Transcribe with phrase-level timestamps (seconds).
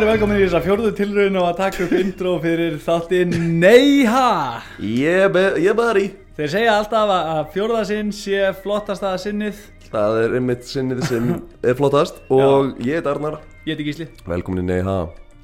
[0.00, 5.26] væri velkomin í þessa fjórðu tilraun og að taka upp intro fyrir þáttinn Neiha Ég
[5.34, 6.06] yeah, buddy
[6.38, 9.58] Þeir segja alltaf að að fjórða sinn sé flottasta sinnið.
[9.90, 11.26] Það er einmitt sinnið sem
[11.68, 13.42] er flottast Og ég heit Arnar.
[13.66, 14.06] Ég heiti Gísli.
[14.30, 14.94] Velkomin í Nei Ha.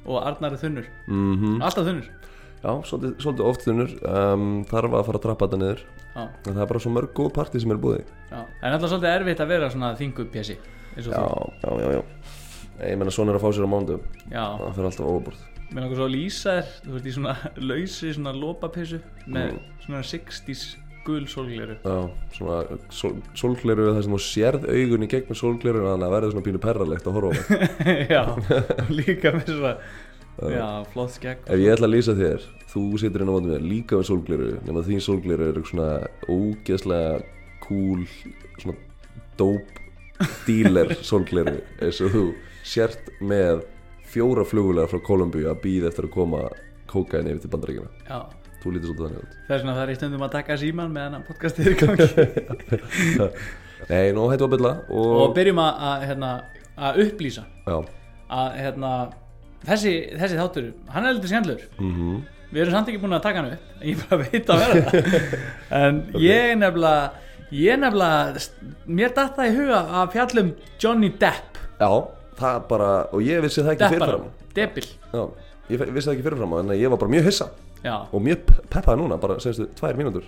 [0.07, 0.89] Og Arnar er þunnur.
[1.05, 2.09] Mm Alltaf þunnur.
[2.63, 3.93] Já, svolítið, svolítið oft þunnur.
[4.09, 5.85] Um, Þarf að fara að trappa þetta niður.
[6.15, 8.41] Já, það er bara svo mörg góð partí sem er búið já.
[8.41, 10.57] En alltaf svolítið erfitt að vera svona þingu pjessi
[10.97, 12.01] Já, já, já, já
[12.77, 13.95] Ég menna svona er að fá sér á mándu
[14.29, 17.33] Það fyrir alltaf overbúrt mér langar svo að lýsa þér Þú veist í svona
[17.69, 20.65] lausi svona lópapissu með svona 60s
[21.07, 21.97] gul sólgleru Já,
[22.35, 26.35] svona sól, sólgleru Það sem þú sérð augun í gegn með sólgleru Þannig að verður
[26.35, 27.59] svona pínu perralegt að horfa
[28.15, 28.21] Já,
[28.99, 29.73] líka með svona
[30.37, 31.39] Já, flott skegg.
[31.49, 34.49] Ef ég ætla að lýsa þér Þú situr inn á móti mér líka með sólgleru
[34.59, 35.87] Nefn að þín sólgleru eru svona
[36.29, 37.15] ógeðslega
[37.65, 38.03] cool
[38.61, 38.77] Svona
[39.39, 39.85] dope
[40.45, 42.23] dealer sólgleru eins og þú
[42.67, 43.63] sért með
[44.07, 46.43] fjóra flugulega frá Kolumbíu að býða eftir að koma
[46.87, 48.19] kókain yfir til bandaríkina Já,
[48.57, 49.35] Þú lítur svolítið þannig út.
[49.47, 52.07] Það er svona það er í stundum að taka síman með hennan podcastið í gangi.
[53.91, 56.31] Nei, nú hættu að bylla og og, byrjum að, að, hérna,
[56.87, 57.43] að upplýsa.
[57.67, 57.77] Já,
[58.39, 58.95] að hérna,
[59.67, 62.17] þessi, þessi þáttur hann er litið skemmtlur mhm.
[62.47, 65.39] Við erum samt ekki búin að taka hann upp ég bara veit að vera það.
[65.81, 68.45] En ég nefnilega ég nefnilega
[68.87, 71.59] mér datt það í huga að fjallum Johnny Depp.
[71.77, 71.91] Já,
[72.39, 74.27] það bara, og ég vissi það ekki fyrirfram.
[74.57, 75.23] Depil Já,
[75.69, 77.47] ég vissi það ekki fyrirfram En ég var bara mjög hissa.
[77.83, 80.23] Já, og mjög pe- peppaði núna, bara senstu tvær mínútur.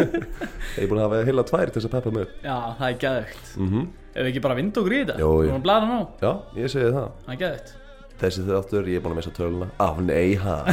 [0.76, 2.96] Ég er búin að hafa heila tvær til þess að peppa mig já, það er
[3.04, 3.84] geðvögt Mhm.
[4.10, 5.52] ef við ekki bara vind og gríða Jú, jú.
[5.54, 7.08] og blæða nú, Já, ég segi það.
[7.26, 7.70] Það er geðvögt
[8.20, 10.56] Þessi þáttur, ég er búin að missa töluna Á, nei, ha?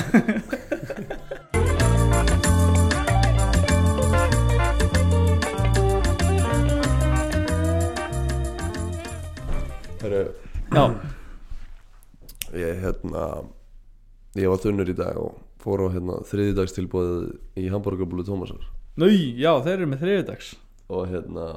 [10.02, 10.22] Herru,
[12.58, 13.28] ég hérna
[14.38, 17.24] Ég var þunnur í dag og fór á hérna þriðidagstilbóðið
[17.58, 18.68] í Hamburgerbúlu Tómasar.
[19.02, 20.52] Nú, já, þeir eru með þriðudags
[20.94, 21.48] og hérna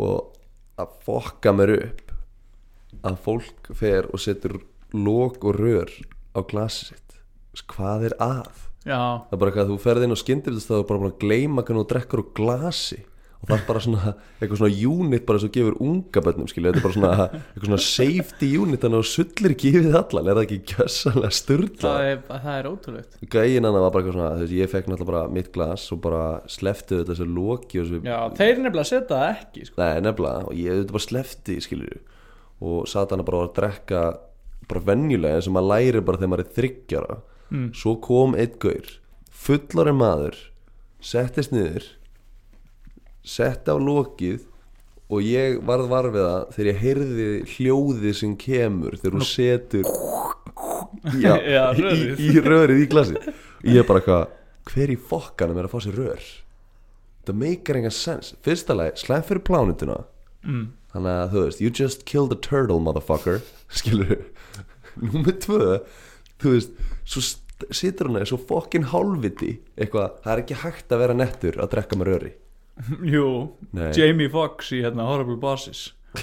[0.00, 0.32] og
[0.80, 2.14] að fokka mér upp
[3.04, 4.56] að fólk fer og setur
[4.96, 5.92] lók og rör
[6.32, 7.18] á glasi sitt.
[7.68, 8.64] Hvað er að?
[8.84, 11.08] já, það er bara eitthvað að þú ferð inn og skyndir þess að þú bara
[11.08, 13.00] að gleyma hvernig þú drekkur úr glasi
[13.44, 16.80] og það er bara svona eitthvað svona unit bara sem gefur unga bönnum skilja þetta
[16.80, 20.30] er bara svona eitthvað svona safety unit þannig að sullir yfir allan.
[20.32, 23.18] Er það ekki gjössalega styrla það er, það er ótrúlegt.
[23.34, 26.00] Gæin hann var bara eitthvað svona þú veist, ég fekk náttúrulega bara mitt glas og
[26.08, 26.22] bara
[26.56, 29.80] slefti þetta þessu loki og þessu já, þeir nefnilega setja það ekki sko.
[29.84, 32.00] Nei, nefnilega, og ég auðvitað bara slefti, skilur
[32.64, 34.02] og sat hana bara að drekka
[34.70, 37.20] bara venjulega eins og maður læri bara þegar maður er þryggjara
[37.52, 37.66] Mm.
[37.76, 38.86] svo kom einn gaur
[39.44, 40.38] fullari maður
[41.04, 41.84] settist niður
[43.24, 44.44] setti á lokið
[45.14, 49.90] og ég varð varfið það þegar ég heyrði hljóðið sem kemur þegar hún setur
[51.24, 52.14] já, Já, í, rörið.
[52.20, 54.24] í, í rörið í glasi og ég bara eitthvað
[54.70, 56.24] hver í fokkanum er að fá sér rör?
[57.24, 58.30] Það meikar engan sens.
[58.44, 59.98] Fyrsta lagi, slæm fyrir plánutuna
[60.44, 60.64] mm.
[60.92, 63.40] þannig að þú veist, you just killed a turtle motherfucker.
[63.76, 64.14] Skilur
[65.00, 65.78] númer tvö,
[66.40, 66.76] þú veist
[67.08, 69.54] svo st- situr hún eða svo fokkin hálfviti.
[69.76, 72.32] Eitthvað, það er ekki hægt að vera nettur að drekka með röri
[73.14, 73.26] jú,
[73.76, 73.90] Nei.
[73.96, 75.92] Jamie Foxx í hérna Horrible Bosses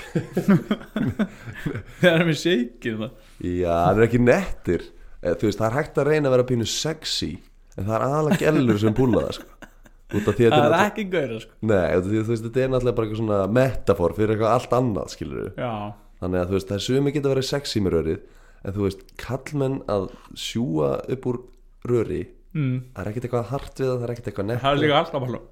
[2.00, 3.10] það er shakeið það
[3.44, 4.86] já, það er ekki nettur
[5.22, 7.32] Eh, þú veist, það er hægt að reyna að vera pínu sexy
[7.78, 9.68] en það er aðalega gellur sem púla það sko.
[10.12, 11.58] það er er ekki gauðra sko.
[11.70, 15.52] Nei, þú veist, þetta er náttúrulega bara eitthvað svona metafor fyrir eitthvað allt annað, skilur
[15.54, 15.74] já,
[16.24, 18.20] þannig að þú veist, það er sumi geta verið sexy með rörið
[18.62, 20.10] en þú veist, kallmenn að
[20.48, 21.40] sjúa upp úr
[21.92, 22.22] röri
[22.58, 22.76] mm.
[22.90, 25.00] það er ekkert eitthvað hart við það, það er ekkert eitthvað nett það er líka
[25.04, 25.44] alltaf bara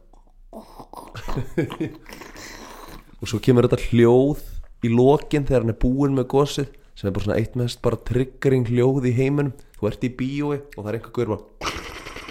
[3.19, 4.41] og svo kemur þetta hljóð
[4.85, 8.03] í lokin þegar hann er búinn með gosið sem er bara svona eitt mest bara
[8.09, 9.55] triggering hljóð í heiminum.
[9.79, 11.43] Þú ert í bíói og það er einhver gaur bara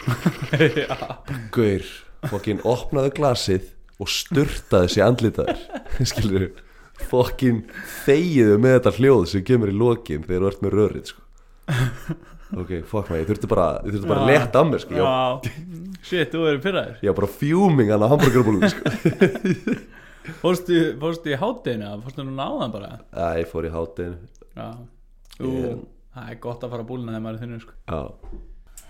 [1.55, 1.85] gaur,
[2.31, 3.65] fokkin opnaðu glasið
[4.01, 5.59] og sturtaði sér andlitaður
[6.13, 6.47] skilur
[7.09, 7.63] fokkin
[8.05, 11.21] þegiðu með þetta hljóð sem kemur í lokin þegar þú ert með rörið sko.
[12.57, 14.33] Ok, fokk maður, ég þurfti bara ég þurfti bara að Já.
[14.39, 14.95] leta á mér sko.
[14.97, 15.13] já,
[16.09, 18.93] shit, þú verður pyrraður ég var bara fjúming hann á hamburgerbúlum sko.
[20.43, 24.17] fórstu, fórstu í hátdeinu fórstu nú náðan bara Æ, ég fór í hátinn
[24.57, 24.69] já,
[25.39, 25.81] Ú, Ég-
[26.19, 27.77] það er gott að fara að búlna þegar maður er þunni sko.
[27.89, 28.01] já,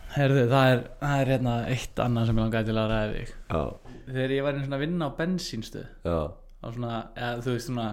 [0.09, 3.33] Herðu, það er, það er hérna eitt annað sem ég langaði til að ræða þig
[3.53, 3.63] já,
[4.09, 6.19] þegar ég var einu svona að vinna á bensínstöð já
[6.59, 7.89] á svona, eða þú veist svona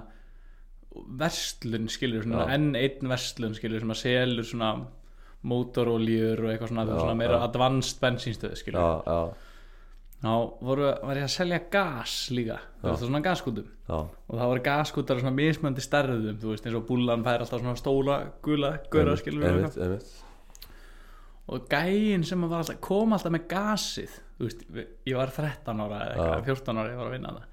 [1.19, 2.53] verslun skilur svona Já.
[2.55, 4.69] enn einn verslun skilur sem að selur svona
[5.45, 7.43] mótorolíur og eitthvað svona, Já, svona meira já.
[7.49, 8.81] advanced bensínstöð skilur
[10.25, 10.31] þá
[10.65, 15.19] voru, var ég að selja gas líka þú veist svona gaskútum og það voru gaskútar
[15.21, 18.15] svona mismöndi stærðum þú veist eins og búlan fær alltaf svona stóla
[18.45, 20.13] gula, gura skilur við einmitt, einmitt.
[21.53, 25.83] Og gæinn sem var alltaf, kom alltaf með gasið þú veist, við- ég var 13
[25.85, 27.51] ára eða eitthvað, 14 ára ég var að vinna það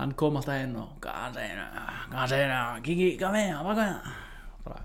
[0.00, 1.68] hann kom alltaf inn og gasinu,
[2.10, 3.86] gasinu, kiki, gafi, baka
[4.64, 4.82] bara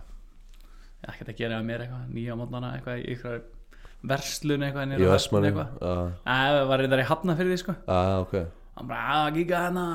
[1.11, 3.39] ætti að gera með mér eitthvað, nýja mótnana eitthvað í ykkur
[4.09, 7.75] verslun eitthvað Í Vestmanni það var reyndar í hafna fyrir því sko.
[7.85, 8.35] Já, ok.
[8.75, 9.85] Hann bara, að kíka hérna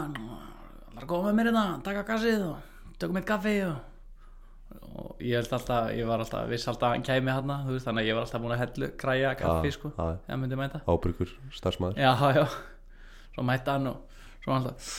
[0.97, 3.77] er að koma með mér hérna, taka gassið og tökum eitt kaffi og,
[5.01, 8.05] og ég held alltaf, ég var alltaf viss alltaf hann kæmi hérna, þú veist, þannig
[8.05, 9.93] að ég var alltaf búin að hellu græja kaffi, Já, sko
[10.61, 10.83] mæta.
[10.85, 12.45] Ábyrgur starfsmæður já, já,
[13.35, 14.91] svo mæta hann og svo hann alltaf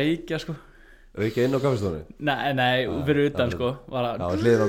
[0.00, 0.56] reykja, sko
[1.24, 2.00] ekki inn á kaffestónu?
[2.28, 3.54] nei, nei, fyrir utan, já.
[3.56, 3.68] sko
[4.20, 4.66] Já, við hliðin á,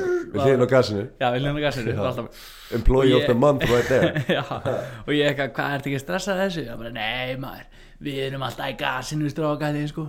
[0.63, 1.03] á gasinu.
[1.19, 2.45] Já, við hljóna gassinu var alltaf.
[2.77, 4.23] Employee of the month right there.
[4.37, 6.63] Já, og ég eitthvað, hvað ertu ekki að stressa þessu?
[6.67, 7.65] ég bara, nei maður,
[8.07, 10.07] við erum alltaf í gasinu strákaði, sko.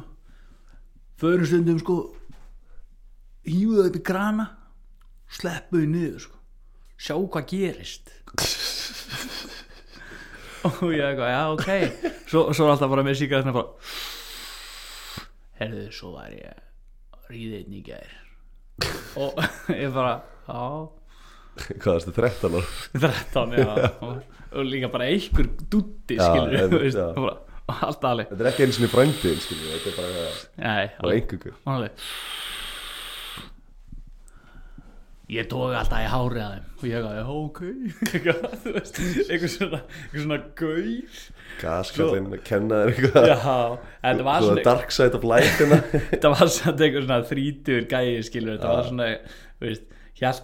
[1.19, 1.99] Förum stundum, sko
[3.79, 4.47] það upp í krana
[5.39, 6.37] sleppu þau niður, sko.
[6.99, 8.15] Sjá hvað gerist.
[10.69, 11.69] Og ég eitthvað, já, ok.
[12.29, 13.67] Svo, er alltaf bara með síkast bara
[15.59, 18.15] herðu, svo var ég ríðið í gær.
[19.19, 19.43] Og
[19.83, 20.15] ég bara,
[20.49, 20.63] já.
[21.59, 22.65] Hvað er þetta 13 ára?
[22.95, 23.71] 13 já,
[24.07, 24.19] og,
[24.53, 27.33] og líka bara einhver dutti skilur við og
[27.69, 28.31] allt alveg.
[28.31, 31.75] Þetta er ekki eins og í frændiðin, skiljum Þetta er bara Nei, bara alveg, einhverjur
[31.75, 32.07] alveg
[35.33, 36.69] ég tók alltaf í hárið að þeim.
[36.79, 37.61] Og ég já, ok.
[38.13, 38.73] Eitthvað, þú
[39.55, 39.81] svona
[40.15, 41.19] svona gaur.
[41.59, 43.29] Gaskallinn, að kenna þér eitthvað
[44.39, 45.81] Svo svona dark side of life hérna.
[46.13, 49.11] Þetta var svona eitthvað svona þrítur gæi skilur, þetta var svona
[49.59, 49.73] þú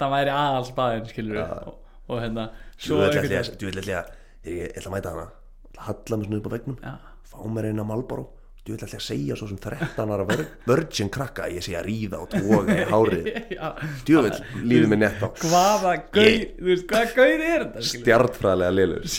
[0.07, 1.75] að væri aðalsbaðin skilur og,
[2.11, 4.05] og hérna Þú svo vil einhvern ætla Þú vil ætla
[4.45, 5.29] Ég ætla að mæta hana.
[5.87, 6.81] Halla mig svona upp á vegnum.
[7.31, 8.27] Fá mér eina Malboro
[8.65, 11.83] Þú vil að segja svo sem 13 ára vir- virgin krakka að Ég sé að
[11.85, 13.27] ríða og toga í hárið.
[14.09, 14.39] Þú vil
[14.71, 15.29] lífið mér nett á.
[15.43, 19.05] Hvaða gaur, Ég- þú veist, hvaða gaur er þetta Stjartfræðilega lélur.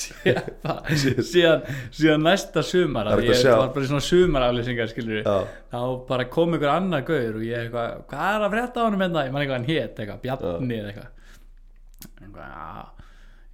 [0.00, 5.34] Síðan, síðan, næsta sumar Það ég var bara í svona sumaraflýsingar skilur Já.
[5.74, 9.02] þá bara kom ykkur annar gaur og ég eitthvað, hvað er að frétta á honum
[9.04, 9.24] hérna?
[9.26, 11.10] Ég man eitthvað hann hét, eitthvað, Bjarni eða eitthvað.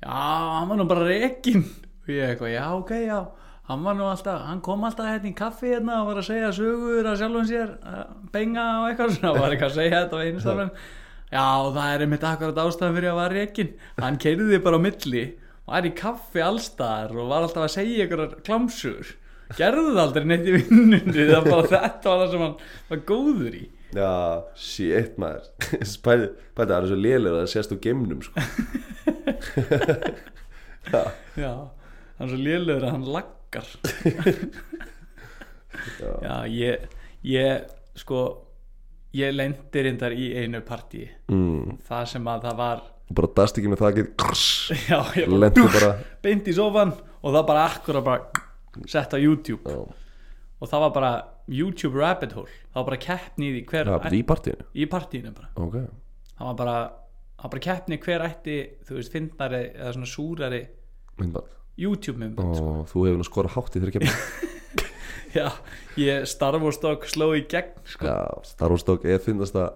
[0.05, 3.19] Já, hann var nú bara rekin og ég eitthvað, já, ok, já
[3.67, 6.53] hann var nú alltaf, hann kom alltaf hérna í kaffi hérna og var að segja
[6.55, 10.25] sögur að sjálfum sér að benga og eitthvað svona var eitthvað að segja þetta á
[10.25, 10.73] einu stafnum
[11.33, 11.47] já,
[11.77, 15.25] það er einmitt akkurat ástæðan fyrir að var rekin hann keiriði bara á milli
[15.67, 19.17] var í kaffi allstaðar og var alltaf að segja ykkur klámsur
[19.55, 22.57] gerðu það aldrei neitt í vinnunni það bara þetta var það sem hann
[22.91, 23.65] var góður í.
[23.97, 24.15] Já,
[24.59, 25.47] shit maður.
[25.95, 28.47] Spæði, það er svo lélur að sést úr geimnum sko.
[30.87, 31.03] Já,
[31.39, 31.53] já,
[32.19, 33.07] hann svo lélegur að hann
[33.47, 33.67] laggar
[36.27, 36.89] já, ég
[37.23, 37.65] ég,
[37.95, 38.25] sko
[39.17, 41.81] ég lendi reyndar í einu partíi mm.
[41.87, 42.85] það sem að það var
[43.17, 45.93] bara dast ekki með krss, já, ég bara Lendi bara
[46.25, 48.43] beint í sofan og það bara akkur að bara
[48.91, 49.63] sett á YouTube.
[49.65, 49.79] Já,
[50.61, 51.13] og það var bara
[51.49, 52.51] YouTube rabbit hole.
[52.73, 54.67] Það var bara keppni í hver er í partíinu?
[54.75, 55.49] Í partíinu bara.
[55.55, 55.79] Ok,
[56.35, 56.77] það var bara,
[57.47, 58.59] bara keppni hver ætti
[58.89, 60.63] þú veist, fyndnari eða svona súrari
[61.17, 62.75] myndband YouTube myndband sko.
[62.91, 64.21] Þú hefur nú skorað hátt í þeirra kemur
[65.39, 65.47] já,
[66.01, 68.09] ég Star Wars dog sló í gegn sko.
[68.09, 68.19] Já,
[68.49, 69.75] Star Wars Dog er finnast að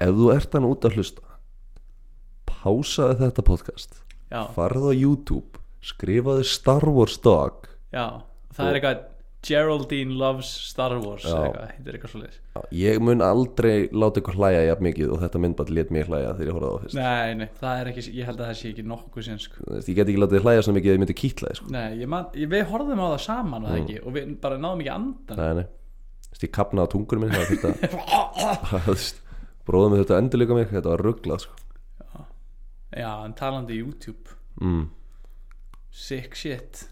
[0.00, 1.26] Ef þú ert hann út að hlusta
[2.48, 3.98] Pásaði þetta podcast
[4.30, 8.22] já, Farðu á YouTube Skrifaðu Star Wars Dog já,
[8.54, 9.02] það er eitthvað
[9.46, 14.36] Geraldine loves Star Wars eitthvað, heitir eitthvað svo leiðis Já, Ég mun aldrei láta ykkur
[14.36, 16.98] hlæja jafn mikið Og þetta myndband lét mér hlæja þegar ég horfði á það fyrst
[16.98, 19.64] nei, nei, það er ekki, ég held að það sé ekki nokkuð sem sko.
[19.78, 21.70] Ég get ekki látið þig hlæja svona mikið að ég myndi kýtla sko.
[21.72, 23.80] nei, ég man, ég, við horfðum á það saman mm.
[23.80, 25.66] ekki, og við bara náðum ekki andan Nei, nei
[26.40, 29.00] Ég kapnaði tungur minn Það
[29.68, 31.58] Bróðum við þetta endurleika mig Þetta var rugglað sko.
[32.90, 34.88] já, en talandi YouTube mm.
[35.90, 36.88] sick shit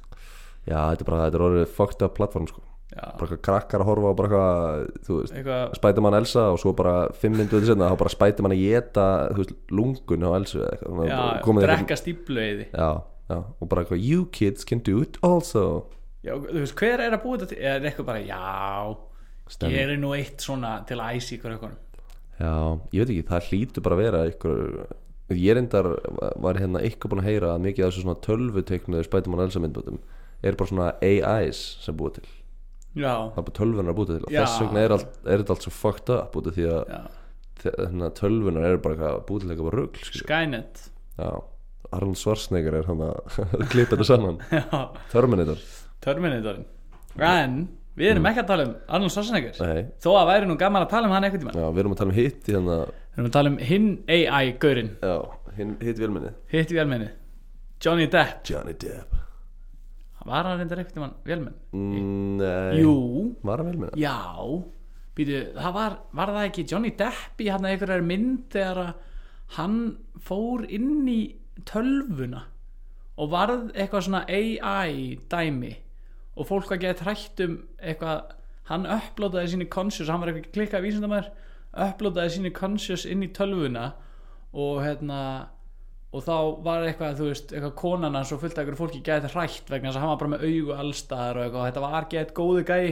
[0.68, 2.62] Já, þetta er bara Þetta er orðið fucked up platform sko.
[2.92, 6.44] já, Bara eitthvað krakkar að horfa á bara eitthvað Þú veist eitthvað spæti mann Elsa
[6.52, 9.54] og svo bara fimm mynduð til senna þá bara spæti mann að geta þú veist,
[9.80, 10.90] lungun á Elsu eða eitthvað.
[10.92, 12.90] Þannig að já, bara komið eitthvað- drekka því já,
[13.32, 15.64] já, og bara eitthvað you kids can do it also.
[16.24, 17.58] Já, þú veist, hver er að búa þetta til?
[17.62, 18.96] Er eitthvað bara, já
[19.48, 19.72] Stemmi.
[19.78, 21.76] gerir nú eitt svona til að æsi ykkur eitthvað
[22.38, 22.52] já,
[22.92, 24.58] ég veit ekki, það hlýtur bara að vera ykkur
[25.38, 25.88] ég reyndar
[26.40, 29.60] var hérna ykkur búin að heyra að mikið af þessu svona tölvuteknuðu spæti mann Elsa
[29.62, 29.98] myndbötum
[30.42, 32.26] er bara svona AIs sem búið til.
[32.98, 34.40] Já, það er bara tölvunar að búið til og Já.
[34.42, 36.92] þess vegna er, all, er þetta allt svo fucked up út af því að
[37.64, 39.76] hérna, tölvunar er bara eitthvað búið til eitthvað
[40.08, 40.24] skilur.
[40.24, 40.84] Skynet.
[41.18, 41.30] Já,
[41.98, 43.38] Arnold Schwarzenegger er hann að
[43.72, 44.40] klippa þetta saman.
[45.12, 45.62] Terminator.
[46.04, 46.66] Terminatorinn.
[47.18, 47.60] En
[47.98, 49.60] við erum ekki að tala um Arnold Schwarzenegger.
[49.62, 51.94] Nei, Þó að væri nú gaman að tala um hann einhvern tíma já, við erum
[51.96, 53.88] að tala um hitt Við erum að tala um hinn
[55.98, 57.08] vélminni Hitt vélmenni
[57.82, 58.44] Johnny Depp.
[58.46, 59.27] Johnny Depp
[60.26, 61.54] Var hann reyndar einhvern tímann vélmenn?
[61.72, 62.94] Mm, Nei, Jú,
[63.46, 64.00] var hann vélminni?
[64.02, 64.16] já
[65.18, 68.92] Býtu, það var, var það ekki Johnny Depp í hann einhverjar mynd þegar að
[69.58, 69.78] hann
[70.22, 71.20] fór inn í
[71.66, 72.44] tölvuna
[73.18, 75.72] og varð eitthvað svona AI dæmi
[76.38, 78.34] og fólk var gett hrætt um eitthvað
[78.70, 81.30] hann upplótaði síni conscious hann var eitthvað klikkað vísindamær
[81.88, 83.88] upplótaði síni conscious inn í tölvuna
[84.54, 85.18] og hérna
[86.12, 86.34] og þá
[86.64, 89.90] var eitthvað, þú veist, eitthvað konan hans og fullt af einhverju fólki gett hrætt vegna
[89.90, 91.60] þess að hann var bara með augu allstaðar og eitthvað.
[91.60, 92.86] Og þetta var gett góðu gæi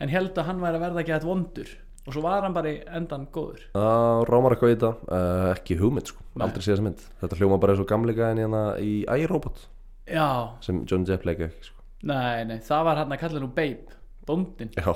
[0.00, 1.72] en held að hann væri að verða gett vondur.
[2.08, 3.64] Og svo var hann bara í endan góður.
[3.76, 4.92] Það rámar eitthvað í þetta.
[5.08, 7.02] Uh, Ekki hugmynd sko, aldrei sé þessa mynd.
[7.20, 9.66] Þetta hljóma bara eins og gamlega en hérna í iRobot
[10.10, 10.26] já,
[10.64, 11.76] sem Johnny Depp leika ekki sko.
[12.08, 14.90] nei, nei, það var hann að kalla nú Babe, bóndin Já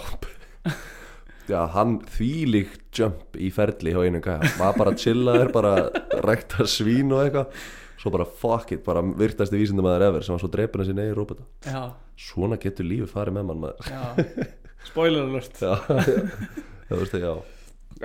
[1.44, 4.52] Já, hann þvílíkt jump í ferli hjá einu gæja.
[4.56, 5.72] Var bara chillaður, bara
[6.24, 7.66] rækta svín og eitthvað.
[8.00, 10.48] Svo bara fuck it, bara virtasti vísindamæður ever sem var svo
[10.84, 11.44] að sinni í robota.
[11.64, 11.82] Já,
[12.20, 14.48] Svona getur lífið farið með mann maður.
[14.84, 15.60] Spoiler alert.
[15.60, 15.74] Já,
[16.88, 17.34] það veist það, já.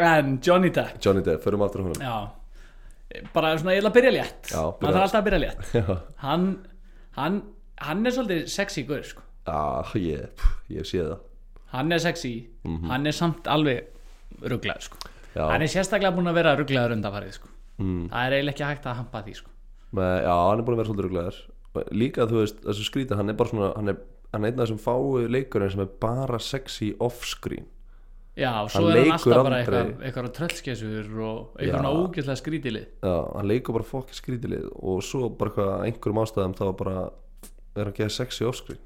[0.09, 2.03] En Johnny Depp, Johnny Depp, förum aftur á honum.
[2.03, 3.23] Já.
[3.33, 4.51] Bara svona, ég ætla að byrja létt.
[4.51, 5.71] Já, maður byrja þarf alltaf að byrja létt.
[6.25, 6.45] Hann,
[7.17, 7.39] hann,
[7.87, 9.25] hann er svolítið sexy guður sko.
[9.49, 11.17] já ég, pff, ég sé það
[11.73, 12.33] hann er sexy,
[12.89, 13.89] hann er samt alveg
[14.41, 14.99] rugglaður sko.
[15.37, 17.49] Hann er sérstaklega búin að vera rugglaður undanfarið sko.
[17.79, 18.05] mm.
[18.11, 19.51] það er eiginlega ekki hægt að hampa því sko.
[19.95, 21.41] með, Já, hann er búin að vera svolítið ruglaður.
[21.93, 23.99] Líka þú veist, þessu skrítið, hann er bara svona Hann er,
[24.33, 27.67] hann er einn af þessum fáu leikurinn sem er bara sexy off-screen.
[28.39, 33.15] Já, svo Hann er hann alltaf bara eitthvað, eitthvað tröllskesur og eitthvað ógæslega skrítilið Já,
[33.35, 37.01] hann leikur bara fokki skrítilið og svo bara einhverjum ástæðum þá bara
[37.75, 38.79] er hann geða sexy off-screen.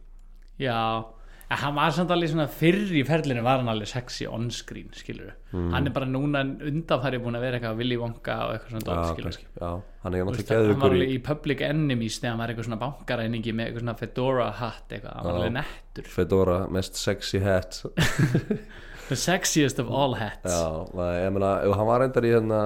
[0.61, 1.05] Já,
[1.51, 5.33] en hann var samt alveg svona fyrr í ferlinu var hann alveg sexy on-screen, skilur
[5.53, 5.67] Mm.
[5.69, 9.09] hann er bara núna undanfæri búin að vera eitthvað Willy Wonka og eitthvað svona Já,
[9.11, 9.67] skilur kannski, já,
[10.01, 13.53] hann er náttúrulega hann var alveg í Public Enemies þegar hann var eitthvað svona bankaræningi
[13.53, 16.09] með eitthvað svona fedora hatt eitthvað, hann var alveg nettur.
[16.15, 17.83] Fedora, mest sexy hat.
[19.09, 20.47] The sexiest of all hats.
[20.49, 20.89] Já,
[21.27, 22.59] ég meina, hann var reyndar í hérna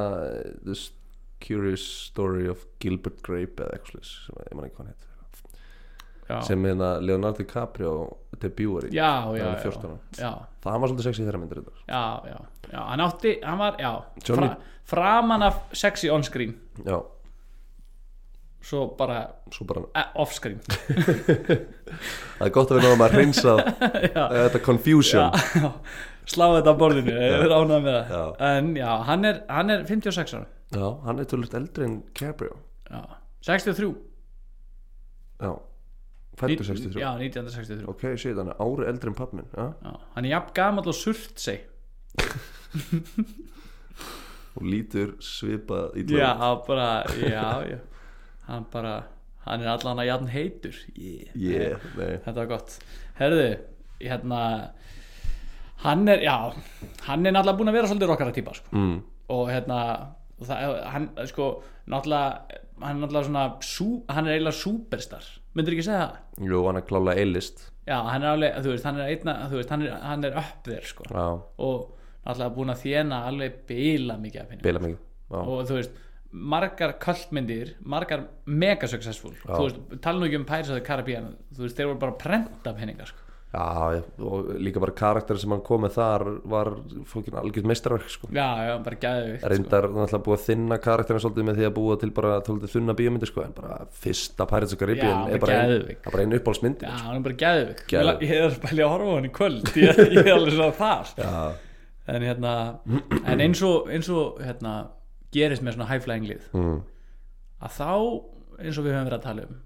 [0.63, 0.91] This
[1.43, 5.06] Curious Story of Gilbert Grape eða eitthvað sem ég man ekki hvað hann heit
[6.29, 7.91] já, sem hérna Leonardo DiCaprio
[8.41, 9.99] debjúar í já, þegar já, hann er já, 14 ára.
[10.21, 10.31] já,
[10.63, 11.77] það var svolítið sexy þeirra myndir þetta.
[11.87, 12.39] Já, já,
[12.71, 13.91] já, hann átti, hann var, já.
[14.31, 14.49] Fra,
[14.91, 16.53] framan af sexy on-screen.
[16.85, 16.97] Já,
[18.67, 19.21] svo bara
[19.55, 20.59] svo bara eh, off-screen.
[22.37, 23.55] Það er gott að við náðum að reynsa
[24.43, 25.31] þetta confusion.
[25.31, 25.71] Já,
[26.33, 28.31] slá þetta á borðinu ég er ánægð með það.
[28.49, 30.49] En já, hann er, hann er 56 ára.
[30.75, 32.57] Já, hann er tölvöld eldri en Cabrio
[32.91, 32.99] já,
[33.47, 33.87] 63
[35.39, 35.51] Já,
[36.37, 40.53] fættur 63 já, 1963 Ok, shit, hann er ári eldri en pappminn hann er jafn
[40.57, 41.65] gamall og surt sig
[44.57, 46.33] og lítur svipað í já,
[46.65, 46.89] bara,
[47.21, 47.79] já, já.
[48.47, 48.93] Hann bara,
[49.43, 50.77] hann er allan að jafn heitur.
[50.95, 51.33] Yeah.
[51.35, 52.13] Yeah, nei.
[52.23, 52.77] Þetta var gott.
[53.19, 53.49] Herðu,
[53.99, 54.41] hérna
[55.83, 56.37] hann er, já
[57.05, 58.71] hann er náttúrulega búin að vera svolítið rockara típa sko.
[58.73, 58.95] mm.
[59.33, 59.79] og hérna
[60.41, 61.49] það, hann, sko,
[61.85, 65.27] náttúrulega hann er náttúrulega svona, sú, hann er eiginlega superstar,
[65.57, 66.47] myndir ekki segja það?
[66.51, 69.59] Jú, hann er klálega eilist já, hann er alveg, þú veist, hann er einna þú
[69.61, 71.07] veist, hann er, hann er upp þér, sko.
[71.11, 71.25] Já,
[71.67, 71.85] og
[72.27, 76.01] náttúrulega búin að þjena alveg bila mikið af henni beila mikið Já, og þú veist,
[76.31, 79.33] margar kvöldmyndir margar mega successful.
[79.43, 82.15] Þú veist, tala nú ekki um Pirates of the Caribbean þú veist, þeir voru bara
[82.15, 83.26] að prenta peningar sko.
[83.47, 86.71] Já, og líka bara karakter sem hann kom með þar var
[87.07, 88.29] fókin algjörð meistarverk sko.
[88.35, 89.51] já, já, bara gæði sko.
[89.53, 92.97] reyndar náttúrulega búið að þinna karakterin svolítið með því að búa til bara tóltið þunna
[92.99, 96.91] bíómyndir sko, en bara fyrsta Pirates of Caribbean er bara ein, það bara einu uppáhaldsmyndir
[96.91, 98.27] já, hann er bara gæði Geðveik.
[98.27, 99.71] ég er bara að horfa á hann í kvöld.
[99.77, 101.13] Ég, ég er alveg svo þar.
[101.17, 101.39] Já,
[102.07, 102.53] en hérna,
[103.23, 104.75] en eins og eins og hérna,
[105.35, 106.77] gerist með svona high flying lið mm,
[107.63, 107.89] að þá,
[108.63, 109.57] eins og við höfum verið að tala um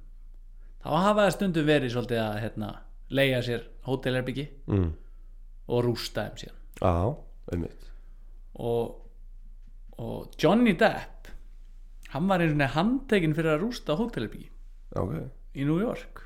[0.81, 2.69] þá hafa það stundum verið svolítið að hérna,
[3.11, 4.89] leia sér hótelherbyggi mm.
[5.71, 6.59] og rústa þeim síðan.
[6.81, 6.95] Já,
[7.53, 7.89] einmitt.
[8.61, 8.97] Og,
[10.01, 11.31] og Johnny Depp
[12.11, 14.49] hann var einu svona handtekinn fyrir að rústa hótelherbyggi
[14.99, 15.13] Ok,
[15.55, 16.25] í New York.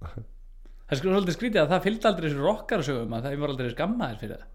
[0.00, 4.20] Það er svolítið skrítið að það fylgdi aldrei þessu rockarsögum að það var aldrei skammaðir
[4.22, 4.54] fyrir það.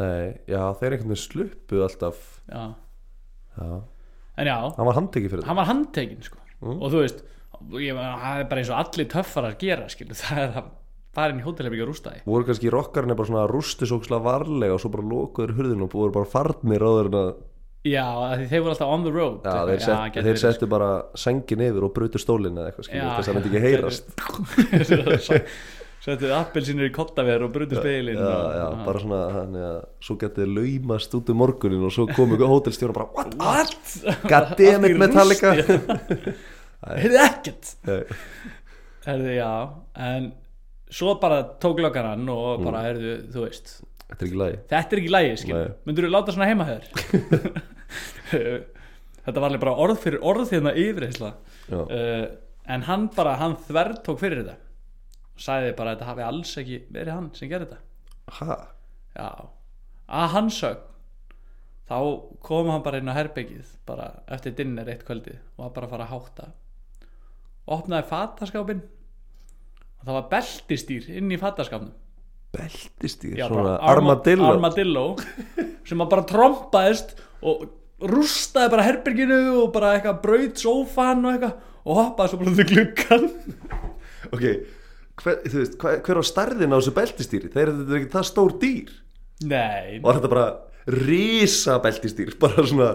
[0.00, 2.26] Nei, já, þeir einhvern veginn sluppu alltaf.
[2.50, 2.64] Já.
[3.56, 3.70] Já,
[4.40, 6.38] en já, hann var handtekið fyrir hann var handtekinn sko.
[6.60, 6.76] Mm.
[6.76, 7.24] og þú veist
[7.80, 10.16] ég, það er bara eins og allir töffar að gera skilu.
[10.20, 10.70] það er að
[11.16, 14.76] fara inn í hótelherbyggi og rústa því voru kannski rockarnir bara svona rústi svo varlega
[14.76, 17.32] og svo bara lokuður hurðin og voru bara farnir áður en að
[17.90, 20.92] já, því þeir voru alltaf on the road Já, þeir, set, gæti þeir settu bara
[21.18, 24.10] sengin yfir og brutu stólinn eða eitthvað skilur Já, þess að það myndi ekki heyrast
[25.26, 25.40] sko.
[26.04, 30.54] settu appelsínur í kottaver og brutu speilin já, já, bara svona þannig að svo getið
[30.60, 33.34] laumast út um morgunin og svo komu hótelstjóra bara what?
[33.42, 34.24] what?
[34.30, 35.52] Goddammit Metallica
[36.86, 37.74] heyrðu ekkert.
[37.86, 38.02] Nei.
[39.06, 39.50] heyrðu já
[40.08, 40.30] en
[40.90, 42.64] svo bara tók löggan hann og Mm.
[42.70, 43.74] bara heyrðu þú veist.
[44.10, 44.56] Þetta er ekki lagi.
[44.70, 46.82] Þetta er ekki lægi myndur þú láta svona heima hér
[48.30, 51.30] þetta var alveg bara orð fyrir orð hérna yfirheysla
[51.70, 52.26] Já, uh,
[52.70, 54.56] en hann bara, hann þverð tók fyrir þetta.
[55.36, 57.80] Og sagði bara að þetta hafi alls ekki verið hann sem gerði þetta.
[58.40, 58.56] Ha?
[59.16, 59.28] já,
[60.20, 60.86] að hans sögn
[61.90, 61.96] þá
[62.46, 65.94] kom hann bara inn á herbyggið bara eftir dinner eitt kvöldi og var bara að
[65.96, 66.46] fara að hátta
[67.70, 68.80] opnaði fataskápin
[70.00, 71.92] og það var beltistýr inn í fataskápnum.
[72.56, 74.48] Beltistýr, Já, svona armadillo.
[74.50, 75.04] Armadillo
[75.86, 77.12] sem að bara trompaðist
[77.46, 77.68] og
[78.10, 82.62] rústaði bara herberginu og bara eitthvað braut sófan og eitthvað og hoppaði svo bara út
[82.64, 83.28] í gluggan
[84.30, 84.42] Ok,
[85.22, 87.48] hver, veist, hver, hver á starðin á þessu beltistýri?
[87.54, 88.90] Þeir eru ekki það stór dýr.
[89.48, 90.48] Nei, Var þetta bara
[90.86, 92.90] risa beltistýr Bara svona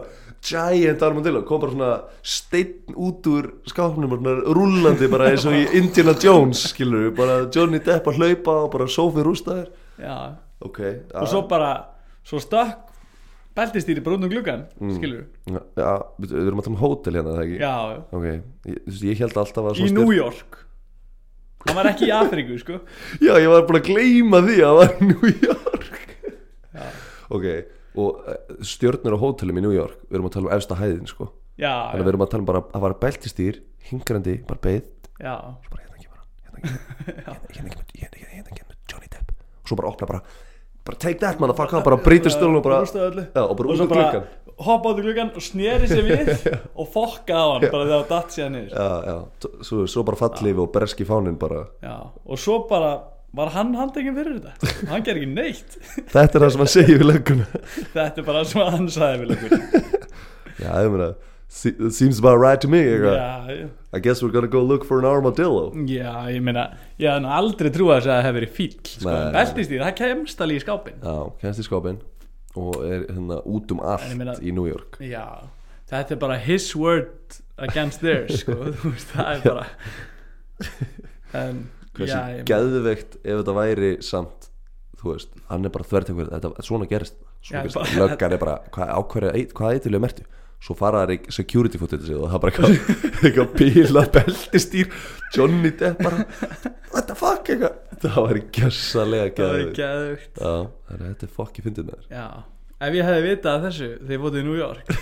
[0.46, 1.92] giant armadillo Kom bara svona
[2.25, 4.15] steinn út úr skápnum
[4.56, 8.72] rúllandi bara eins og í Indiana Jones skilur við Bara Johnny Depp að hlaupa og
[8.74, 9.70] bara sófið rústaðir.
[10.01, 10.18] Já.
[10.65, 10.80] Ok,
[11.13, 11.72] og svo bara,
[12.25, 12.92] svo stökk
[13.56, 14.94] beltistýri bara út um gluggan Mm.
[14.98, 15.89] skilur Já, já,
[16.20, 17.60] við við erum tala um hótel hérna, það ekki?
[17.60, 18.00] já, já.
[18.12, 18.25] Ok,
[18.65, 18.80] ég,
[19.12, 20.58] ég held alltaf að í New York.
[21.65, 22.80] Hann var ekki í Afríku sko.
[23.25, 26.01] Já, ég var búin að gleyma því að það var í New York.
[26.75, 26.86] Já,
[27.36, 27.46] Ok,
[27.99, 31.09] og eh, stjörnur á hótelum í New York Við erum að tala um efsta hæðin,
[31.09, 31.29] sko.
[31.55, 33.59] Já, Þannig að við erum að tala um bara að var beltistýr
[33.89, 34.87] Hingrandi, bara beið.
[35.21, 35.35] Já,
[35.65, 36.65] Svo bara hérna kemur hann Hérna kemur
[37.15, 39.35] hérna, hérna kemur hérna, hérna, hérna kemur Johnny Depp.
[39.63, 40.23] Og svo bara opna bara
[40.85, 42.83] Bara take that man, fuck Bara brýtur stólun og bara.
[42.85, 46.29] Já, og bara og út bara gluggan hoppa út í gluggan og sneri sér við
[46.79, 49.17] og fokkaði á hann bara þegar það datt sér Já, já,
[49.67, 51.65] svo, bara fallið og breski fánin bara.
[51.84, 51.95] Já.
[52.23, 52.93] og svo bara
[53.36, 55.78] var hann handekinn fyrir þetta hann ger ekki neitt
[56.15, 57.48] Þetta er það sem hann segir við lögguna
[57.93, 59.56] þetta er bara sem hann sagði við leikur
[60.63, 61.13] Já, ég meina
[61.56, 63.67] seems about right to me já.
[63.93, 66.65] I guess we're gonna go look for an armadillo já, ég meina
[67.00, 69.08] ég nú aldrei trúið að það hef verið fíll sko.
[69.12, 69.30] Nei.
[69.36, 72.00] beltistýr, það kemst alveg í skápin Já, kennst í skápinn
[72.56, 75.26] og er hérna út um allt meina- í New York já,
[75.91, 78.58] þetta er bara his word against theirs sko.
[79.13, 79.67] Það er bara
[81.36, 81.62] en
[81.95, 84.49] Hversu já, geðveikt ef þetta væri samt
[85.01, 87.75] þú veist, hann er bara þvertekur þetta, svona gerist, Já, svona gerist.
[87.77, 90.25] bara- löggan er bara, hvað ákverja, hvað eitthvað mertu
[90.65, 94.88] svo fara þær í security footage og það bara eitthvað, bíla beltistýr,
[95.36, 96.23] Johnny Depp bara,
[96.93, 97.45] what the fuck?
[97.51, 100.53] Eitthvað, það var í gjössalega er Já,
[100.95, 102.08] er þetta er fokki fyndið með þér.
[102.17, 102.25] Já,
[102.88, 104.86] ef ég hefði vitað þessu þegar ég fótið í New York.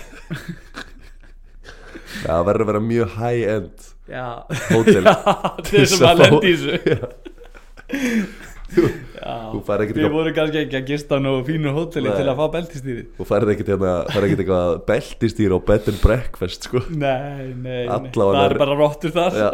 [2.24, 3.93] Já, það verður að vera mjög high end já,
[4.70, 5.04] hótel.
[5.10, 7.04] Já þeir sem að lendi í þessu.
[8.74, 13.26] Við vorum kannski ekki að gista á nógu fínu hóteli til að fá beltistýri Þú
[13.28, 16.82] færð ekkert hérna, ekkert eitthvað beltistýr og bed and breakfast sko.
[16.90, 18.10] Nei, nei, nei.
[18.16, 19.38] Það er bara rottur þar.
[19.38, 19.48] Já,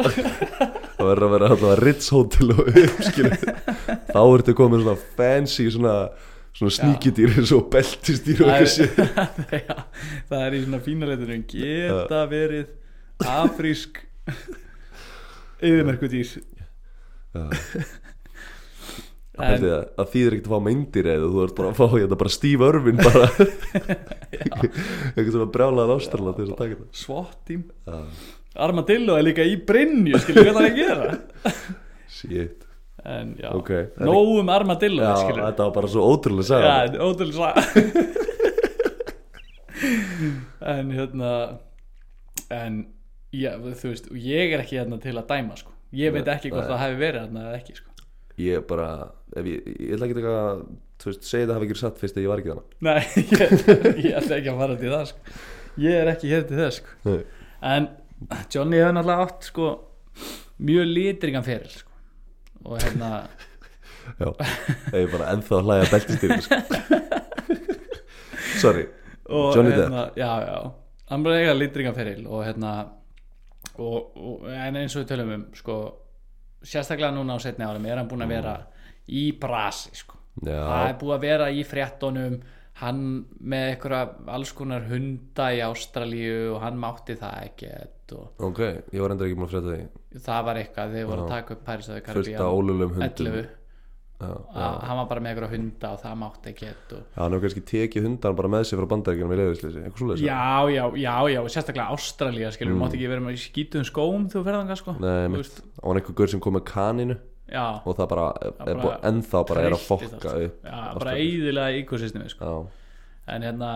[0.97, 3.31] það verður að vera allavega Ritz Hotel og uppskilu
[4.11, 5.95] þá ertu komið svona fancy svona,
[6.57, 9.83] svona sníkidýr eins og beltistýr og það eitthvað er,
[10.31, 14.01] það er í svona fína leitunum geta verið afrísk
[15.67, 16.27] yfirmerkudýr
[19.31, 21.85] Það en, að, að þýðir ekkert að fá myndir eða þú ert bara að fá
[21.95, 23.27] hérna bara Steve Irwin bara.
[25.15, 26.95] Eitthvað svona brjálaðan ástrala til þess að taka þetta.
[27.87, 27.97] Já,
[28.67, 31.07] Armadillo er líka í Brynju skilur hvað það er að gera?
[32.11, 32.59] Shit.
[33.07, 33.71] En já, Ok.
[34.03, 37.61] nógum Armadillo Já, skilur þetta var bara svo ótrúlega já, þetta er ótrúlega saga.
[40.75, 41.31] En hérna
[42.51, 42.73] en
[43.31, 46.51] já, þú veist, og ég er ekki hérna til að dæma sko, ég veit ekki
[46.53, 47.89] hvort það hefði verið hérna eða ekki sko
[48.41, 48.87] Ég bara,
[49.37, 52.41] ég, ég ætla ekki veist, segja það hafi ekki verið satt fyrst að ég var
[52.41, 53.01] ekki þannig Nei,
[53.35, 55.35] ég, ég ætla ekki að fara til það sko.
[55.81, 57.15] Ég er ekki hér til þess sko.
[57.71, 57.87] En
[58.53, 59.67] Johnny hefur náttúrulega átt sko,
[60.61, 61.91] mjög litringan feril sko.
[62.65, 63.11] og hérna
[64.21, 64.27] Já,
[64.95, 66.61] ég er bara ennþá að hlæja beltistýrinu sko.
[68.63, 68.87] Sorry
[69.27, 69.85] og, Johnny Depp.
[69.85, 70.57] hérna, Já, já,
[71.11, 72.73] hann bara eiga litringan feril og hérna
[73.81, 75.77] og, og, en eins og við tölum um sko,
[76.61, 78.55] sérstaklega núna á setni árum er hann búin að vera
[79.11, 80.19] í brasi sko.
[80.41, 82.41] það er búið að vera í fréttonum
[82.81, 83.01] hann
[83.39, 89.03] með einhverja alls konar hunda í Ástralíu og hann mátti það ekkert og ok, ég
[89.03, 90.21] var endur ekki búin að frétta því.
[90.27, 93.09] Það var eitthvað þeir voru að taka upp Paris the Fullt af ólulum hundum.
[93.11, 93.49] 11 já, já.
[93.49, 93.60] að
[94.21, 96.91] hann var bara með eitthvað hunda og það mátti ekki og...
[97.01, 100.23] Já, hann hefur kannski tekið hundan bara með sér frá bandaríkjunum í leiðisleysi, eitthvað svoleiðis
[100.25, 100.39] já,
[100.75, 102.83] já, já, já, sérstaklega Ástralía skilur, mm.
[102.83, 104.95] mátti ekki vera með skítuðum skóm þú ferðan sko.
[105.01, 107.17] Nei, mitt, á hann einhver gaur sem kom með kaninu
[107.51, 111.17] já, og það bara, er bara búið, ennþá bara er að fokka upp já, bara
[111.17, 112.53] eiðilega ekosystemi sko.
[113.31, 113.73] En hérna,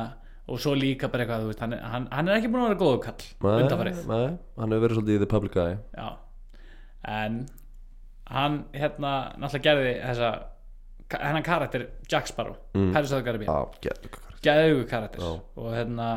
[0.49, 2.81] og svo líka bara eitthvað veist, hann, er- hann, hann er ekki búin að vera
[2.81, 4.25] góðu kall nei, nei,
[4.59, 5.77] hann hefur verið svolítið í the public eye.
[5.95, 6.09] Já,
[7.15, 7.45] en
[8.31, 10.29] hann hérna náttúrulega gerði þessa
[11.21, 12.91] hennan karakter Jack Sparrow mm.
[12.93, 15.21] Pirates of the Caribbean getur geðugu karakter.
[15.21, 15.41] Já.
[15.61, 16.09] og hérna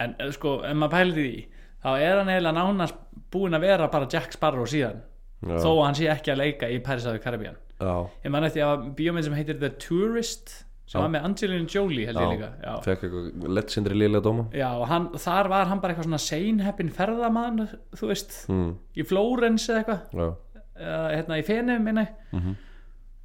[0.00, 1.34] en eh, sko, ef maður pælir því
[1.80, 5.04] þá er hann eiginlega nánast búinn að vera bara Jack Sparrow síðan
[5.40, 5.56] Já.
[5.60, 8.44] þó að hann sé ekki að leika í Pirates of the Caribbean Já, ég man
[8.48, 10.52] eftir að bíómynd sem heitir The Tourist
[10.90, 11.04] sem Já.
[11.04, 12.46] var með Angelina Jolie held ég líka.
[12.82, 14.44] Fekk eitthvað legendary liðlega dóma.
[14.58, 17.60] Já, og hann, þar var hann bara eitthvað svona seinheppin ferðamann,
[17.94, 20.32] þú veist mm, í Flórens eða eitthvað
[20.80, 22.56] uh, hérna í Fenum minna Mhm.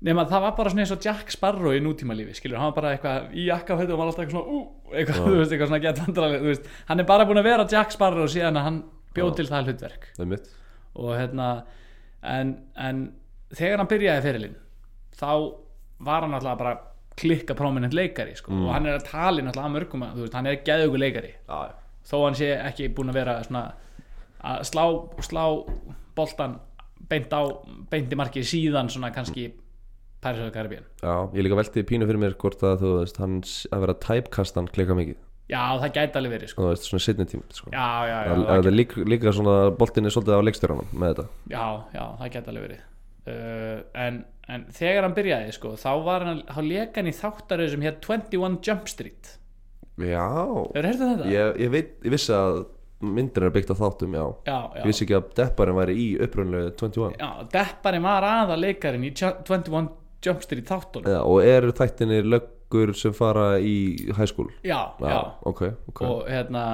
[0.06, 2.82] nema það var bara svona eins og Jack Sparrow í nútíma lífi, skilur, hann var
[2.82, 4.60] bara eitthvað í jakkafötu og var alltaf eitthvað svona ú,
[4.94, 6.68] eitthvað, þú veist, eitthvað svona gett vandrarlega, þú veist.
[6.90, 8.82] Hann er bara búin að vera Jack Sparrow síðan að hann
[9.16, 9.36] bjóð Já.
[9.40, 10.10] til það hlutverk.
[10.20, 10.38] Er
[10.96, 11.48] og hérna
[12.24, 13.00] en, en
[13.56, 14.56] þegar hann byrjaði fyrirlin
[15.16, 15.32] þá
[16.06, 16.76] var hann alltaf bara
[17.16, 18.66] klikka prominent leikari sko, Mm.
[18.68, 21.34] og hann er að tala náttúrulega að mörgum þú veist, hann er geðugu leikari.
[21.48, 21.72] Já,
[22.06, 23.64] þó hann sé ekki búin að vera svona
[24.44, 24.84] að slá,
[25.24, 25.44] slá
[26.16, 26.60] boltan
[27.10, 27.42] beint á
[27.92, 29.52] beinti marki síðan svona kannski
[30.34, 33.86] the Caribbean já, ég líka velti pínu fyrir mér hvort að þú veist, hans að
[33.86, 35.20] vera typecastan klika mikið
[35.52, 36.64] já það gæti alveg verið sko.
[36.64, 37.70] þú veist, svona setni tíma sko.
[37.70, 41.66] já, já, já, gæti, er líka, líka svona boltinni svolítið á leikstjóranum með þetta já,
[41.94, 42.84] já, það gæti alveg verið
[43.30, 47.74] uh, en, en þegar hann byrjaði sko, þá var hann þá leka hann í þáttaröð
[47.76, 49.36] sem hér 21 Jump Street
[49.96, 50.26] Já,
[50.76, 51.28] hefur heyrðu þetta?
[51.32, 52.66] ég, ég veit, ég vissi að
[53.06, 54.26] myndin er byggt á þáttum, já.
[54.50, 58.58] Já, Ég já, vissi ekki að Depparinn væri í upprunlega 21 já Depparinn var aða
[58.60, 59.94] leikarin í 21
[60.26, 61.12] Jump Street þáttunum.
[61.12, 63.76] Já, og eru þættinni löggur sem fara í
[64.16, 64.50] high school?
[64.66, 66.02] Já, já, ok, ok.
[66.08, 66.66] Og hérna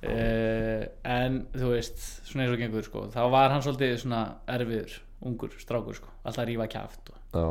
[0.00, 4.22] uh, en þú veist svona eins og gengur sko, þá var hann svolítið svona
[4.56, 7.46] erfiður, ungur, strákur sko, alltaf að rífa kjaft og Já,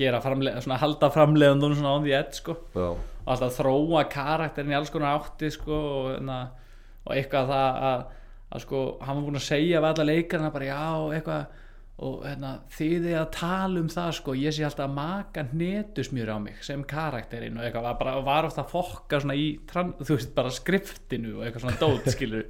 [0.00, 4.72] gera framlega, svona halda framleiðandunum svona on the edge sko, já, og alltaf þróa karakterin
[4.74, 6.40] í alls konar átti sko og, hérna,
[7.06, 8.04] og eitthvað það að,
[8.50, 10.84] að sko, hann var búin að segja við alla leikarina bara já,
[11.16, 11.58] eitthvað
[12.00, 16.38] og hérna, er að tala um það sko, ég sé alltaf að maka hnetusmjör á
[16.40, 20.52] mig sem karakterinn og eitthvað bara, var ofta að fokka svona í þú veist, bara
[20.54, 22.46] skriftinu og eitthvað svona dót, skilur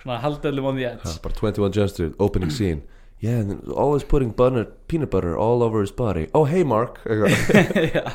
[0.00, 1.14] svona haldöðlum on the edge.
[1.22, 2.82] Bara 21 Jump Street, opening scene.
[3.20, 3.44] Yeah,
[3.76, 6.26] always putting butter, peanut butter all over his body.
[6.34, 6.98] Oh, hey Mark
[7.94, 8.06] já,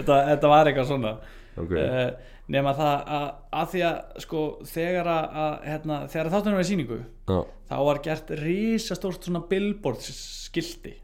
[0.00, 1.18] þetta, þetta var eitthvað svona.
[1.60, 3.26] Ok, uh, nema það að,
[3.60, 7.38] að því að sko þegar að, að hérna, þegar þáttunum var í sýningu já,
[7.70, 10.94] þá var gert risastórt svona billboard skilti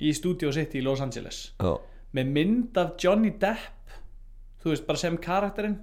[0.00, 1.42] í Studio City í Los Angeles.
[1.60, 1.74] Já,
[2.16, 3.92] með mynd af Johnny Depp
[4.62, 5.76] þú veist bara sem karakterinn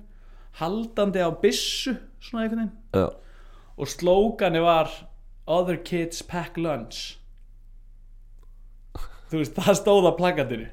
[0.60, 3.14] haldandi á byssu svona einhvern veginn.
[3.76, 4.90] Og slógani var
[5.46, 7.20] Other kids pack lunch.
[9.30, 10.68] Þú veist það stóð á plakatinu.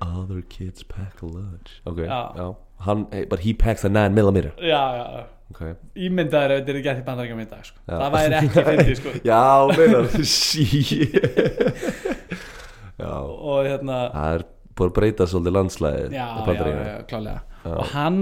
[0.00, 1.80] Other kids pack lunch.
[1.84, 2.20] Ok, Já.
[2.38, 2.46] já,
[2.84, 5.24] Hann, hey, But he packs a 9mm já já já.
[5.50, 5.60] Ok.
[5.96, 7.78] Ímyndaður ef þetta er gett í bandaríkjum í dag sko.
[7.86, 7.96] Já.
[8.02, 9.12] það væri ekki fyndið sko.
[9.24, 9.42] Já,
[9.78, 10.66] meinar Sí
[13.06, 14.44] og hérna Það er
[14.76, 17.38] búin að breyta svolítið landslæði já, já, já, klálega.
[17.70, 18.18] Og hann,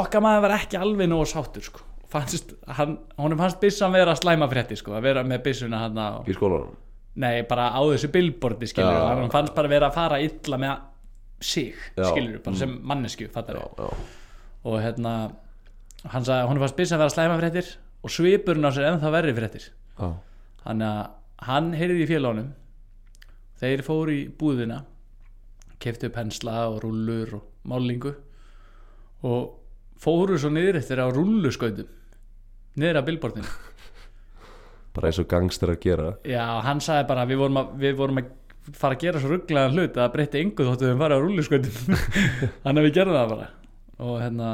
[0.00, 1.84] okkar maður var ekki alveg nógu sáttur sko.
[2.10, 6.08] fannst, hann, honum fannst byssan vera slæma frétti sko, að vera með byssuna hann á,
[6.26, 6.74] Í skólanum?
[7.16, 10.74] Nei, bara á þessu billboardi skilur, hann fannst bara vera að fara illa með
[11.40, 13.90] sig, skilur, bara sem mannesku fattar já
[14.66, 15.12] og hérna
[16.10, 17.68] hann sagði, honum fannst byssan vera slæma fréttir
[18.02, 19.68] og svipurinn á sér ennþá verri fréttir.
[20.64, 22.52] Þannig að hann heyrði í félagunum
[23.60, 24.82] þeir fóru í búðina
[25.82, 28.14] keftu pensla og rúllur og málingu
[29.26, 29.54] og
[30.00, 31.88] fóru svo niður eftir á rúlluskautum
[32.76, 33.54] niður að billboardinu.
[34.96, 36.10] Bara eins og gangstir að gera.
[36.24, 38.30] Já, hann sagði bara við vorum að, við vorum að
[38.74, 42.00] fara að gera svo rugglaðan hlut að það breytti engu þóttu við fara á rúlluskautum
[42.64, 43.46] þannig að við gerðum það bara.
[44.06, 44.48] Og hérna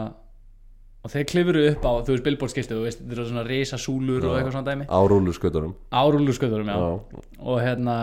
[1.03, 4.23] og þeir klifuru upp á, þú veist billboardskiltu þú veist, þetta eru svona risa súlur
[4.23, 4.37] og Já.
[4.39, 4.85] eitthvað svona dæmi.
[4.87, 6.77] Á rúluskötunum á rúlluskautunum, já.
[6.79, 7.97] Já, og hérna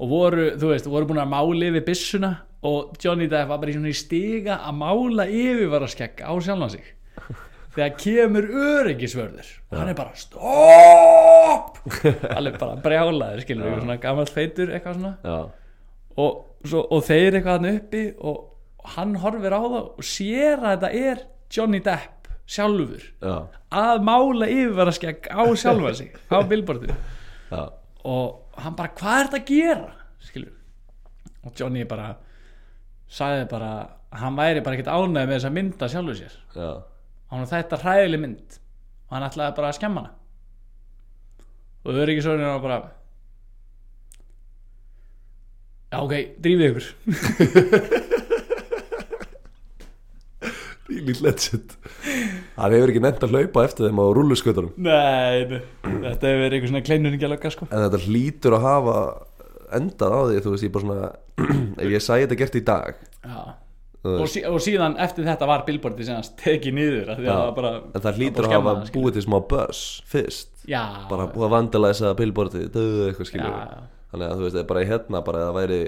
[0.00, 2.30] og voru, þú veist, voru búin að mála yfir byssuna
[2.64, 6.86] og Johnny Depp var bara í svona í stiga að mála yfirvaraskegg á sjálfan sig
[7.74, 11.78] þegar kemur öryggisvörður og hann er bara stopp!
[12.38, 15.14] Alveg bara brjálaður skilur við, svona gammal feitur eitthvað svona.
[16.14, 20.74] Og, svo, og þeir eitthvað hann uppi og hann horfir á það og sér að
[20.76, 23.34] þetta er Johnny Depp sjálfur já,
[23.72, 26.96] að mála yfirvaraskegg á sjálfan sig á billboardinu.
[27.50, 27.62] Já.
[28.04, 29.92] Og hann bara hvað er þetta að gera?
[30.24, 30.52] Skilur
[31.44, 32.10] og Johnny bara
[33.14, 33.70] sagði bara
[34.14, 36.36] hann væri bara ekkert ánægð með þessa mynda sjálfur sér.
[36.54, 36.68] Já,
[37.32, 38.58] hann þetta hræðileg mynd.
[39.08, 40.12] Og hann ætlaði bara að skemma hana.
[41.84, 41.90] Og
[42.24, 42.78] svo var bara
[45.94, 46.86] já ok, drífið ykkur.
[50.84, 51.76] Really legend.
[52.54, 56.70] Hann hefur ekki nefnt að hlaupa eftir þeim á rúluskötunum nei, þetta hefur verið eitthvað
[56.70, 57.68] svona kleinurinn lögga sko.
[57.70, 58.96] En þetta hlýtur að hafa
[59.74, 61.08] endað á því Þú veist, ég bara svona
[61.82, 63.38] Ef ég sæði þetta gert í dag já.
[64.04, 66.78] Og, sí, og síðan eftir þetta var billboardið sem tekið
[67.24, 70.50] það bara, En það hlýtur að hafa búið til smá buzz Fyrst.
[70.68, 72.14] Já, Bara búið að vandalæsa
[73.48, 73.82] já,
[74.14, 75.82] Þannig að þú veist, það bara í hérna Bara að það væri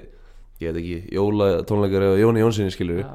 [0.57, 3.11] Ég veit ekki, jóla tónleikar eða Jóni Jónssoni skilur já.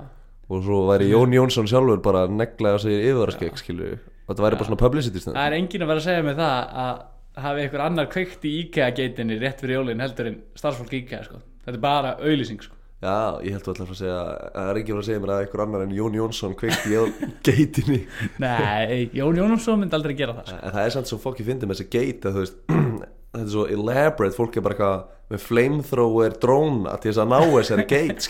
[0.51, 4.45] Og svo væri Jón Jónsson sjálfur bara að negla á sig yfirvaraskegg skilur Og þetta
[4.45, 6.99] væri bara svona publicity stund það er enginn að vera að segja mig það að
[7.45, 11.39] hafi einhver annar kveikt í IKEA-geitinni rétt fyrir jólin heldur en starfsfólk IKEA sko.
[11.63, 12.75] þetta er bara auðlýsing sko.
[13.01, 15.31] Já, ég held að fara að segja að Það er ekki fara að segja mér
[15.33, 16.99] að einhver annar en Jón Jónsson kveikti í
[17.47, 17.97] geitinni
[18.43, 20.59] nei, Jón Jónumsson myndi aldrei gera það sko.
[20.61, 22.61] En það er samt svo fokki fyndið með þessi geit að þú veist
[23.31, 27.37] Þetta er svo elaborate, fólk er bara eitthvað með flamethrower dróna til þess að ná
[27.55, 28.25] þessari geit,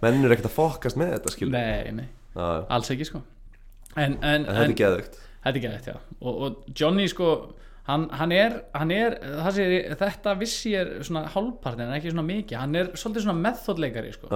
[0.00, 2.46] Menn er ekkert að fokast með þetta, skilju nei, nei, já.
[2.72, 3.20] alls ekki sko.
[3.94, 7.28] en, en, En þetta er geðvögt Þetta er gæðið, já og, og Johnny sko
[7.88, 9.16] hann, hann, er, hann er
[9.54, 9.66] sé,
[9.98, 14.12] þetta vissi ég er svona hálfpartin en ekki svona mikið, hann er svolítið svona methodleikari
[14.14, 14.30] sko,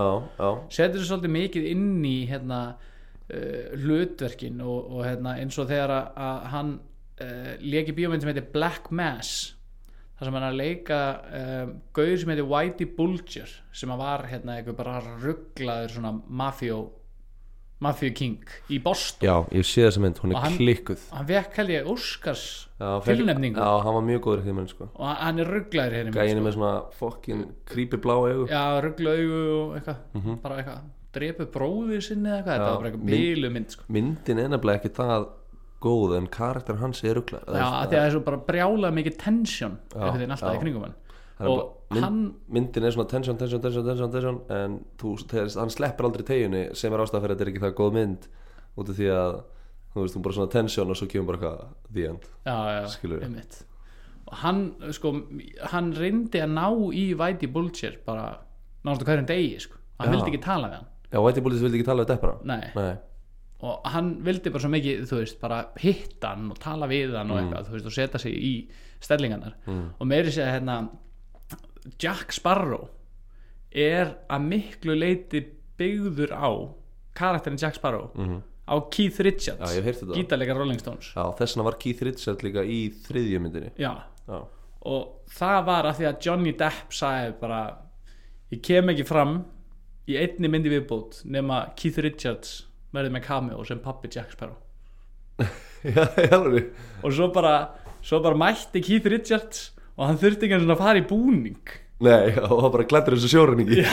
[0.72, 5.96] setur sér svolítið mikið inn í hérna uh, hlutverkin og, og hérna, eins og þegar
[5.98, 9.54] að, að hann uh, leki bíómynd sem heitir Black Mass
[10.14, 11.64] þar sem hann er að leika uh,
[11.96, 16.84] gauður sem heitir Whitey Bulger sem var hérna eitthvað bara rugglaður svona mafjó
[17.84, 18.38] mafjó king
[18.72, 19.26] í Boston.
[19.28, 21.04] Já, ég sé þessa mynd, hún er hann- klikkuð.
[21.12, 21.86] hann vekk held ég
[23.04, 23.60] fekk- tilnefningu.
[23.60, 24.88] Já, hann var mjög góður því menn, sko.
[24.96, 28.48] Og hann er rugglaður hérna Gæinu með svona fokkin creepy blá augu.
[28.48, 29.96] Já, ruggla augu og eitthvað.
[30.14, 30.40] Mhm.
[30.42, 30.82] bara eitthvað,
[31.14, 33.82] drepu bróðir sinni eða eitthvað, þetta Já, var bara eitthvað bílu mynd sko.
[33.88, 35.28] Myndin er nefnilega ekki það
[35.84, 38.94] góð en karakter hans er ruggla já, að því að það er svo bara brjálað
[38.98, 39.16] mikið
[39.94, 40.56] einhvern veginn alltaf já.
[40.56, 40.94] í kringum hann.
[41.44, 45.70] Og mynd- hann myndin er svona tension, tension, tension, tension, tension en þú, þegar, hann
[45.74, 48.28] sleppur aldrei teginni sem er ástæða fyrir að þetta er ekki það góð mynd
[48.76, 49.34] út af því að
[49.94, 52.86] þú veist, hún bara svona tension og svo kemur bara eitthvað the end já, já,
[52.96, 53.22] Skilurðu.
[53.28, 53.62] einmitt.
[54.26, 55.10] Og hann, sko,
[55.70, 58.38] hann reyndi að ná í Whitey Bulger bara
[58.84, 59.76] náttúrulega hverjum degi, sko.
[60.00, 60.14] Hann Já.
[60.16, 60.86] vildi ekki tala við hann.
[61.12, 62.38] Já, Whitey Bullies vildi ekki tala við Deppara.
[62.44, 62.96] Nei, Nei,
[63.62, 67.30] og hann vildi bara svo mikið þú veist, bara hitta hann og tala við hann
[67.30, 67.44] og Mm.
[67.52, 68.68] eitthvað, þú veist, og setja sig í
[69.00, 69.54] stellingarnar.
[70.00, 70.88] Og meiri segja hérna
[72.00, 72.88] Jack Sparrow
[73.74, 75.42] er að miklu leiti
[75.78, 76.48] byggður á
[77.18, 78.10] karakterin Jack Sparrow
[78.64, 79.74] á Keith Richards.
[79.74, 79.82] Já,
[80.14, 81.10] gítarleikar Rolling Stones.
[81.12, 83.72] Já, þess vegna var Keith Richards líka í þriðju myndinni.
[83.80, 83.92] Já,
[84.24, 84.38] Já,
[84.88, 87.60] og það var að því að Johnny Depp sagði bara
[88.54, 89.34] ég kem ekki fram
[90.08, 92.62] í einni myndi viðbót nema Keith Richards
[92.94, 94.56] verði með cameo sem pappi Jack Sparrow.
[95.84, 96.70] Já, já, alveg
[97.04, 101.08] og svo bara, svo bara mætti Keith Richards og hann þurfti ekki að fara í
[101.08, 101.74] búning.
[102.04, 103.84] Nei, já, og það bara glættur þessu sjórinningi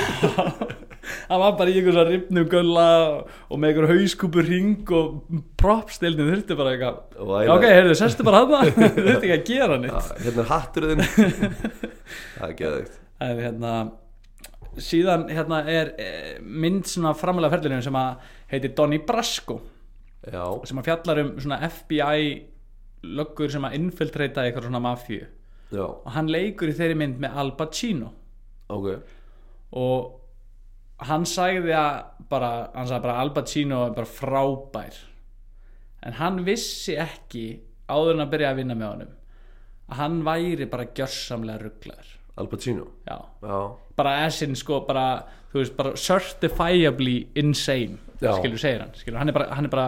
[1.29, 2.85] hann var bara í einhvers að ripnum gölla
[3.21, 8.43] og með einhver hauskúpur ring og propstildin þurfti bara eitthvað já, ok, heyrðu, sestu bara
[8.43, 11.03] hann þurfti ekki að gera Já, Hérna er hatturinn
[12.41, 12.95] Það er geðveikt.
[13.21, 13.73] En hérna
[14.81, 19.59] síðan hérna er eh, mynd svona framalega ferðlunum sem að heitir Donnie Brasco.
[20.25, 22.31] Já, sem að fjallar um svona FBI
[23.17, 25.23] löggur sem að infiltrata eitthvað svona mafíu
[25.71, 28.11] já, og hann leikur í þeirri mynd með Al Pacino.
[28.71, 28.89] Ok.
[29.79, 34.99] Og hann sagði að bara, hann sagði bara Al Pacino er bara frábær.
[36.05, 37.45] En hann vissi ekki
[37.91, 39.17] áður en að byrja að vinna með honum
[39.91, 42.85] að hann væri bara gjörsamlega rugglaður Al Pacino?
[43.07, 43.57] Já, Já,
[43.99, 45.05] bara essin sko bara,
[45.53, 48.31] veist, bara certifiably insane, Já.
[48.39, 49.87] skilur segir hann skilur, hann er bara, hann er bara,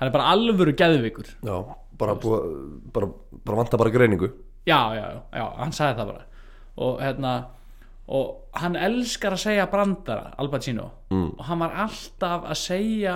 [0.00, 1.54] hann er bara alvöru geðvikur já,
[2.00, 2.40] bara, búa,
[2.96, 3.10] bara,
[3.46, 4.32] bara vanta bara greiningu
[4.66, 6.24] já, já, já, hann sagði það bara.
[6.84, 7.34] Og hérna
[8.14, 10.90] og hann elskar að segja brandara Al Pacino.
[11.10, 11.30] Mm.
[11.38, 13.14] og hann var alltaf að segja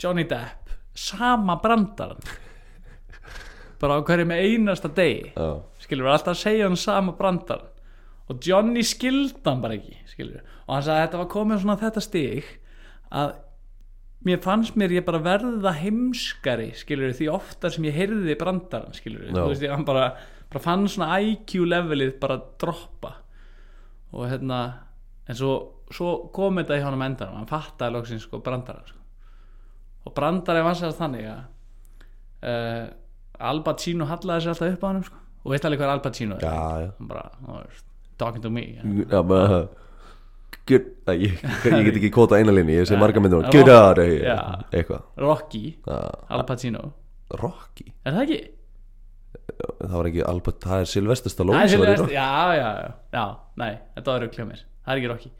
[0.00, 2.22] Johnny Depp sama brandaran
[3.80, 5.30] bara á hverju með einasta degi.
[5.36, 7.70] Já, skilur, alltaf að segja hann sama brandaran
[8.30, 11.80] og Johnny skildi hann bara ekki skilur, og hann sagði að þetta var komið svona
[11.82, 12.52] þetta stig
[13.14, 13.34] að
[14.24, 19.26] mér fannst mér ég bara verða heimskari skilur, því oftar sem ég heyrði brandaran skilur,
[19.28, 19.36] Já.
[19.36, 20.08] þú veist ég, hann bara,
[20.52, 23.12] bara fann svona IQ levelið bara droppa
[24.14, 24.60] og hérna
[25.28, 25.54] en svo,
[25.92, 29.00] svo kom þetta í honum endanum hann fattaði loksins sko brandaran sko.
[30.04, 31.40] og brandaran var sér þannig að
[32.44, 32.84] uh,
[33.44, 35.22] Al Pacino hallaði sér alltaf upp á hann sko.
[35.44, 37.64] og veist alveg hvað Al Pacino er já, já hann bara,
[38.16, 39.20] talking to me Já,
[40.64, 43.00] Get, að, ég, ég get ekki kóta eina linni Ég sé Nei.
[43.02, 43.42] marga myndir
[44.24, 44.36] Já.
[44.72, 45.98] Eitthvað Rocky, Já,
[46.32, 46.84] Al Pacino
[47.40, 48.38] Rocky Er það ekki?
[49.84, 50.24] Það var ekki
[50.64, 52.16] Það er Sylvester Stallone Það er var í Sylvester, Rocky.
[52.16, 53.24] já, já, já, já,
[53.60, 55.32] nei, þetta var rugglið mér Það er ekki Rocky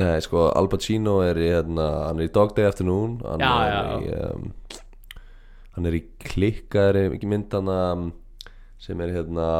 [0.00, 3.52] Nei, sko, Al Pacino er í hérna, Hann er í Dog Day Afternoon Hann Já,
[3.60, 3.82] er já.
[3.92, 4.48] í um,
[5.76, 7.68] Hann er í klikkaðri Ekki mynd hann
[8.80, 9.50] Sem er hérna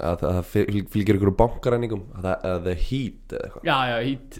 [0.00, 3.64] að það það fyl- fylgir ykkur bankaræningum að það, að The Heat eða eitthvað.
[3.68, 4.38] Já, já, hít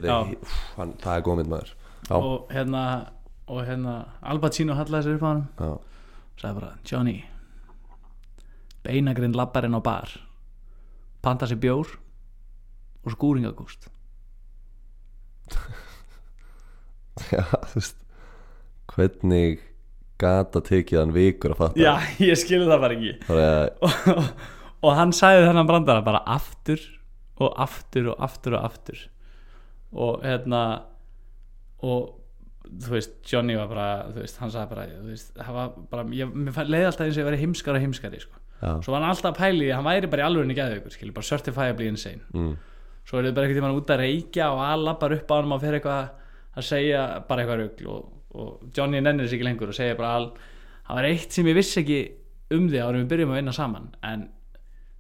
[1.05, 1.73] Það er góð mynd maður.
[2.09, 2.83] Já, Og hérna,
[3.49, 5.71] og hérna Al Pacino hallaði sér upp á hann já,
[6.43, 7.17] sagði bara, Johnny
[8.85, 10.11] beinagrind labbar inn á bar.
[11.25, 11.89] Panta sér bjór
[13.05, 13.87] og skúringagúst.
[17.31, 18.01] Já, þú veist
[18.95, 19.61] Hvernig
[20.21, 21.81] gata tekið hann vikur að fatta?
[21.81, 23.13] Já, ég skilði það bara ekki.
[23.35, 24.29] Er og,
[24.85, 26.83] og hann sagði þennan brandara bara aftur
[27.43, 29.01] og aftur og aftur og aftur.
[29.95, 30.61] Og hérna
[31.85, 32.15] og
[32.65, 35.35] þú veist, Johnny var bara þú veist, hann sagði bara, þú veist,
[35.93, 38.41] bara ég, mér fann- leið alltaf eins og ég væri heimskar og heimskari sko.
[38.65, 41.89] Svo var hann alltaf að pæli, hann væri bara í alvörinni geðveikur, skilur, bara certifiably
[41.91, 42.23] insane.
[42.33, 42.55] Mm,
[43.05, 45.61] svo er þið bara tímann út að reykja og að lappar upp á hann og
[45.61, 46.09] fyrir eitthvað
[46.57, 50.15] að segja bara eitthvað rugl og, og Johnny nennir sér ekki lengur og segja bara
[50.17, 50.29] all
[50.87, 51.99] það var eitt sem ég vissi ekki
[52.57, 54.25] um þig árum við byrjum að vinna saman en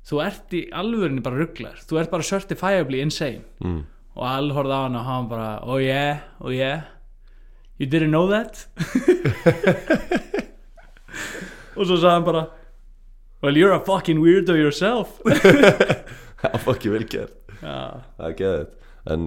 [0.05, 3.45] þú ert í alvörinni bara rugglar þú ert bara certifiably insane.
[3.64, 3.83] Mm.
[4.14, 6.83] og all horfði á hann og hann bara oh yeah, oh yeah.
[7.79, 8.67] You didn't know that?
[11.75, 12.43] Og svo sagði hann bara
[13.43, 15.17] well you're a fucking weirdo yourself.
[16.45, 17.35] Það ekki vel gert.
[17.64, 17.75] Já.
[18.19, 18.67] Það er geðið
[19.14, 19.25] En,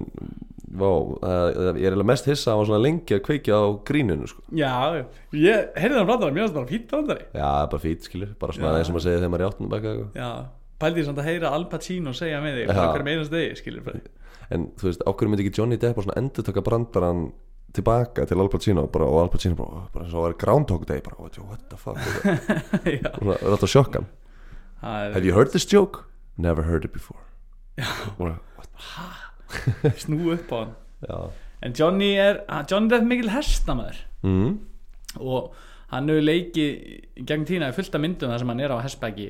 [0.74, 0.88] vá,
[1.22, 4.26] það- ég er eiginlega mest hissa að hann var svona lengi að kveikja á gríninu
[4.30, 4.40] sko.
[4.58, 4.72] Já,
[5.38, 7.26] ég heyrði það brandara, mér finnst það bara fýtt brandari.
[7.30, 8.32] Já, það bara fít, skilur.
[8.42, 8.78] Bara svona Já.
[8.80, 10.30] eins og maður segja þegar maður er í áttunum baka Já,
[10.80, 13.84] pældi ég samt að heyra Al Pacino segja með þig bara hverjum einast degi, skilur
[13.86, 14.00] bara
[14.48, 17.26] En þú veist, ákveður myndi ekki Johnny Depp bara svona endur taka brandarann
[17.76, 21.02] tilbaka til Al Pacino bara, og Al Pacino bara, bara eins og vera Groundhog Day
[21.04, 21.98] bara, what the fuck?
[23.04, 24.08] Já, Svona, er þetta sjokkan.
[24.80, 26.06] Það Have you heard this joke?
[26.38, 27.20] Never heard it before.
[29.98, 30.74] Snú upp á hann.
[31.08, 31.30] Já.
[31.60, 34.58] En Johnny er, Johnny er mikil hestamæður mm.
[35.18, 35.54] og
[35.90, 36.68] hann hefur leikið
[37.18, 39.28] í gegn tína fullt af myndum þar sem hann er á hestbæki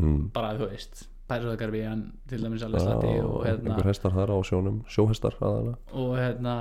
[0.00, 0.30] Mm.
[0.34, 4.38] bara, þú veist, Pærisöðgarfi hann til dæmis alveg slatti og hérna einhver hestar þar á
[4.44, 5.76] sjónum sjóhestar aðalega.
[5.94, 6.56] Og hérna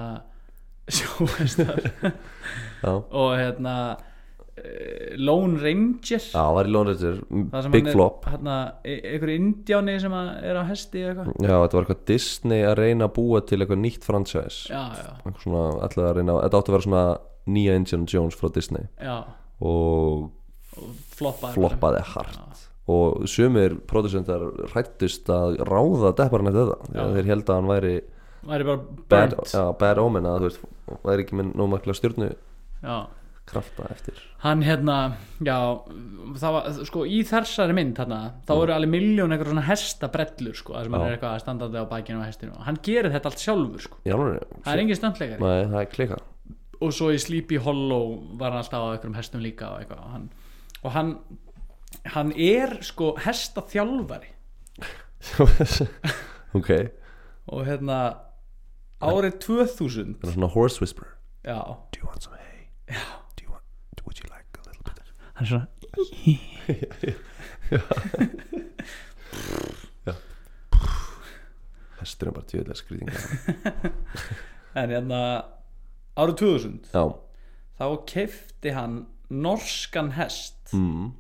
[0.97, 1.81] sjóhestar.
[2.85, 3.75] Og hérna
[4.55, 6.21] eh, Lone Ranger.
[6.21, 7.71] Já það var í Lone Ranger.
[7.73, 8.27] Big er, flop.
[8.31, 11.15] hérna, e- einhver indjáni sem er á hesti Já,
[11.57, 14.71] þetta var eitthvað Disney að reyna að búa til eitthvað nýtt franchise.
[14.71, 17.05] Já, já, svona, að reyna Þetta átti að vera svona
[17.51, 18.87] nýja Indiana Jones frá Disney.
[19.01, 19.17] Já.
[19.61, 20.29] Og
[20.79, 27.05] og floppaði floppaði hart og sumir produsentar hrættust að ráða depparinn eftir þetta Já.
[27.15, 27.95] þeir held að hann væri
[28.47, 30.69] væri bara bad, já, bad omen að þú veist,
[31.05, 32.95] væri ekki með nómaklega stjórnu já.
[33.51, 34.21] krafta eftir.
[34.41, 34.97] Hann hérna,
[35.45, 35.57] já
[36.41, 40.89] var, sko, í þessari mynd hérna, þá eru alveg miljón eitthvað svona hestabrellur sko, þar
[40.89, 43.45] sem hann er eitthvað að standandi á bækinu á hestinu og hann gerir þetta allt
[43.45, 44.01] sjálfur sko.
[44.07, 46.21] Já, alveg, það er engin stöndleikari Nei, það er klika.
[46.81, 50.15] Og svo í Sleepy Hollow var hann alltaf á einhverjum hestum líka og, eitthvað, og
[50.15, 50.29] hann,
[50.81, 51.15] og hann
[52.15, 54.31] hann er sko hestaþjálfari.
[56.51, 56.67] Ok,
[57.47, 57.97] og hérna
[58.99, 61.13] árið 2000 það er svona horse whisperer.
[61.47, 62.67] Já, Do you want some hay?
[63.37, 63.63] Do you want,
[64.03, 64.99] would you like a little bit
[65.35, 65.67] hann er svona
[72.01, 73.13] Hestur er bara tjóðlega skrýtinga
[74.81, 75.19] en hérna
[76.19, 77.03] árið 2000 Já.
[77.81, 78.95] Þá kefti hann
[79.31, 80.59] norskan hest.
[80.75, 81.11] Mm.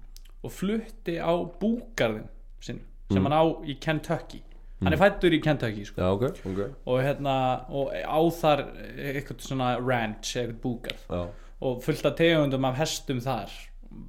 [0.43, 2.27] Og flutti á búgarðin
[2.59, 3.27] sinn sem Mm.
[3.31, 4.41] hann á í Kentucky.
[4.81, 6.01] Hann er fættur í Kentucky sko.
[6.01, 6.75] Já, ok, ok.
[6.87, 8.63] Og hérna og á þar
[8.97, 11.03] eitthvað svona ranch eitthvað búgarð.
[11.09, 11.27] Já,
[11.61, 13.51] og fullt af tegundum af hestum þar.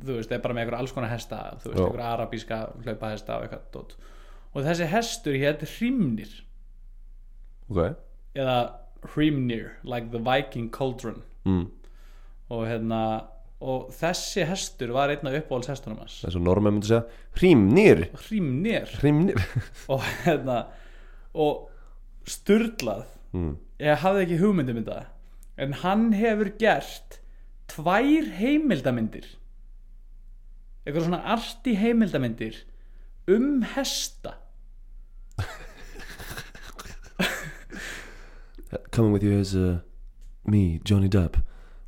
[0.04, 3.36] Þú veist, það er bara með eitthvað alls konar hesta þú veist, eitthvað arabíska hlaupahesta
[3.36, 3.92] og eitthvað dót.
[4.54, 6.32] og þessi hestur hétt Hrimnir.
[7.70, 7.96] Ok.
[8.36, 8.72] Eða
[9.14, 11.22] Hrimnir like the Viking cauldron.
[11.44, 11.70] Mm.
[12.50, 13.24] og hérna
[13.62, 17.04] og þessi hestur var einn af uppáhalds hestunum hans Það svo normen myndi segja
[17.38, 19.38] Hrímnir Hrimnir Hrímnir
[19.92, 20.58] og hérna
[21.32, 21.68] og
[22.28, 23.54] sturlað mm.
[23.82, 25.00] ég hafði ekki hugmyndum um þetta
[25.62, 27.20] en hann hefur gert
[27.72, 29.26] tvær heimildamindir.
[30.82, 32.54] Eitthvað svona arti heimildamindir
[33.30, 34.32] um hesta.
[38.92, 39.78] Coming with you is uh,
[40.44, 41.36] me, Johnny Depp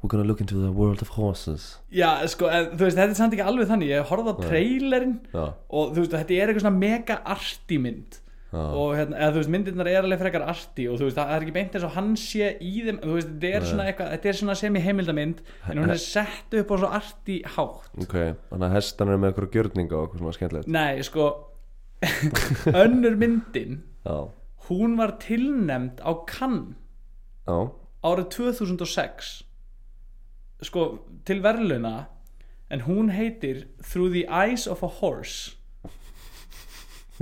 [0.05, 1.79] We're gonna look into the world of horses.
[1.89, 3.89] Já sko, en, þú veist, þetta er samt ekki alveg þannig.
[3.95, 8.19] Ég horfði á trailerinn Já, og þú veist, þetta er eitthvað svona mega arti mynd.
[8.55, 11.47] Og hérna, eða þú veist, myndirnar er alveg frekar arti og þú veist, það er
[11.47, 14.31] ekki beint eins og hann sé í þeim, þú veist, þetta er svona eitthvað þetta
[14.31, 15.41] er svona sem í heimildamind
[15.73, 17.89] en hún er sett upp á svo arti hátt.
[18.05, 18.15] Ok,
[18.53, 20.71] þannig að hestan er með eitthvað gjörninga og eitthvað svona skemmtilegt.
[20.77, 21.27] Nei, sko
[22.85, 24.19] önnur myndin já,
[24.69, 26.77] hún var tilnemd á Cannes
[27.49, 27.59] já,
[28.05, 29.33] árið 2006
[30.65, 30.87] sko,
[31.27, 32.07] til verðluna
[32.73, 35.57] en hún heitir Through the Eyes of a Horse.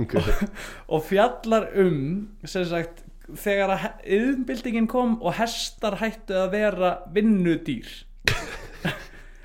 [0.01, 0.15] Ok.
[0.93, 3.03] Og fjallar um sem sagt
[3.39, 3.85] þegar að
[4.17, 7.91] yðnbildingin kom og hestar hættu að vera vinnudýr.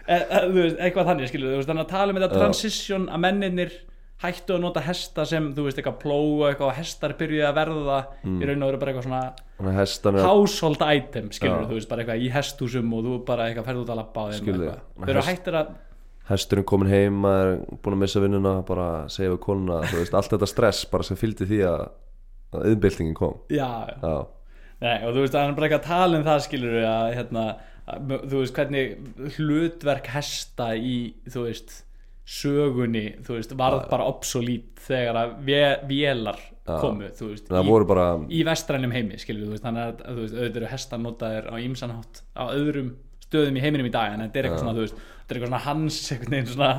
[0.09, 3.75] E, e, veist, eitthvað þannig skilur veist, þannig að tala um þetta transition að menninir
[4.23, 7.59] hættu að nota hesta sem þú veist, eitthvað plóu og eitthvað og hestar byrjuði að
[7.61, 9.21] verða í raun og veru bara eitthvað svona
[9.59, 11.69] þannig að hestan er household item, skilur Já.
[11.69, 14.27] þú veist, bara eitthvað í hesthúsum og þú bara eitthvað ferð út að labba á
[14.33, 14.81] þeim Skilur.
[15.05, 15.71] þeir eru hættir að
[16.29, 20.17] hesturinn komin heim maður er búin að missa vinnuna bara segja við konuna, þú veist,
[20.19, 21.87] allt þetta stress bara sem fylgdi því að,
[22.59, 23.39] að yðnbyltingin kom.
[23.55, 23.71] Já,
[24.03, 24.13] já,
[24.79, 27.45] Nei, og þú veist, hann er bara eitthvað að tala um það skilur að, hérna,
[27.89, 30.99] að, þú veist, hvernig hlutverk hesta í,
[31.33, 31.79] þú veist,
[32.29, 38.07] sögunni, þú veist, varð bara obsolít þegar að vé, vélar komu, þú veist, í, bara
[38.29, 41.55] í vestrænum heimi, skilur þú veist, þannig að, þú veist, auðvitað eru hestar notaðir á
[41.65, 42.91] ýmsanhátt á öðrum
[43.25, 45.53] stöðum í heiminum í dag, en þetta er eitthvað svona, þú veist, þetta er eitthvað
[45.53, 46.71] svona hans, einhvern veginn svona,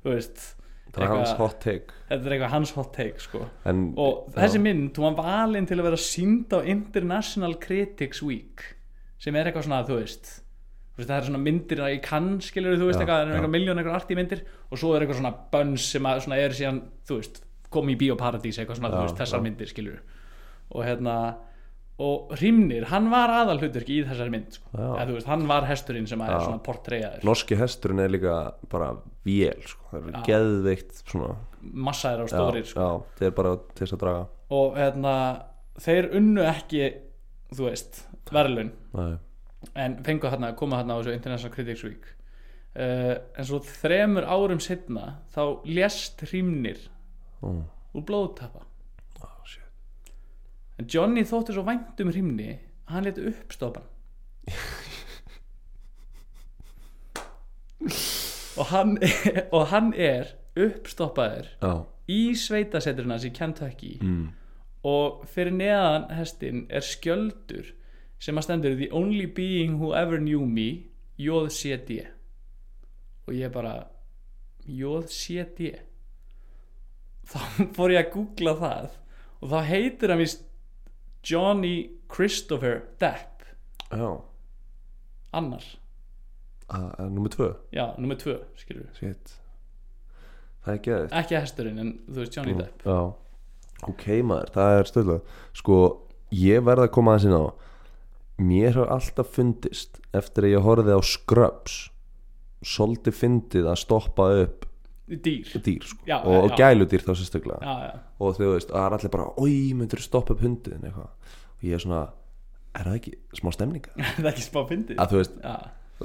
[0.00, 0.46] þú veist,
[0.86, 2.00] það er hans hot take.
[2.08, 3.44] þetta er eitthvað hans hot take, sko.
[3.68, 8.24] En, og já, þessi mynd, hún var valin til að vera sínd á International Critics
[8.24, 8.64] Week
[9.20, 10.38] sem er eitthvað svona, þú veist
[11.00, 13.54] veist, það er svona myndir í kann skilur þú veist, Já, eitthvað, það er eitthvað
[13.56, 16.78] miljón eitthvað arti myndir og svo er eitthvað svona bönns sem að svona er síðan,
[17.08, 17.42] þú veist,
[17.76, 19.46] kom í bioparadís eitthvað svona, Já, þú veist, þessar já.
[19.48, 20.00] myndir skilur
[20.66, 21.16] og hérna
[21.96, 24.68] og Hrímnir, hann var aðal hlutverki í þessari mynd sko.
[24.76, 27.22] Þú veist, hann var hesturinn sem að er svona portreyjaður.
[27.24, 28.34] Norski hesturinn er líka
[28.68, 28.90] bara
[29.24, 31.30] vél, sko, það er geðveikt svona,
[31.88, 32.90] massa er á stórir sko.
[33.16, 34.26] það er bara til þess að draga.
[34.60, 35.14] Og hérna,
[35.86, 36.82] þeir unnu ekki
[37.54, 38.02] þú veist,
[38.34, 39.16] verðlun Nei.
[39.74, 42.04] En fengu hérna, koma hérna á þessu International Critics Week.
[42.76, 46.76] Uh, en svo þremur árum setna þá lést hrímnir
[47.40, 47.64] Ó,
[47.96, 48.68] úr blóðtappa
[49.48, 49.64] shit.
[50.76, 53.88] en Johnny þótti svo vænt um hrímni að hann leti uppstoppan
[58.60, 58.92] og hann
[59.56, 61.72] og hann er uppstoppaður já,
[62.12, 64.28] í sveitaseturinn hans í Kentucky mm.
[64.84, 67.72] og fyrir neðan hestin er skjöldur
[68.22, 70.86] sem að stendur The only being who ever knew me
[71.20, 72.04] JCD
[73.26, 73.74] og ég bara
[74.66, 75.72] JCD
[77.26, 77.40] þá
[77.76, 78.92] fór ég að googla það
[79.40, 80.44] og þá heitir hann vist
[81.26, 83.42] Johnny Christopher Depp.
[83.90, 84.10] Já,
[85.34, 85.64] annar,
[86.70, 87.48] að, nummer tvö?
[87.74, 89.34] Já, nummer tvö skilur shit.
[90.62, 91.16] Það er geðveikt.
[91.20, 92.86] Ekki hesturinn en þú veist Johnny Depp.
[92.86, 92.98] Já,
[93.90, 95.38] ok maður, það er stöðlega.
[95.58, 95.80] Sko,
[96.34, 97.44] ég verð að koma aðeins inn á
[98.36, 101.76] mér hefur alltaf fundist eftir að ég horfði á Scrubs
[102.66, 104.66] svolítið fyndið að stoppa upp
[105.06, 105.54] dýr.
[105.62, 106.02] dýr sko.
[106.08, 106.56] Já, og, og já.
[106.66, 107.58] gæludýr þá sérstaklega.
[107.62, 111.34] Já, já, og þú veist, það er allir bara oi, myndir stoppa upp hundin eitthvað.
[111.56, 112.02] Og ég er svona,
[112.74, 113.96] er það ekki smá stemninga?
[114.16, 115.00] það er ekki spá fyndið?
[115.02, 115.54] Að þú veist, já,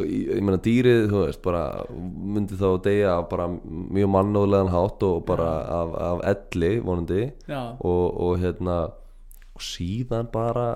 [0.05, 1.65] ég, ég meina dýrið þú veist, bara
[2.37, 5.49] myndi þá deyja af bara mjög mannúðlegan hátt og bara
[5.81, 7.27] af, af elli vonandi.
[7.49, 8.79] Já, og, og hérna
[9.51, 10.69] og síðan bara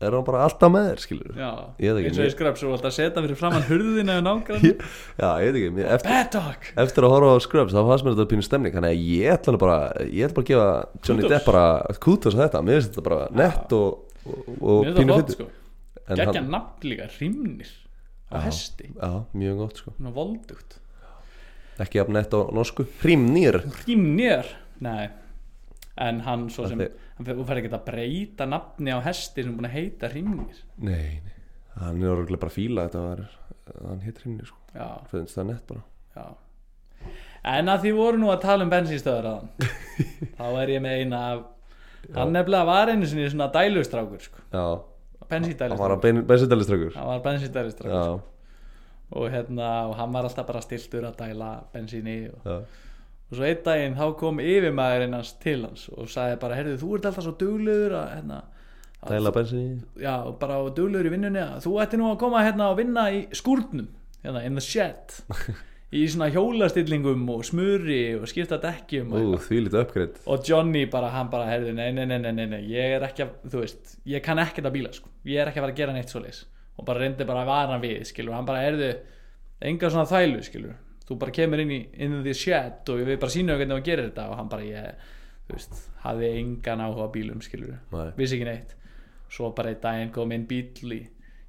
[0.00, 3.20] er hann bara alltaf með þér skilur já eins og ég skröps og alltaf setja
[3.24, 4.64] fyrir framann hurðina og nágrann
[5.22, 8.28] já, ég veit ekki, mér, eftir, eftir að horfa á Scrubs þá fannst mér þetta
[8.32, 9.78] pínu stemning þannig að ég ætla bara
[10.08, 10.70] ég ætla bara að gefa
[11.10, 11.28] Johnny.
[11.34, 11.64] Depp bara
[12.06, 15.36] kútos á þetta, mér finnst þetta bara nett og, og, og pínu fyndið.
[15.36, 15.48] sko.
[16.10, 17.70] En geggja hann- nafn líka, hrimnir
[18.30, 18.44] á Já.
[18.48, 19.92] hesti, já, mjög gott sko.
[19.98, 20.78] Svona voldugt.
[21.80, 24.48] Ekki jafn nett á norsku, hrímnýr hrimnir,
[24.84, 25.08] nei.
[26.00, 26.92] En hann svo sem, fer,
[27.26, 30.60] þú fær ekki að breyta nafni á hesti sem er búin að heita hrimnir.
[30.78, 31.36] Nei, nei,
[31.76, 33.24] hann er orðinlega bara fíla þetta var,
[33.84, 34.58] hann heit hrímnýr sko.
[35.10, 35.82] Finnst það nett bara.
[36.16, 36.26] Já.
[37.50, 39.48] En að því voru nú að tala um bensínstöðar aðan
[40.38, 41.46] þá er ég með eina af
[42.16, 44.64] hann nefnilega var einu sinni svona dælustrákur sko, já,
[45.30, 46.26] hann var að bensíndælustrákur.
[46.28, 48.20] Bensindæliströkkur hann var bensíndælustrákur já,
[49.10, 52.58] og hérna, og hann var alltaf bara stiltur að dæla bensíni og, já,
[53.30, 56.92] og svo einn daginn þá kom yfirmaðurinn hans til hans og sagði bara, heyrðu, þú
[56.96, 58.42] ert alltaf svo duglegur að, hérna,
[59.00, 59.72] að dæla bensin
[60.02, 63.06] já, og bara duglegur í vinnunni að þú ætti nú að koma hérna og vinna
[63.14, 63.86] í skúrnum
[64.24, 65.14] hérna, in the shed
[66.00, 69.38] í svona hjólastillingum og smuri og skipta dekkjum og, ú,
[69.84, 73.06] uppgreitt og Johnny bara, hann bara, heyrðu, nei, nei, nei, nei, nei, nei ég er
[73.06, 75.10] ekki að, þú veist, ég kann ekkert að bíla sko.
[75.30, 76.44] ég er ekki að fara að gera neitt svoleiðis.
[76.78, 78.32] Og bara reyndi bara að vara hann við, skilur.
[78.32, 78.92] Hann bara, heyrðu,
[79.68, 80.78] enga svona þælu, skilur
[81.10, 84.10] þú bara kemur inn í in the shed og við bara sýnum hvernig þú gerir
[84.12, 85.06] þetta og hann bara, ég,
[85.48, 87.80] þú veist, hafði engan áhuga bílum skilur
[88.18, 88.76] vissi ekki neitt.
[89.30, 91.00] Svo bara einn daginn kom inn bíl í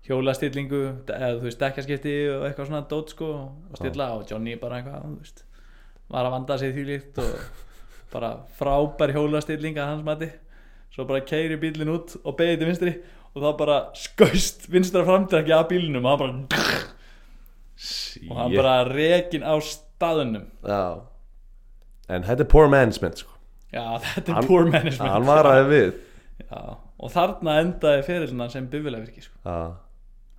[0.08, 4.80] hjólastillingu eða þú veist, dekkaskipti og eitthvað svona dót sko og stilla og Johnny bara
[4.82, 5.44] eitthvað veist,
[6.10, 7.36] var að vanda sig því líkt og
[8.12, 10.32] bara frábær hjólastilling að hans mati.
[10.92, 12.96] Svo bara keiri bílinn út og beigði til vinstri
[13.32, 16.91] og þá bara skaust vinstra framtrekki af bílinnum og hann bara
[18.30, 20.82] og hann bara rekin á staðunum Já.
[22.12, 23.30] En þetta er poor management sko.
[23.72, 25.12] já, þetta er Hann- poor management.
[25.14, 25.94] Hann varaði við.
[26.42, 26.62] Já,
[27.00, 29.38] og þarna endaði fyrirlina sem bifilafyrki sko.
[29.46, 29.60] Já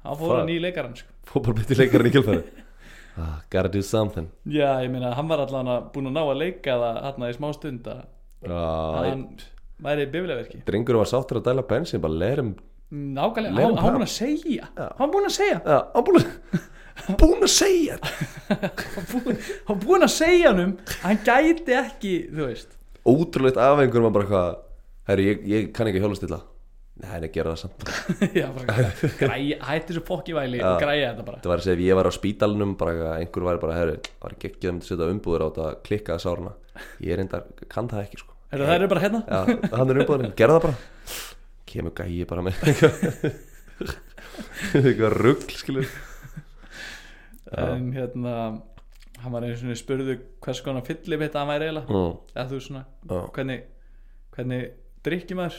[0.02, 0.40] hann fór Fuck.
[0.42, 1.08] að nýja leikarann sko.
[1.30, 2.42] Fótbolbyrti leikarinn í kjölfæri
[3.22, 4.28] ah, Gotta do something.
[4.50, 7.32] Já, ég meina, hann var allan að búin að ná að leika það hann í
[7.38, 8.02] smá stund að
[8.42, 8.66] Já,
[8.98, 9.24] hann
[9.82, 12.52] væri bifilafyrki drengur var sáttur að dæla bensin bara lerum
[12.92, 14.68] nákvæmlega, Let hann hann búin að segja.
[14.98, 15.58] Hann búin að segja.
[15.64, 16.26] Já, hann búin að
[17.18, 18.60] Búin að segja hann
[19.10, 19.38] búin,
[19.68, 20.72] hann búin að segja hann um
[21.02, 22.76] hann gæti ekki, þú veist.
[23.08, 24.50] Ótrúlegt afengur maður bara hvað
[25.10, 26.38] Herri, ég, ég kann ekki hjólastilla.
[27.02, 27.80] Nei, nei, gera það samt.
[28.38, 28.84] Já, bara,
[29.18, 31.40] græja, hætti þessu fokki væli og græja þetta bara.
[31.42, 33.96] Það var að segja ef ég var á spítalunum bara að einhver væri bara, herri,
[34.22, 36.52] var ekki ekki að myndi setja umbúður á þetta að klikka það sárna
[37.02, 38.36] Ég er reyndar, kann það ekki sko.
[38.52, 39.20] Heyrðu, það eru bara hérna?
[39.26, 39.40] Já,
[39.80, 40.76] hann er umbúðurinn, gerða það bara.
[41.72, 42.54] Kemur gæi bara með
[44.76, 45.90] eitthvað rugl, skilur
[47.58, 48.36] en hérna
[49.22, 52.00] hann var einu spurðu hvers konar fyllibitt hann væri eiginlega.
[52.34, 52.84] Eða þú svona,
[53.36, 53.60] hvernig
[54.32, 54.62] hvernig
[55.04, 55.58] drikkjum maður?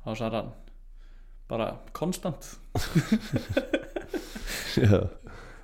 [0.00, 0.50] Þá sagði hann
[1.50, 2.44] bara konstant.
[4.80, 4.98] Já.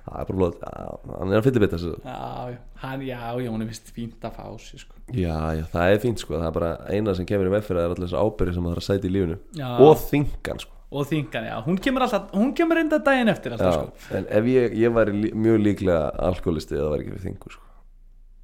[0.07, 3.67] Það er bara blóð, hann er að fylla þessu já, hann, já, já, hún er
[3.67, 5.01] vist fínt að fá sér sko.
[5.11, 6.37] Já, já, það er fínt sko.
[6.37, 8.85] Það er bara eina sem kemur í meðfyrir er allir þessi ábyrði sem það þarf
[8.85, 9.37] að sæta í lífinu.
[9.59, 9.67] Já.
[9.83, 13.73] Og þingan sko og þingan, já, hún kemur alltaf hún kemur enda daginn eftir alltaf,
[13.75, 14.15] Já, sko.
[14.19, 15.97] en ef ég, ég væri lí, mjög líklega
[16.29, 17.65] alkoholisti eða væri ekki við þingu sko.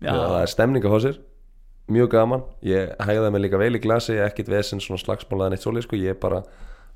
[0.04, 1.22] það er stemning að fá sér
[1.94, 5.88] mjög gaman, ég hægði mig líka vel í glasi ekkit vesinn svona slagsmálaðan eitt svolítið
[5.88, 6.00] sko.
[6.04, 6.44] ég bara,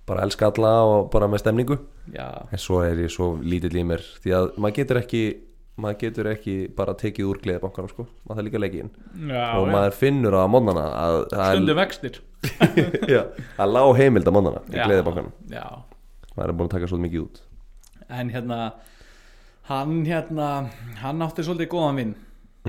[0.07, 1.79] bara elska alla og bara með stemningu
[2.11, 5.23] já, en svo er ég svo lítill í mér því að maður getur ekki
[5.77, 8.07] maður getur ekki bara tekið úr gleðibankanum sko.
[8.25, 8.91] maður það líka leikið inn.
[9.29, 9.73] Já, og já.
[9.75, 12.19] maður finnur á að það er, stundum vextir.
[13.13, 13.21] Já,
[13.57, 15.33] að lág heimild á mónana í Já, gleðibankanum.
[15.51, 15.65] já,
[16.37, 17.41] maður er búin að taka svo mikið út.
[18.07, 18.59] En hérna
[19.67, 20.49] hann hérna
[21.01, 22.13] hann átti svolítið góðan vinn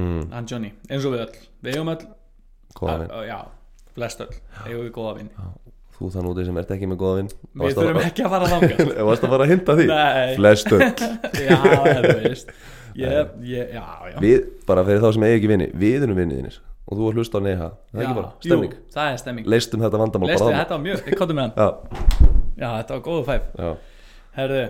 [0.01, 1.43] mm, hann Johnny, eins og við öll.
[1.65, 2.07] Við eigum öll,
[2.77, 3.13] góða vin.
[3.13, 3.39] Ö, já,
[3.97, 4.33] flest öll
[4.67, 5.33] eigum við góða vinn
[5.99, 7.31] þú þann úti sem ert ekki með góða vin.
[7.59, 8.91] Við þurfum ekki að fara þangað.
[9.09, 10.35] Varst að fara að hinta því Nei.
[10.37, 10.79] flestu
[11.49, 12.53] já, eða þú veist
[13.03, 14.17] ég, ég, já, já.
[14.25, 17.41] Við, bara fyrir þá sem eigi ekki vini við erum vinniðinir og þú að hlusta
[17.41, 17.71] á neha.
[17.93, 19.49] Það er ekki bara, stemning jú, það er stemming.
[19.55, 22.13] Leistum þetta vandamál Leistu, bara þetta var mjög, ég kottum með hann.
[22.59, 23.77] Já, þetta var góðu fæf
[24.39, 24.65] herðu,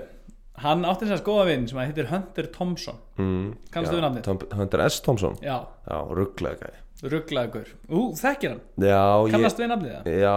[0.64, 3.00] hann átti þess að góða vinn sem að heitir Hunter Thompson.
[3.20, 4.44] Mm, já, við nafnið?
[4.58, 5.00] Hunter S.
[5.04, 5.40] Thompson.
[5.44, 6.72] Já, já, rugglega
[7.06, 10.08] rugglagur ú, þekkir hann, já, ég, kannast við nafnið það?
[10.18, 10.36] Já,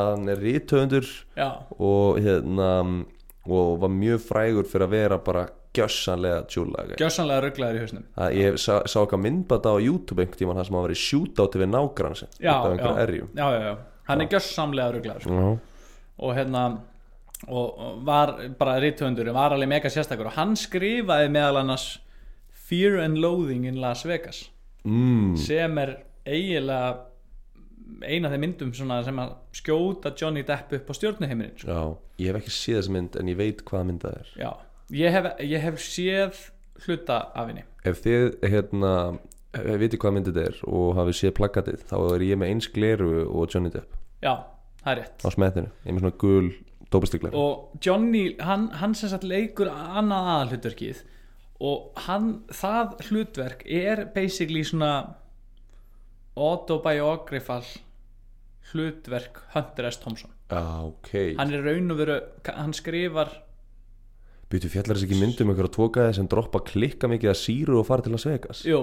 [0.00, 1.10] hann er rítöfundur
[1.78, 2.70] og hérna
[3.46, 8.04] og var mjög frægur fyrir að vera bara gjössanlega tjúlega gjössanlega rugglagur í hausnum.
[8.16, 11.00] Það, ég sá, sá eitthvað myndbata á YouTube einhvern tímann þar sem hann var í
[11.00, 13.74] shootáti við nágrann sin já, já, já, já, já,
[14.10, 15.50] hann er gjössamlega rugglagur sko.
[16.20, 16.64] Og hérna
[17.48, 20.28] og var bara rithöndur var alveg mega sérstakur.
[20.28, 21.86] Og hann skrifaði meðal annars
[22.70, 24.44] Fear and Loathing in Las Vegas
[24.84, 27.09] mm, sem er eiginlega
[28.04, 31.68] eina af þeim myndum sem að skjóta Johnny Depp upp á stjórnuheiminin sko.
[31.70, 31.80] já,
[32.24, 34.30] ég hef ekki séð þessa mynd en ég veit hvaða mynd það er.
[34.40, 34.50] Já,
[35.00, 36.40] ég hef, ég hef séð
[36.86, 37.66] hluta af henni.
[37.84, 38.94] Ef þið hérna
[39.80, 43.12] viti hvað mynd þetta er og hafið séð plakatið þá er ég með eins gleru
[43.26, 43.96] og Johnny Depp.
[44.22, 44.34] Já,
[44.84, 45.24] það er rétt.
[45.24, 46.50] Á smettinu, ég er með svona gul
[46.90, 51.04] dópastigleru og Johnny, hann, hann sem sagt leikur annað aðalhlutverkið
[51.60, 54.92] og hann, það hlutverk er basically svona
[56.40, 57.62] autobiographical
[58.70, 60.00] hlutverk Hunter S.
[60.02, 60.32] Thompson.
[60.50, 61.12] Já, ok.
[61.38, 62.18] Hann er raun og veru,
[62.56, 63.30] hann skrifar
[64.50, 68.02] Býtu fjallar þess ekki myndum einhverja tókaði sem droppa klikka mikið að síru og fara
[68.02, 68.64] til Las Vegas?
[68.66, 68.80] Jú,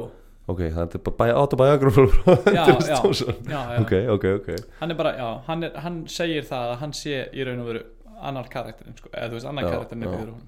[0.48, 2.06] Ok, það er bara autobiography
[2.56, 3.82] já, já, já, já.
[3.82, 4.48] Ok, ok, ok.
[4.80, 7.68] Hann er bara, já, hann, er, hann segir það að hann sé í raun og
[7.74, 7.82] veru
[8.30, 10.46] annar karakterin, sko, eða þú veist annar karakterin er fyrir hún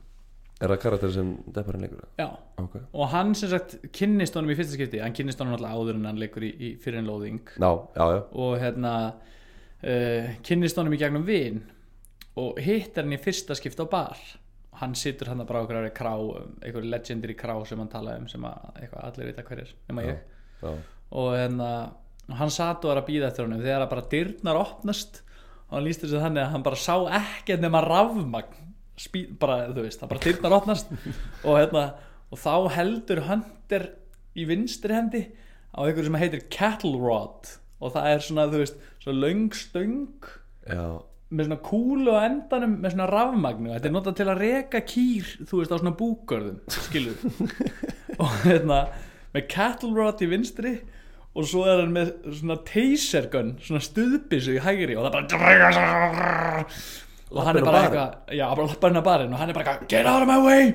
[0.60, 2.02] Er það karakter sem Depparinn leikur?
[2.20, 2.28] já,
[2.60, 2.74] Ok.
[2.94, 6.10] Og hann sem sagt kynnist honum í fyrsta skipti, hann kynnist honum alltaf áður en
[6.10, 8.20] hann leikur í, í fyrir en loðing Já, já, já.
[8.44, 11.62] Og hérna uh, kynnist honum í gegnum vin.
[12.40, 14.20] Og hittar hann í fyrsta skipt á bar.
[14.82, 16.14] Hann situr hann bara á einhverju krá
[16.64, 20.06] einhverju legendir í krá sem hann talaði um sem að allir vita hver er nema
[20.08, 20.22] ég.
[20.60, 20.76] Já,
[21.20, 21.72] og hérna
[22.40, 23.64] hann satt og var að býða eftir honum.
[23.64, 25.22] Þegar að bara dyrnar opnast
[25.70, 28.69] og hann líst þannig að hann bara sá ekkert nema rafmagn
[29.00, 30.94] spí, bara þú veist, það bara dyrnar opnast.
[31.44, 31.86] Og hérna
[32.30, 33.88] og þá heldur Hunter
[34.38, 35.24] í vinstri hendi
[35.74, 37.56] á einhverju sem heitir cattle rod.
[37.80, 40.28] Og það er svona, þú veist, svona löng stöng
[40.70, 44.82] Já, með svona kúlu á endanum með svona rafmagnu þetta er notað til að reka
[44.86, 47.18] kýr þú veist á svona búkörðum skilur.
[48.22, 48.80] Og hérna
[49.34, 50.74] með cattle rod í vinstri
[51.38, 55.30] og svo er hann með svona taser gun svona stuðbissu í hægri og það bara
[57.30, 59.74] og hann er bara eitthvað já, bara lappar inn á barinn og hann er bara
[59.74, 60.70] eitthvað get out of my way!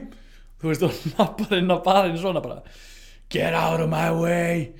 [0.62, 2.60] Þú veist og lappar inn á barinn svona bara
[3.32, 4.74] get out of my way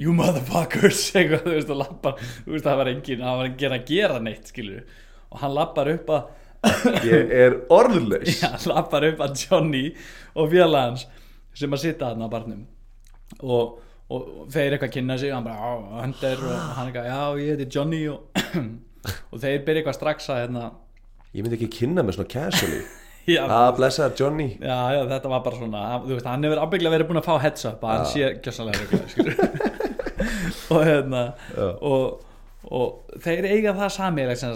[0.00, 1.00] you motherfuckers.
[1.16, 4.20] Eitthvað, þú veist og lappar þú veist það var enginn, það var enginn að gera
[4.22, 4.84] neitt skilur
[5.32, 6.30] og hann lappar upp að
[7.10, 8.36] ég er orðlaus.
[8.38, 9.86] Já, lappar upp að Johnny
[10.38, 11.06] og félag hans
[11.58, 12.60] sem að sitta þarna á barnum.
[13.42, 13.80] Og,
[14.12, 15.72] og, og þeir eitthvað kynna sig og hann bara, á,
[16.04, 18.44] hann er og hann eitthvað, já, ég heiti Johnny og,
[19.32, 20.68] og þeir byrja eitthvað strax að hérna,
[21.32, 22.82] Ég myndi ekki kynna mig svona casually.
[23.30, 24.48] Já, Ah, blessaður Johnny.
[24.58, 27.28] Já, já, þetta var bara svona hann- þú veist, hann hefur ábygglega verið búin að
[27.28, 29.36] fá heads up að hann sé gjössalega reglulega, skilur
[30.74, 31.20] og hérna
[31.86, 32.24] og,
[32.66, 33.92] og þeir eiga það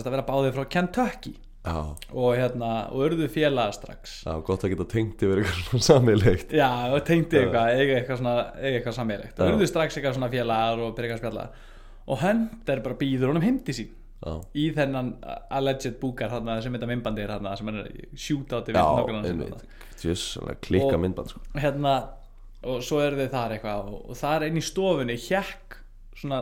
[0.01, 1.35] sagt að vera báðið frá Kentucky.
[1.67, 1.79] Já,
[2.15, 4.17] og hérna, og urðu félaga strax.
[4.27, 8.21] Já, gott að geta tengt yfir eitthvað svona sammeilegt Já, og tengdi eitthvað, eiga eitthvað
[8.21, 8.99] svona eiga eitthvað
[9.47, 11.47] og urðu strax eitthvað svona félagar og byrja að spjalla.
[12.07, 15.11] Og Hunter bara býður honum til sín Já, í þennan
[15.53, 17.91] alleged búkar þarna sem þetta myndbandir þarna sem er
[19.97, 20.23] Tjus,
[20.65, 21.41] klikka Og- myndband sko.
[21.61, 21.93] hérna,
[22.65, 25.77] og svo eru þið þar eitthvað og, og þar inn í stofunni hjekk
[26.17, 26.41] svona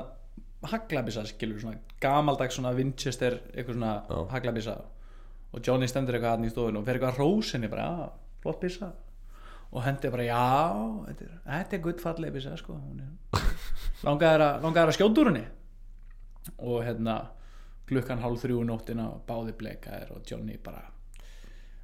[0.70, 4.20] haglabissa skilur, gamaldags svona Winchester eitthvað svona Já.
[4.32, 4.76] haglabissa
[5.52, 8.08] og Johnny stendur eitthvað hann í stofunni og fer eitthvað að rósinni bara, já,
[8.42, 8.92] flott bissa
[9.74, 10.46] og hendi bara, já
[11.08, 12.78] þetta er, þetta er guttfalleg bissa sko.
[12.78, 13.40] Er,
[14.06, 15.44] langaður að, að skjóta úr henni?
[16.60, 17.16] Og hérna
[17.88, 20.84] klukkan hálf þrjú um nóttina og báði blekaðir og Johnny bara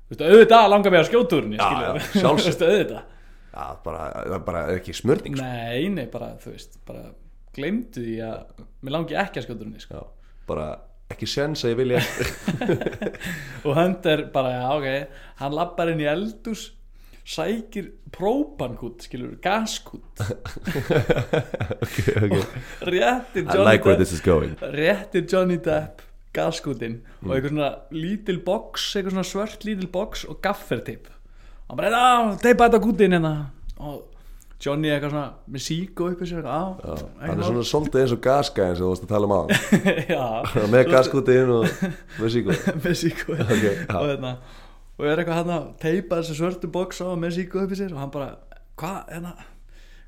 [0.08, 2.12] þú veist, auðvitað langar mig að sjálfsagt.
[2.20, 3.16] Þú veist, auðvitað
[3.50, 5.46] Já, bara, það er bara ekki smörning sko.
[5.46, 7.08] Nei, nei, bara, þú veist, bara
[7.56, 10.02] glemdu því að mér langi ekki að skjóta henni sko.
[10.46, 10.66] Bara
[11.10, 12.02] ekki sens að ég vilja
[13.66, 16.68] og hönd er bara, já, ok hann lappar inn í eldús
[17.30, 20.02] sækir própankút, skilur, gaskút.
[21.80, 22.42] Okay, okay.
[22.82, 26.02] réttir Johnny like Depp réttir Johnny Depp
[26.34, 31.08] gaskútin og eitthvað svona lítil box eitthvað svona svört lítil box og gaffertip
[31.70, 33.34] hann bara, já, teipa þetta kútin hérna.
[33.80, 34.00] Og
[34.60, 36.76] Johnny eitthvað svona með síku uppi sér á,
[37.22, 40.90] Hann er svona svolítið eins og gaskæðin sem þú varst að tala um á með
[40.90, 41.68] gaskútin og
[42.18, 42.56] með síku.
[42.84, 43.38] Með síku.
[43.38, 43.86] Ok, já.
[43.96, 44.34] og, hérna,
[45.00, 48.02] og er eitthvað hann að teipa þessu svörtu box á með síku uppi sér og
[48.02, 48.34] hann bara,
[48.80, 49.32] hvað, hérna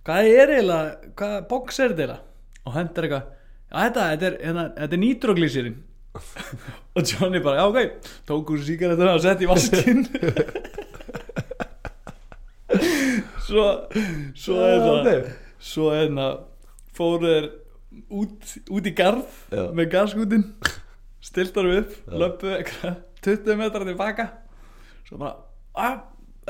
[0.04, 2.20] hvað er eiginlega, hvað box er þetta eiginlega?
[2.62, 3.24] Og hann er eitthvað
[3.72, 5.78] þetta, þetta er, hérna, er nitroglísirinn
[6.96, 7.78] og Johnny bara, já, ok
[8.28, 10.04] tók úr síkarettuna og sett í vaskinn.
[13.42, 13.64] Svo
[14.38, 15.08] svo er ok.
[15.60, 16.38] svo er það
[16.96, 17.48] fóru þeir
[18.22, 19.64] út, út í garð Já.
[19.76, 20.46] með gaskútin
[21.22, 24.28] stiltar við upp, löpu eitthvað 20 metrar tilbaka
[25.12, 25.34] svo bara,
[25.76, 25.98] að,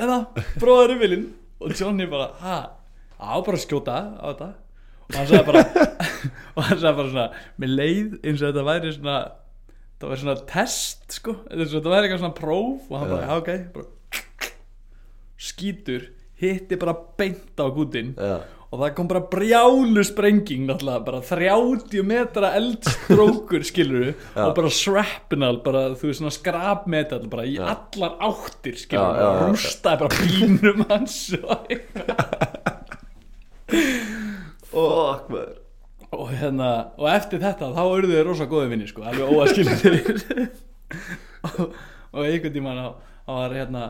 [0.07, 0.19] eða
[0.63, 1.29] bróður yfirlinn
[1.63, 2.57] og Johnny bara, ha,
[3.19, 4.51] á bara skjóta á þetta.
[5.03, 5.65] Og hann sagði bara
[6.57, 7.27] og hann sagði bara svona,
[7.61, 9.19] með leið eins og þetta væri svona
[10.03, 12.87] það væri svona test sko, þetta væri eitthvað svona próf.
[12.89, 13.35] Og hann bara, já.
[13.43, 13.53] Ok.
[13.77, 13.91] Bara,
[15.43, 16.09] skítur
[16.43, 18.41] hitti bara beint á gútin Já.
[18.73, 24.47] Og það kom bara brjálu sprenging náttúrulega, bara 30 metra eldstrókur skilur Já.
[24.47, 29.29] og bara shrapnel, bara þú veist svona skrapmetal bara í allar áttir skilur Já, já,
[29.29, 29.49] já.
[29.53, 31.19] rústaði bara bínum hans
[34.73, 35.59] og maður.
[36.13, 36.71] Og hérna,
[37.01, 39.77] og eftir þetta þá urðu þið rosa góði vinni sko, alveg óaskilur
[41.49, 41.61] og,
[42.13, 43.85] og einhvern tímann þá var hérna,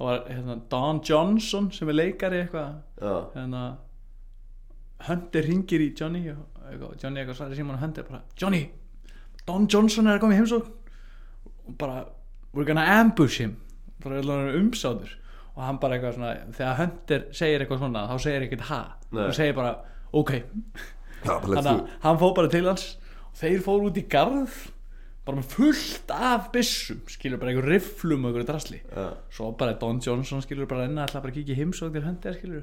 [0.00, 3.62] var hérna Don Johnson sem er leikari eitthvað Já, hérna
[5.06, 8.64] Hunter ringir í Johnny og Johnny eitthvað svarir síman og Hunter bara Johnny,
[9.46, 10.72] Don Johnson er að koma í heimsókn.
[11.68, 12.02] Og bara
[12.52, 13.56] we're gonna ambush him.
[14.02, 14.20] Bara
[14.58, 15.14] umsáður
[15.58, 18.80] og hann bara eitthvað svona þegar Hunter segir eitthvað svona þá segir ekkert ha.
[19.14, 19.76] Hann segir bara
[20.14, 20.34] ok.
[21.24, 22.90] Þannig að hann fór bara til hans
[23.28, 24.58] og þeir fóru út í garð
[25.26, 28.78] bara með fullt af byssum skilur bara einhver rifflum og einhverju drasli.
[28.94, 29.08] Já.
[29.34, 32.62] svo bara Don Johnson skilur bara enna ætla bara í heimsókn til höndið skilur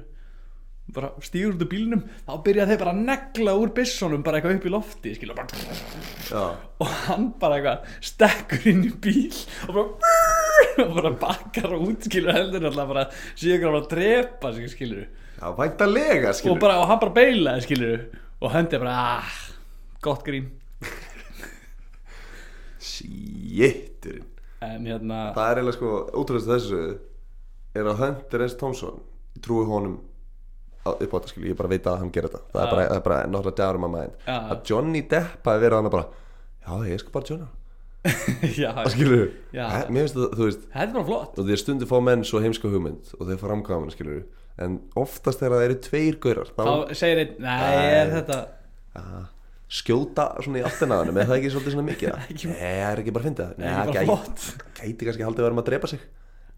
[0.94, 4.58] bara stígur út úr bílnum þá byrja þeir bara að negla úr byssunum bara eitthvað
[4.60, 5.40] upp í lofti skilur
[6.36, 9.34] og hann bara eitthvað stekkur inn í bíl
[9.66, 10.36] og bara
[10.84, 15.08] og bara bakkar út skilur heldur alltaf bara síðan bara að drepa skilur.
[15.36, 18.06] Já væntalega og, bara, og hann bara beilaði skilur.
[18.40, 19.36] Og höndið bara ah,
[20.04, 20.48] gott grín.
[22.86, 24.32] Sjetturinn
[24.64, 26.82] en hérna Það er eiginlega sko, ótrúlega þessu
[27.76, 28.54] er að Hunter S.
[28.60, 29.02] Thompson
[29.44, 29.98] trúi honum
[30.94, 32.42] upp á þetta skilur, ég bara veit að hann gerir þetta.
[32.52, 34.16] Það er bara, það er bara náttúrulega djárum að maður.
[34.36, 36.06] Að Johnny Depp hafi verið hann bara
[36.66, 37.46] já, ég skal bara Johnny
[38.62, 38.70] Já.
[39.66, 41.38] Hæ, mér finnst það, þú veist þetta er bara flott.
[41.40, 44.20] og þeir stundu fá menn svo heimska hugmynd og þeir framkvæma hann skilur.
[44.62, 47.88] En oftast þegar það eru tveir gaurar þá, þá segir einn, nei, Nei.
[47.96, 48.38] er þetta
[49.00, 49.26] að,
[49.80, 52.14] skjóta svona í afturnaðanum er það ekki svolítið svona mikið?
[52.54, 54.16] Nei, það er ekki bara að finna það bara
[54.78, 56.06] gæti, kannski haldið að vera að drepa sig.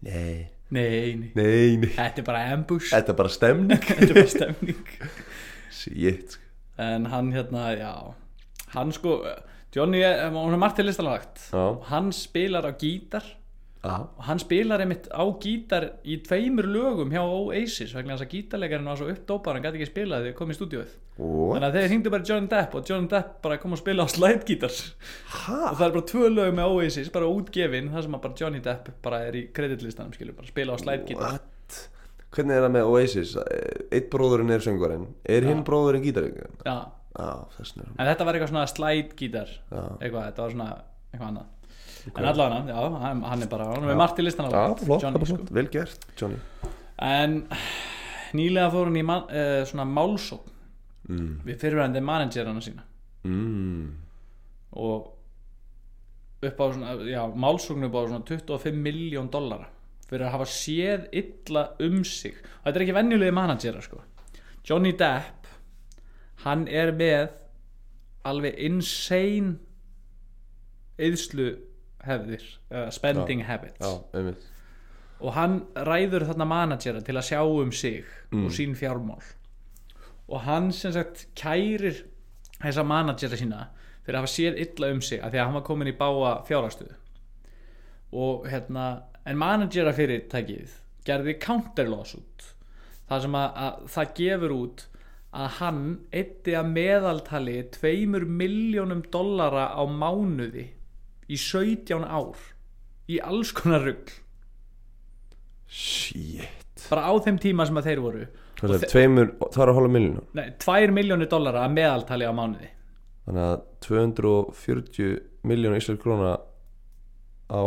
[0.05, 0.35] Nei,
[0.69, 1.91] nei, nei, nei, nei.
[1.95, 2.91] Þetta er bara ambush.
[2.93, 3.83] Þetta er bara stemning.
[3.89, 4.83] Þetta er bara stemning.
[5.79, 6.43] Shit sko.
[6.79, 7.93] en hann hérna, já.
[8.75, 9.17] Hann sko,
[9.75, 11.41] Johnny er, hún er margt til listalagt.
[11.51, 11.65] Já.
[11.89, 13.25] hann spilar á gítar
[13.79, 13.93] Já.
[13.95, 18.89] og hann spilar einmitt á gítar í tveimur lögum hjá Oasis vegna þess að gítarleikarinn
[18.91, 21.53] var svo uppdópar hann gæti ekki spilað þegar komið í stúdíóið What?
[21.53, 24.07] þannig að þeir hringdu bara John Depp og John Depp bara kom að spila á
[24.11, 24.81] slidegítars
[25.45, 25.61] Ha?
[25.71, 28.61] og það er bara tvö lög með Oasis bara útgefin þar sem að bara Johnny
[28.67, 31.79] Depp bara er í kreditlistanum skilur bara spila á slidegítar What?
[32.35, 33.31] Hvernig er það með Oasis?
[33.95, 36.35] Eitt bróðurinn er söngvarinn Er hinn bróðurinn gítarinn?
[36.67, 36.77] já,
[37.15, 39.81] Já, vegna en þetta var eitthvað svona slidegítar Já.
[40.03, 40.69] eitthvað, þetta var svona
[41.09, 41.55] eitthvað annað.
[42.09, 45.27] En allavega, hann, hann er bara hann er með margt í listan Já, flott, Johnny,
[45.27, 45.47] sko.
[45.55, 46.39] vel gert, Johnny.
[47.05, 47.41] En
[48.37, 50.53] nýlega fór hann í man, uh, svona málsókn
[51.09, 51.31] mm.
[51.47, 52.85] við fyrirvændi managerana sína.
[53.27, 53.89] Mm.
[54.79, 55.09] og
[56.47, 59.67] upp á svona, já, málsókn upp á svona 25 miljón dollara
[60.09, 62.39] fyrir að hafa séð illa um sig.
[62.61, 63.99] Og þetta er ekki venjulegi managera sko.
[64.65, 65.49] Johnny Depp
[66.45, 67.35] hann er með
[68.29, 69.57] alveg insane
[70.99, 71.49] eðslu
[72.05, 73.79] hefðir uh, spending habits.
[73.79, 74.33] Já,
[75.19, 79.23] og hann ræður þarna managera til að sjá um sig og sín fjármál.
[80.29, 82.05] Og hann sem sagt kærir
[82.59, 83.65] þessa managera sína
[84.03, 86.31] fyrir að hafa séð illa um sig af því að hann var komin í báa
[86.47, 86.95] fjárhagstöðu
[88.19, 88.85] og hérna
[89.29, 92.47] en managera fyrirtækið gerði counter lawsuit
[93.09, 94.85] það sem að, að það gefur út
[95.29, 100.65] að hann eitti að meðaltali tveimur miljónum dollara á mánuði
[101.29, 102.39] í 17 ár
[103.09, 104.13] í alls konar rugl.
[105.69, 106.47] Shit.
[106.89, 108.25] Bara á þeim tíma sem að þeir voru.
[108.59, 112.33] Það er tveimur, það er að hóla miljón Nei, 2 miljónir dollara að meðaltali á
[112.35, 112.69] mánuði.
[113.29, 115.11] Þannig að 240
[115.47, 116.33] miljónu íslensk króna
[117.47, 117.61] á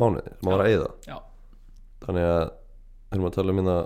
[0.00, 0.88] mánuði sem maður að eyða.
[1.08, 1.16] Já,
[2.04, 2.42] Þannig að
[3.10, 3.78] þegar maður tala um hérna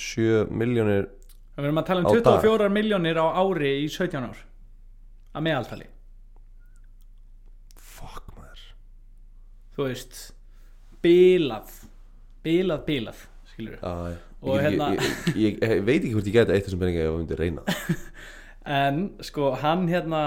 [0.00, 1.08] 7 miljónir
[1.60, 2.40] við erum að tala um Á dag.
[2.40, 4.38] 24 miljónir á ári í 17 ár
[5.36, 5.88] að meðaltali
[7.76, 8.62] Fuck maður
[9.80, 10.20] þú veist
[11.04, 11.74] bilað
[12.44, 14.18] bilað, bilað skilur við já.
[14.40, 17.18] Og hérna- ég, ég, ég, veit ekki hvort ég gæti eitt þessum peninga ef ég
[17.18, 17.66] myndi reyna.
[18.70, 20.22] En sko hann hérna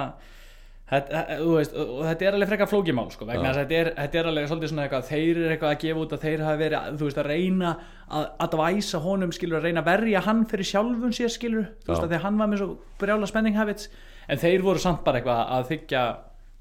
[0.89, 4.47] þetta, þú veist, þetta er alveg frekar flókimál sko, vegna þetta er, þetta er alveg
[4.49, 7.21] svolítið svona eitthvað, þeir eru eitthvað að gefa út að þeir hafa verið, þú veist,
[7.21, 7.73] að reyna
[8.09, 12.03] að advæsa honum, skilur, að reyna að verja hann fyrir sjálfun sér, skilur, þú veist,
[12.03, 12.69] að því að hann var með svo
[13.03, 13.89] brjála spending habits,
[14.27, 16.03] en þeir voru samt bara eitthvað að þykja,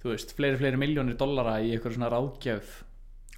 [0.03, 2.81] þú veist, fleiri, fleiri miljónir dollara í eitthvað svona ráðgjöf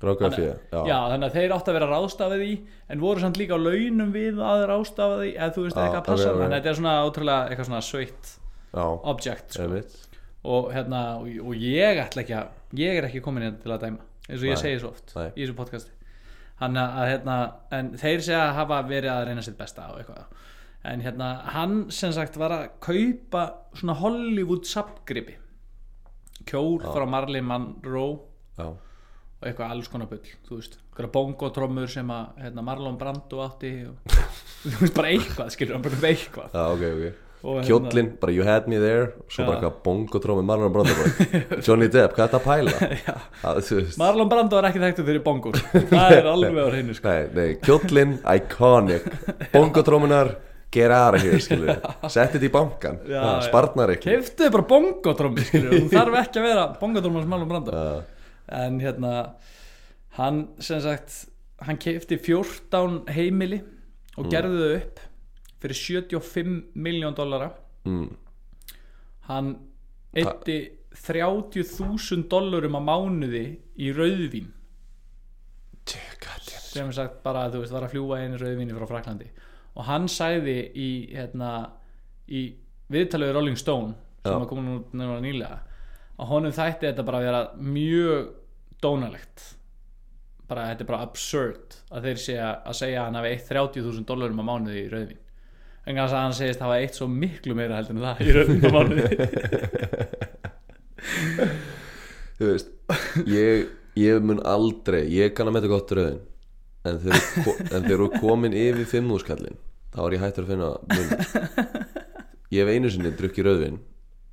[0.05, 0.81] fyrir, já.
[0.85, 2.55] já, þannig að þeir áttu að vera ráðstafið í
[2.93, 6.09] en voru samt líka á launum við að ráðstafið í eða þú veist eitthvað að
[6.09, 8.33] passa þannig að þetta er svona ótrúlega eitthvað svona sveitt
[8.75, 8.85] já,
[9.15, 9.83] object sko.
[10.45, 13.87] og, hérna, og, og ég ætla ekki að ég er ekki komin hérna til að
[13.87, 14.63] dæma eins og ég Nei.
[14.65, 15.29] segi svo oft Nei.
[15.31, 15.95] í þessu podcasti
[16.61, 17.39] hann að hérna,
[17.75, 20.43] en þeir segja að hafa verið að reyna sitt besta og eitthvað
[20.85, 25.39] en hérna, hann sem sagt var að kaupa svona Hollywood subgripi
[26.49, 28.19] kjól frá Marley Monroe
[28.59, 33.43] Já, og eitthvað alls konar bull þú veist, eitthvað bongotrommur sem að hérna, Marlon Brando
[33.45, 34.17] átti og,
[34.65, 38.45] þú veist, bara eitthvað, skilur hann bara eitthvað já, ok, ok hérna- Kjóllin, bara you
[38.47, 39.47] had me there og svo Já.
[39.51, 40.95] bara eitthvað bongotrómi Marlon Brando
[41.67, 42.73] Johnny Depp, hvað er þetta að pæla?
[43.05, 43.17] Já.
[43.77, 47.13] Veist Marlon Brando er ekki þekktu fyrir bongos það er alveg á hreinu sko.
[47.67, 49.11] Kjóllin, iconic
[49.53, 50.33] Bongotrómunar,
[50.95, 51.79] out of here skilur,
[52.11, 52.99] sett þetta í bankan
[53.47, 54.11] sparnar ekki.
[54.11, 58.03] Keiftu bara bongotrommi skilur hún þarf ekki að vera bongotrommar sem Brando Já,
[58.65, 59.13] en hérna
[60.19, 61.25] hann sem sagt
[61.65, 63.61] hann keifti 14 heimili
[64.19, 65.05] og gerði þau upp
[65.65, 67.49] fyrir 75 miljón dollara.
[67.89, 68.11] Mm,
[69.31, 69.55] hann
[70.13, 70.59] eitti
[70.95, 73.47] 30.000 dollarum á mánuði
[73.81, 74.53] í rauðvín.
[76.75, 79.29] Sem sagt bara þú veist var að fljúa einu rauðvíni frá Fraklandi
[79.75, 81.53] og hann sagði í hérna
[82.31, 82.47] í
[82.93, 83.95] viðtalegu Rolling Stone
[84.25, 85.59] sem var komin út nefnir nýlega
[86.15, 88.31] að honum þætti þetta bara að vera mjög
[88.85, 89.45] dónalegt.
[90.49, 94.09] Bara þetta er bara absurd að þeir segja að segja að hann hafi eitt 30.000
[94.09, 95.23] dollarum á mánuði í rauðvín.
[95.85, 98.65] En kannski að hann segist hafa eitt svo miklu meira heldur en það í rauðvín
[98.65, 99.09] á mánuði.
[102.39, 102.71] Þú veist,
[103.31, 103.67] ég,
[104.01, 106.23] ég mun aldrei Ég kann að metta gott rauðin
[106.85, 109.57] En þegar, þú komin yfir fimmúskallin
[109.95, 111.75] þá er ég hættur að finna mun
[112.55, 113.81] ég hef einu sinni drukkið rauðvin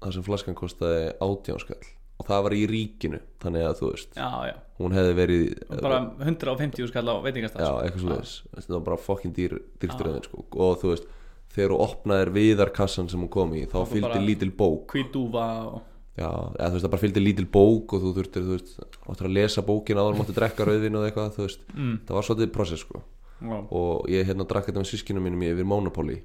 [0.01, 1.81] þar sem flaskan kostaði átjánskall
[2.21, 5.45] og það var í ríkinu þannig að þú veist, já, já, hún hefði verið
[5.81, 10.45] bara 150 skall á veitingastað já, eitthvað leiðis þetta var bara fokkin dýr, rauðvin sko.
[10.53, 11.07] og þú veist,
[11.55, 14.93] þegar þú opnaðir viðarkassan sem hún kom í, þá fylgdi lítil bók.
[14.93, 15.81] Hvítúfa og
[16.17, 19.29] já, eða þú veist, það bara fylgdi lítil bók og þú þurftir, þú veist, áttur
[19.29, 21.65] að lesa bókin áður máttu drekka rauðvin og eitthvað, þú veist.
[21.75, 23.03] Mm, það var svolítið prosess sko.
[23.41, 23.57] Já.
[23.73, 26.19] og ég hérna drakk þetta með sískinu mínum yfir Monopoly.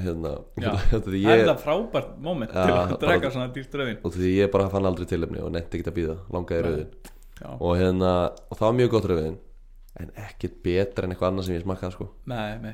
[0.00, 0.70] Hérna, Já.
[0.92, 3.98] þetta því það er ég það frábært moment Já, til að draka svona dýrt rauðin
[4.08, 7.74] og því ég bara fann aldrei tilefni og nefndi ekki að býða langaði já, og
[7.76, 8.12] hérna,
[8.48, 9.36] og það var mjög gott rauðin
[10.00, 12.08] en ekkert betra en eitthvað annað sem ég smakkaði sko.
[12.30, 12.72] Nei, nei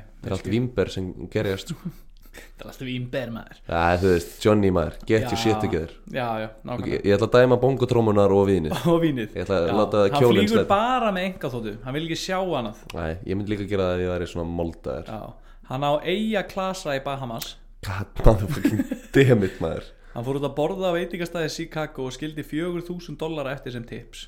[2.37, 3.65] það er allt vimber sem gerjast sko.
[3.67, 5.93] það er alltaf maður þú veist, Johnny maður, get your shit together.
[6.11, 7.01] Já, já, nákvæmlega.
[7.07, 8.77] Ég ætla að dæma bongotrómunar og vínið.
[8.93, 9.35] Og vínið.
[9.37, 10.77] Ég ætla að láta hann kjólinn flýgur sleppa.
[10.77, 12.81] bara með enga þóttu hann vil ekki sjá annað.
[12.97, 15.11] Nei, ég myndi líka gera það ef ég væri svona moldaður.
[15.11, 15.53] Já.
[15.71, 17.51] hann á eiga klasa í Bahamas.
[17.85, 18.81] God motherfucking
[19.15, 19.91] damn it maður.
[20.15, 24.27] Hann fór út að borða á veitingastæði Chicago og skildi 4000 dólar eftir sem tips.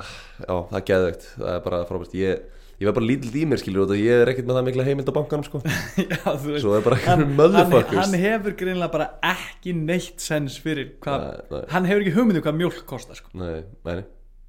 [0.00, 2.14] Já, það er geðveikt, það er bara frábært.
[2.16, 2.46] Ég,
[2.80, 5.10] ég var bara lítill í mér skilur og ég er ekkert með það mikla heimild
[5.12, 5.60] á bankanum sko.
[6.00, 10.56] Já, veist Svo er bara hann, einhverjum hann, hann hefur greinlega bara ekki neitt sens
[10.64, 11.64] fyrir hvað Nei, nei.
[11.74, 13.32] hann hefur ekki hugmyndu hvað mjólk kostar sko.
[13.36, 13.98] Nei, nei,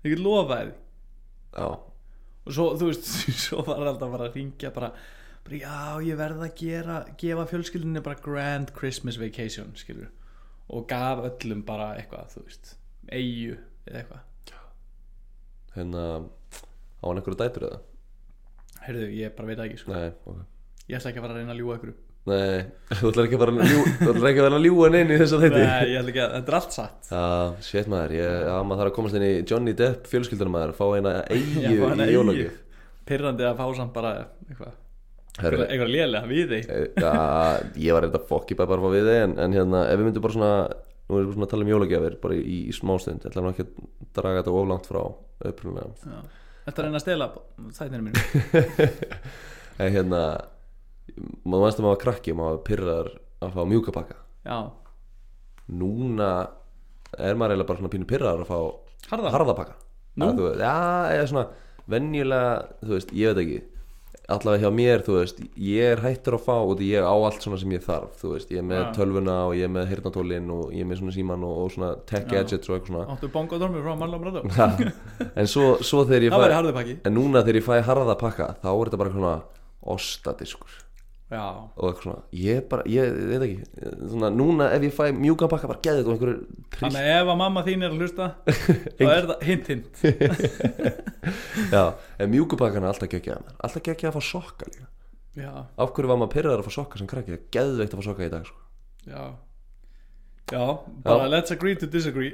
[0.08, 1.68] ég get lofaði já.
[2.42, 3.12] Og svo, þú veist,
[3.46, 4.94] svo var hann alltaf bara að ringja bara,
[5.46, 5.76] bara já,
[6.08, 10.08] ég verð að gera gefa fjölskyldinni bara grand Christmas vacation, skilur
[10.72, 12.76] og gaf öllum bara eitthvað, þú veist
[13.12, 13.58] eigu
[13.90, 14.28] eða eitthvað.
[15.76, 17.80] Hérna, á hann einhverju dætur eða?
[18.88, 19.94] Heyrðu, ég bara veit það ekki, sko.
[19.96, 20.40] Nei, ok.
[20.92, 22.66] Ég ætla ekki að fara að reyna að ljúga ykkur Nei,
[23.00, 25.18] þú ætlar ekki að fara að ljú, þú ætlar ekki að vera að ljúa í
[25.22, 27.08] þess að þetta Nei, ég ætla ekki að, þetta er allt satt.
[27.10, 27.22] Já,
[27.66, 30.86] shit maður, ég, já, maður þarf að komast inn í Johnny Depp fjölskyldunum maður, fá
[31.00, 32.12] eina eina í eyju.
[32.20, 32.60] jólagjöf.
[33.10, 34.12] Pirrandi að fá samt bara
[34.46, 34.78] eitthvað
[35.42, 36.70] eitthvað lélega við þig.
[36.70, 37.14] Eh, Já,
[37.88, 40.26] ég var eitthvað fokki bara að fá við þig en, en hérna, ef við myndum
[40.28, 40.54] bara svona
[41.12, 43.50] Nú erum við svona að tala um jólagjafir bara í, í smástund Ég ætla nú
[43.52, 43.72] ekki að
[44.16, 45.00] draga þetta oflangt frá
[45.50, 46.22] upprunalega
[46.66, 47.28] Þetta er reyna að stela
[47.78, 48.92] þættinni mínu
[49.82, 50.22] En hérna,
[51.44, 54.18] maður mannst að maður var krakki Maður var pyrrar að fá mjúka pakka.
[54.46, 54.58] Já,
[55.72, 56.30] Núna
[57.18, 58.58] er maður eiginlega bara svona pínu pyrrar að fá
[59.12, 59.32] harða?
[59.34, 59.76] harðapakka
[60.22, 60.28] Nú?
[60.28, 60.76] Að þú veist, Já,
[61.16, 61.46] eða svona
[61.92, 62.52] venjulega,
[62.84, 63.60] þú veist, ég veit ekki
[64.36, 67.60] allavega hjá mér, þú veist ég er hættur að fá og ég á allt svona
[67.62, 68.90] sem ég þarf þú veist, ég er með Já.
[68.98, 71.92] tölvuna og ég er með hirtnatólin og ég er með svona síman og, og svona
[72.10, 72.32] tech Já.
[72.36, 74.70] gadgets og eitthvað svona Áttu bongo dormur frá Brando Ha,
[75.36, 78.92] en svo, svo þegar ég fæ en núna þegar ég fæ harða pakka þá er
[78.92, 79.36] þetta bara svona
[79.82, 80.81] ostadiskur
[81.32, 85.48] Já, og eitthvað svona, ég bara, ég veit ekki svona, núna ef ég fæ mjúkan
[85.54, 88.28] pakka bara geðið og einhverju trist þannig ef að mamma þín er að hlusta
[89.00, 90.02] þá er það hint hint.
[91.76, 91.84] Já,
[92.20, 94.90] en mjúkupakkan er alltaf geggjað mér alltaf geggjað að fá sokka líka.
[95.40, 97.32] Já, af hverju var maður pyrraður að fá sokka sem krakki?
[97.32, 98.62] Það er geðveikt að fá sokka í dag sko.
[99.08, 99.24] já.
[100.52, 100.66] Já,
[101.06, 101.32] bara Já.
[101.32, 102.34] let's agree to disagree.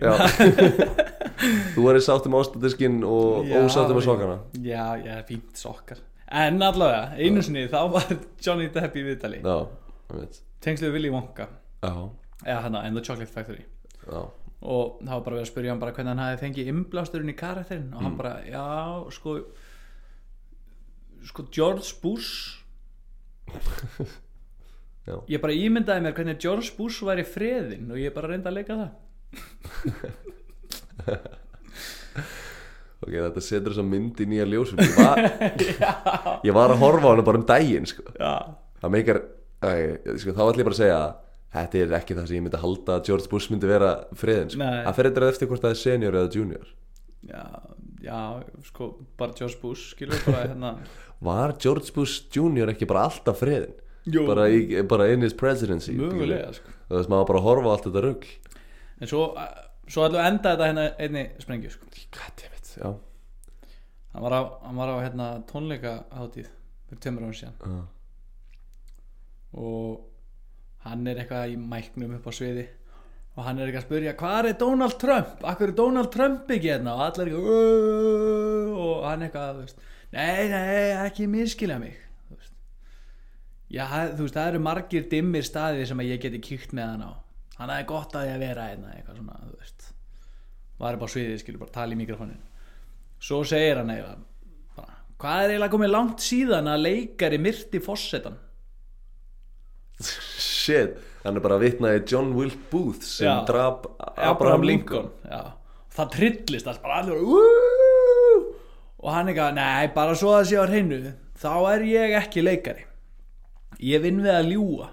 [1.76, 4.38] Þú verið sáttum ástadiskinn og ósáttum með sokkana.
[4.66, 8.10] Já, já, fínt sokkar En allavega, einu sinni þá var
[8.44, 9.40] Johnny Depp í viðtali.
[10.64, 11.48] Tengsluðu Willy Wonka.
[12.44, 13.64] Eða hann and the Chocolate Factory.
[14.08, 14.26] Já,
[14.68, 17.38] og það var bara verið að spyrja hann bara hvernig hann hafi fengið innblásturinn í
[17.38, 17.94] karakterinn.
[17.96, 18.66] Og hann bara, já,
[19.16, 19.38] sko
[21.28, 22.60] sko George Bush.
[25.32, 28.76] Ég bara ímyndaði mér hvernig George Bush væri freðin og ég bara reyndi að leika
[28.76, 28.92] það
[33.08, 35.24] ok, þetta setur þess að mynd í nýja ljósum ég var,
[36.48, 38.04] ég var að horfa á hana bara um daginn sko.
[38.18, 39.22] það meikar
[40.20, 41.16] sko, þá ætlum ég bara að segja að
[41.58, 44.62] þetta er ekki það sem ég myndi halda að George Bush myndi vera friðin sko.
[44.62, 44.84] Nei.
[44.86, 46.72] það fer eitthvað eftir hvort það er senior eða junior
[47.28, 47.44] já,
[48.04, 48.20] já
[48.68, 48.90] sko,
[49.20, 50.74] bara George Bush skilur bara hérna
[51.30, 53.74] var George Bush junior ekki bara alltaf friðin
[54.28, 56.76] bara, í, bara in his presidency mögulega sko.
[56.92, 58.28] veist maður bara að horfa á allt þetta rugg
[58.98, 59.24] en svo,
[59.88, 61.90] svo ætlum við að enda þetta hérna einni sprengju sko.
[62.18, 62.90] goddammit, já
[64.14, 66.48] hann var á, hann var á hérna, tónleika hátíð
[66.88, 67.82] fyrir tveimur án síðan Já.
[69.58, 70.04] og
[70.88, 72.66] hann er eitthvað í mæknum upp á sviði
[73.38, 76.72] og hann er eitthvað að spyrja hvað er Donald Trump, akkur er Donald Trump ekki
[76.72, 81.98] hérna og allir eitthvað "Ö", og hann eitthvað þú veist, nei, nei, ekki miskilja mig
[82.30, 82.54] þú veist.
[83.70, 87.12] já, þú veist, það eru margir dimmir staðir sem ég geti kýkt með hann á
[87.60, 89.94] hann er gott að ég að vera hérna eitthvað svona, þú veist
[90.80, 92.42] var upp á sviði, skilur bara tala í mikrofónin
[93.20, 93.92] svo segir hann
[94.78, 98.38] bara, hvað er eiginlega komið langt síðan að leikari myrti fossetan
[100.02, 103.46] shit, hann er bara að vitna í John Wilk Booth sem Já.
[103.48, 103.88] drap
[104.18, 105.54] Abraham Lincoln já.
[105.96, 108.54] það trillist allt bara allir "Woo!"
[109.00, 111.00] og hann eitthvað, nei, bara svo að sé á hreinu
[111.38, 112.86] þá er ég ekki leikari
[113.82, 114.92] ég vinn við að ljúga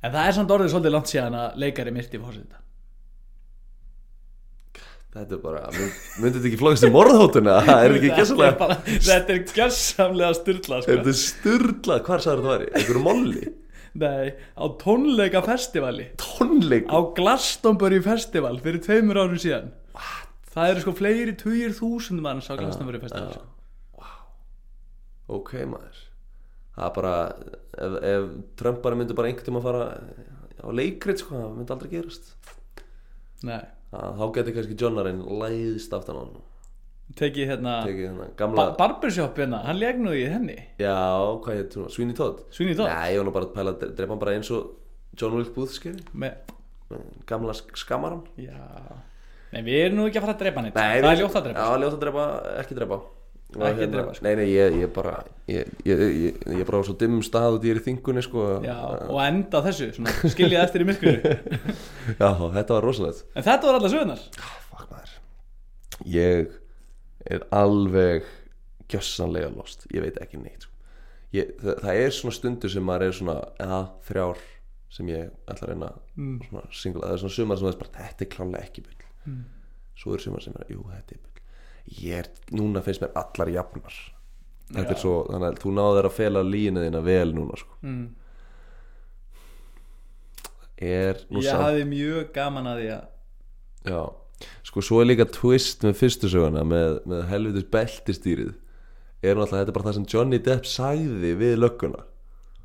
[0.00, 2.60] en það er samt orðið svolítið langt síðan að leikari myrti fórseta
[5.10, 9.32] Þetta er bara, mynd, myndið þetta ekki flókast í morðhótuna Það er ekki bara, þetta
[9.34, 10.90] er gjössamlega styrla sko.
[10.92, 12.68] Þetta er styrlað, hvað sagður þetta væri?
[12.78, 13.42] Einhverju molli?
[14.00, 16.86] Nei, á tónleika festivali Tónleik?
[16.86, 20.28] á Glastonbury festival fyrir tveimur árum síðan What?
[20.54, 24.06] það eru sko fleiri tugir þúsund manns á Glastonbury festival sko.
[25.40, 26.06] Ok maður
[26.78, 27.14] Það er bara,
[27.82, 28.30] ef, ef
[28.62, 29.82] Trump bara myndi bara einhvern tíma að fara
[30.62, 32.30] á leikrit sko, það myndi aldrei gerast
[33.42, 36.38] Nei, Það, þá geti kannski Johnarinn læðist aftan á hann
[37.18, 40.54] tekið hérna þennan ba gamla Barbershop hérna, hann legnuði í henni.
[40.78, 40.94] Já,
[41.42, 41.88] hvað hún?
[41.90, 42.44] Sweeney Todd?
[42.54, 42.86] Sweeney Todd?
[42.92, 44.68] Nei, ég var nú bara að pæla að drepa hann bara eins og
[45.18, 46.52] John Wilkes Booth skeri með,
[47.26, 48.22] Gamla sk- skammar hann.
[48.38, 48.60] Já.
[49.50, 50.70] Nei, við erum nú ekki að fara að drepa Nei,
[51.02, 51.64] það er ljótt að drepa.
[51.66, 52.26] Já, ljótt að drepa,
[52.62, 53.00] ekki drepa
[53.50, 54.24] Ekki drepa, sko.
[54.26, 55.14] Nei, nei, ég, ég bara
[55.50, 58.44] Ég, ég, ég, ég bara á svo dimmum stað og ég er í þingunni sko.
[58.62, 58.76] Já,
[59.10, 61.32] og enda þessu, svona, skiljað eftir í myrkuru
[62.22, 63.24] Já, þetta var rosalegt.
[63.34, 64.22] En þetta var allar sögurnar.
[64.70, 65.16] Fuck maður.
[66.14, 66.52] Ég
[67.34, 68.28] er alveg
[68.90, 69.86] gjössanlega lost.
[69.94, 70.72] Ég veit ekki neitt sko.
[71.34, 74.40] ég, það, það er svona stundur sem maður er svona eða þrjár
[74.90, 75.90] sem ég ætla að reyna
[76.20, 76.40] Mm.
[76.48, 78.96] svona singla, það er svona sumar sem það er bara þetta er klálega ekki bull.
[79.30, 79.44] Mm.
[79.96, 81.29] svo er sumar sem er, jú þetta er bull
[81.98, 83.98] ég er, núna finnst mér allar jafnar
[84.70, 84.94] þetta Já.
[84.94, 87.76] er svo, þannig að þú náður að fela lína þína vel núna sko.
[87.82, 88.06] mm.
[90.90, 93.08] er nú Ég samt hafði mjög gaman að því að
[93.90, 94.00] Já,
[94.68, 98.54] sko svo er líka twist með fyrstu söguna með, með helvitis beltistýrið
[99.20, 102.06] er náttúrulega, þetta er bara það sem Johnny Depp sagði við lögguna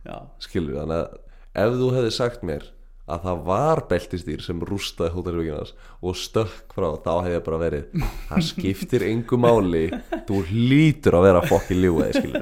[0.06, 2.70] Já, skilur, þannig að ef þú hefði sagt mér
[3.06, 8.46] að það var beltistýr sem rústaði hótelvíkinas og stökk frá, þá hefði bara verið það
[8.48, 9.84] skiptir engu máli
[10.26, 12.34] þú hlýtur að vera fokkin ljúaði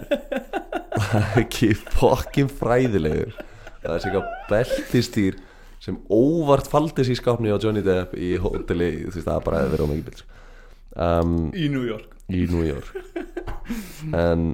[0.94, 3.34] það er ekki fokkin fræðilegur.
[3.84, 5.40] Það er sér eitthvað beltistýr
[5.84, 9.64] sem óvart faldis í skápni á Johnny Depp í hóteli, þú veist það er bara
[9.66, 10.22] að vera ómikið bild
[10.96, 12.14] um, í New York.
[12.32, 12.94] í New York.
[14.16, 14.54] En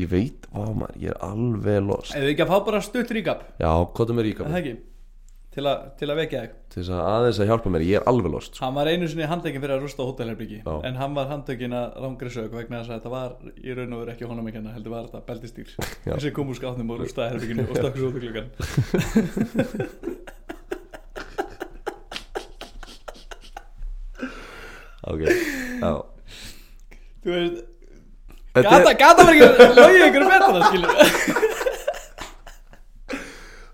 [0.00, 2.16] ég veit, á maður, ég er alveg lost.
[2.18, 4.74] Eða ekki að fá bara stutt ríkap já, hvað er með ríka Er Það ekki
[5.52, 8.06] Til, a, til að vekja þig til þess að aðeins að hjálpa mér, ég er
[8.08, 8.64] alveg lost sko.
[8.64, 10.74] Hann var einu sinni handtekinn fyrir að rústa hótelherbyggi Já.
[10.88, 13.30] En hann var handtekinn að rángri sög vegna þess að þetta var
[13.60, 15.68] í raun og veru ekki honum ekki heldur var þetta beltistýr.
[16.06, 18.48] Þessi kom úr skátnum og rústaði herbygginu og stökk svo út úr klukkan
[25.12, 25.22] ok,
[25.82, 25.92] já
[27.22, 27.56] Þú veist
[28.52, 29.46] Gata, er, var ekki
[29.76, 30.92] logið ykkur betra skilur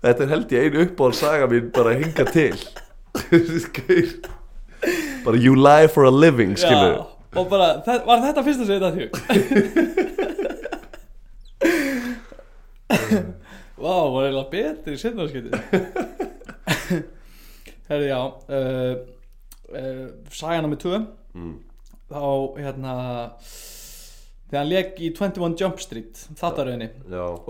[0.03, 2.55] þetta er held ég einu uppáhald saga mín bara að hinga til.
[5.25, 8.79] Bara you lie for a living skilur Já, Og bara, það, var þetta fyrsta sem
[8.79, 9.13] þetta þjók?
[13.79, 15.51] Vá, var eiginlega betri í sinnarskipti
[17.89, 18.93] Herði, já uh,
[19.73, 20.95] uh, Saga nummer 2
[21.35, 21.53] mm.
[22.09, 22.23] Þá,
[22.57, 22.93] hérna
[24.49, 26.89] Þegar hann leik í 21 Jump Street Þáttaröðinni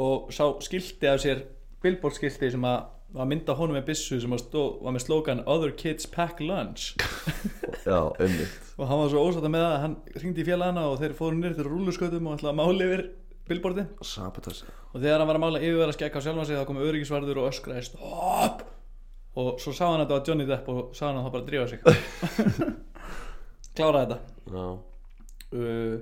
[0.02, 1.45] Og sá skilti af sér
[1.84, 2.80] Billboard skilti sem að
[3.13, 6.91] var mynda honum með byssu sem stó, var með slókan Other kids pack lunch.
[7.88, 8.59] Já, einmitt.
[8.77, 11.39] Og hann var svo ósata með það að hann ringdi í félagana og þeir fóru
[11.39, 13.07] nýr til rúluskautum og ætlaði að mála yfir
[13.49, 17.39] sabotage og þegar hann var að mála yfirverða skekka á sjálfan sig þá kom öryggisvarður
[17.41, 18.61] og öskraði stopp
[19.39, 21.41] og svo sá hann að þetta var Johnny Depp og sá hann að það bara
[21.41, 21.80] að drífa sig.
[23.80, 24.19] Kláraði þetta.
[24.53, 24.65] Já,
[25.57, 25.95] uh,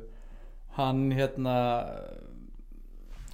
[0.76, 1.56] hann hérna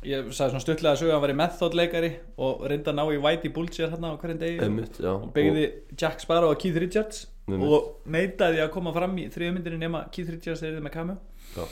[0.08, 2.12] ég sagði svona stuttlega að sögja að hann var í method leikari
[2.48, 4.60] og reynda að ná í Whitey Bulger hérna á hverjum degi.
[4.66, 5.12] Einmitt, já.
[5.16, 5.66] Og byggði
[6.00, 7.68] Jack Sparrow og Keith Richards Einmitt.
[7.70, 11.18] og neitaði að koma fram í þriðu myndinni nema Keith Richards þegar þið með kamu
[11.58, 11.66] Já.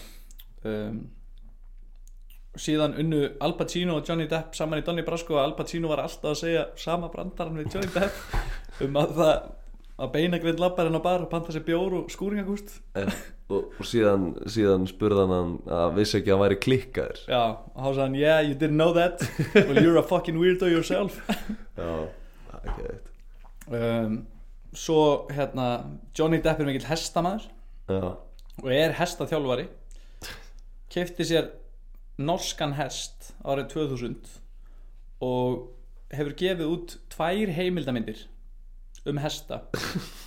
[0.72, 1.00] um,
[2.60, 6.02] síðan unnu Al Pacino og Johnny Depp saman í Donnie Brasco og Al Pacino var
[6.04, 8.18] alltaf að segja sama brandarann við Johnny Depp
[8.88, 9.36] um að það
[10.02, 13.08] að beinagrind lappar henn á bar og panta sér bjór og skúringagúst Eh,
[13.52, 17.22] og, og síðan, síðan spurðan hann að vissi ekki að hann væri klikkaður.
[17.28, 19.24] Já, og þá sagði hann yeah you didn't know that.
[19.56, 21.22] Well you're a fucking weirdo yourself.
[21.80, 21.92] Já,
[22.62, 23.12] ekki veit
[23.72, 24.28] um,
[24.74, 25.68] svo hérna
[26.18, 27.48] Johnny Depp er mikill hestamæður
[27.92, 28.16] já,
[28.62, 29.68] og er hestaþjálfari.
[30.92, 31.52] Kefti sér
[32.22, 34.34] norskan hest árið 2000
[35.24, 35.70] og
[36.12, 38.26] hefur gefið út tvær heimildamindir
[39.08, 39.64] um hesta.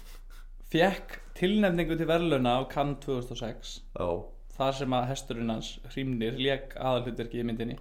[0.73, 4.09] Fekk tilnefningu til verðlauna á Cannes 2006 já,
[4.57, 7.79] þar sem að hesturinn hans Hrímnir lék aðalhlutverki í myndinni.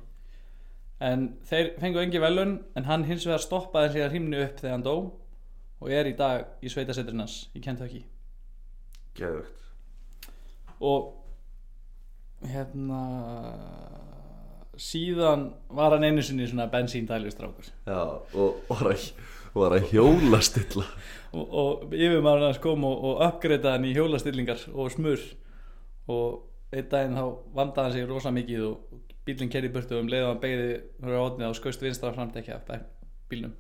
[1.04, 4.88] En þeir fengu engi verðlaun en hann hins vegar stoppaði síðan Hrímni upp þegar hann
[4.88, 4.96] dó
[5.84, 8.06] og er í dag í sveitasetturinn hans í Kentucky.
[9.18, 9.64] Geðvögt
[10.84, 11.14] og
[12.50, 13.02] hérna
[14.80, 18.02] síðan var hann einu sinni svona bensíndælistrákur Já,
[18.34, 18.90] og var
[19.54, 20.86] að, var að hjóla stilla.
[21.34, 25.24] Og, og yfirmaður hans kom og, og uppgreitaði hann í hjólastillingar og smur.
[26.12, 27.26] Og einn daginn þá
[27.56, 30.70] vandaði hann sig rosa mikið og bílinn kerði í burtu um leið og hann beigði
[31.00, 32.88] fyrir átnið og skaust vinstra framtekja af
[33.32, 33.54] bílnum.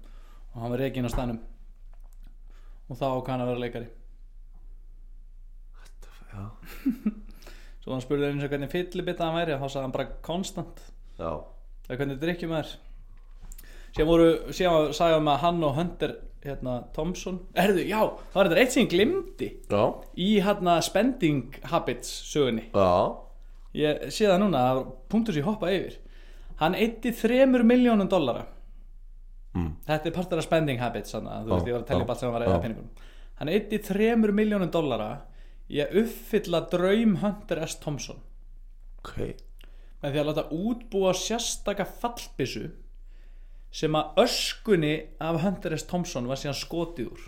[0.54, 1.42] Og hann var reygin á stanum
[2.90, 3.90] og þá kann að vera leikari.
[6.34, 6.50] Já,
[7.84, 10.82] svo hann spurði eins og hvernig fyllibita hann væri og þá sagði hann bara konstant
[11.20, 11.30] já,
[11.86, 12.72] eða hvernig drikkjum er
[13.94, 18.64] síðan voru, sagði hann að hann og Hunter hérna, Thompson, erðu, já það var þetta
[18.64, 19.84] eitt sem ég glimti já,
[20.20, 22.66] í hérna spending habits sögunni.
[22.74, 22.90] Já.
[23.78, 26.00] ég sé það núna, var punktur sem ég hoppa yfir.
[26.60, 28.48] Hann eitti þremur miljónum dollara.
[29.54, 29.76] Mm.
[29.86, 32.12] þetta er partur af spending habits þannig að þú veist ég var að tellja upp
[32.12, 33.10] allt sem var að eða peningum.
[33.38, 35.10] Hann eitti þremur miljónum dollara
[35.70, 37.76] í að uppfylla draum Hunter S.
[37.82, 38.24] Thompson.
[39.04, 39.20] Ok,
[40.02, 42.72] með því að láta útbúa sérstaka fallbissu
[43.74, 44.94] sem að öskunni
[45.24, 45.88] af Hunter S.
[45.90, 47.24] Thompson var síðan skotið úr.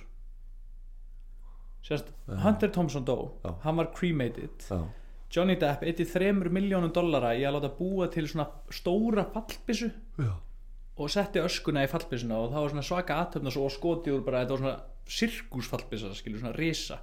[1.85, 3.55] Sérst Hunter Thompson dó, Já.
[3.63, 4.65] hann var cremated.
[4.69, 4.85] Já,
[5.35, 9.89] Johnny Depp eitti þremur miljónum dollara í að láta búa til svona stóra fallbissu
[10.95, 14.45] og setti öskuna í fallbissuna og það var svona svaka aðtöfna og skotið úr bara,
[14.45, 14.77] þetta var svona
[15.17, 17.01] sirkusfallbissa, skilur, svona risa.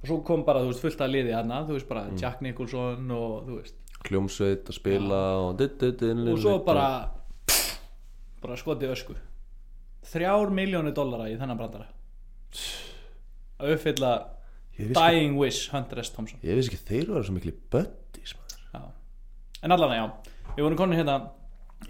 [0.00, 3.12] Og svo kom bara, þú veist, fullt að liði hana þú veist, bara Jack Nicholson
[3.12, 3.76] og þú veist,
[4.08, 6.02] Hljómsveit að spila og dutt, dutt,
[6.32, 6.86] og svo bara
[8.42, 9.16] bara skotið ösku.
[10.10, 11.88] Þrjár miljónu dollara í þennan brandara.
[13.60, 14.12] Að uppfylla
[14.76, 16.14] vissi, ekki, Dying Wish Hunter S.
[16.14, 16.40] Thompson.
[16.46, 18.36] Ég vissi ekki þeir eru svo miklu buddies
[19.60, 20.04] en allan já,
[20.56, 21.16] við vorum konin hérna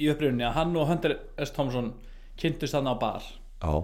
[0.00, 1.52] í upprýðunni að hann og Hunter S.
[1.54, 1.92] Thompson
[2.40, 3.24] kynntust hann á bar.
[3.62, 3.74] Já,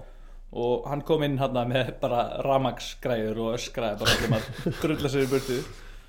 [0.57, 4.49] og hann kom inn hann með bara ramagsgræður og öskraði bara allum að
[4.83, 5.61] drulla sér í burtu.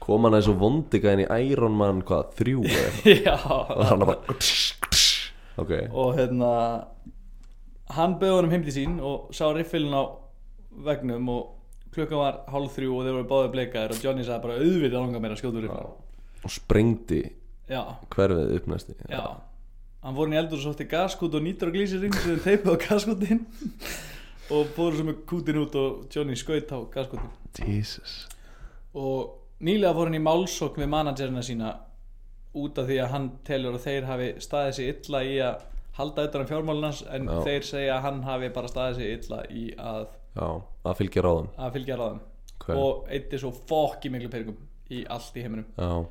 [0.01, 3.74] Kom hann eins og vondiga inn í Iron Man hvað, þrjú eða eitthvað?
[3.78, 4.38] Og hann bara
[5.58, 6.51] Ok, og hérna
[7.95, 10.03] hann bauð honum heim til sín og sá riffilin á
[10.86, 11.43] vegnum og
[11.95, 15.24] klukkan var hálf þrjú og þeir voru báði bleikaðir og Johnny sagði bara auðvitað langar
[15.24, 15.95] mér að skjóta riffilin
[16.45, 17.22] og sprengdi
[17.72, 17.82] já,
[18.14, 19.24] hverfið upp næsti já.
[20.03, 22.84] Hann inn í eldur og sótti gaskút og nýtur og glísirinn sem þeim teipið á
[22.86, 23.41] gaskútin
[24.53, 27.34] og fóru svo með kútin út og Johnny skaut á gaskútin
[27.66, 28.28] Jesus.
[28.93, 31.74] Og nýlega fór hann í málsókn við managerina sína
[32.58, 35.66] út af því að hann telur að þeir hafi staðið sig illa í að
[35.98, 37.41] halda utan um fjármálunans en Já.
[37.45, 40.48] þeir segja að hann hafi bara staðið sig illa í að, Já,
[40.86, 41.50] að fylgja ráðum.
[41.58, 42.24] að fylgja ráðum.
[42.68, 42.80] Hver?
[42.82, 44.58] og eitti svo fokki miklu peningum
[44.91, 45.68] í allt í heiminum.
[45.78, 46.06] Já,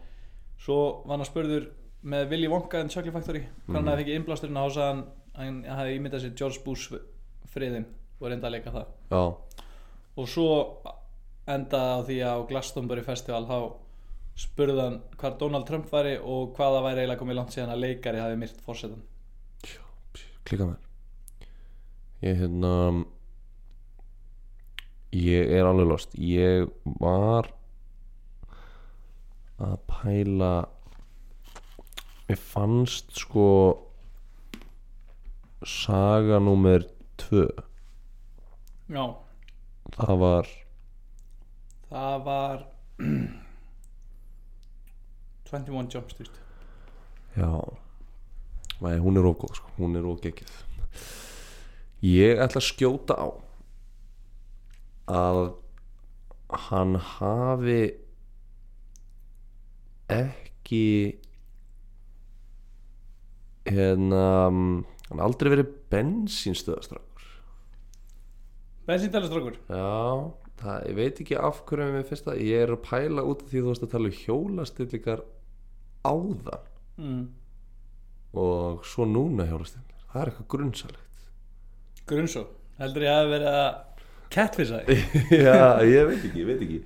[0.63, 1.69] svo var hann spurður
[2.07, 5.03] með Willy Wonka and Chocolate Factory hvað hann hefði fengið innblásturinn sagði hann
[5.37, 6.95] hann hefði ímyndað sér George Bush
[7.53, 7.89] friðin
[8.21, 8.87] og reynda að leika það.
[9.11, 9.23] Já,
[10.17, 10.49] og svo
[11.47, 13.59] endaði á því að á Glastonbury Festival þá
[14.37, 18.21] spurði hann hvað Donald Trump væri og hvaða væri eiginlega komið langt síðan að leikari
[18.21, 19.05] hafi myrt fórsetan
[20.47, 20.83] klika mér
[22.25, 22.73] Ég hérna
[25.17, 26.15] Ég er alveg lost.
[26.19, 26.67] Ég
[27.01, 27.49] var
[29.63, 30.53] að pæla
[32.27, 33.49] Mér fannst sko
[35.67, 36.85] Saga númer
[37.17, 37.47] tvö.
[38.93, 39.05] Já,
[39.97, 40.51] Það var
[41.91, 42.65] það var
[45.57, 46.41] 21 Jump Street.
[47.37, 47.51] Já.
[48.85, 50.53] Nei, hún er ógóð sko, hún er ógekkið
[52.05, 53.29] Ég ætla að skjóta á
[55.17, 55.39] að
[56.67, 57.79] hann hafi
[60.13, 60.83] ekki
[63.67, 67.31] hérna hann aldrei verið bensínstöðastrákur
[68.87, 69.57] bensíndælastrákur?
[69.73, 73.51] Já, það, ég veit ekki af hverju finnst það, ég er að pæla út af
[73.51, 75.25] því þú varst að tala um hjólastillingar
[76.07, 76.71] áðan.
[76.97, 77.25] Mm.
[78.41, 81.07] og svo núna hjólastillingar það er eitthvað grunnsalegt
[82.07, 82.47] grunnsó,
[82.81, 83.13] heldur ég
[83.51, 83.69] að
[84.33, 85.05] catfissa þig.
[85.47, 86.81] Já, ég veit ekki, ég veit ekki.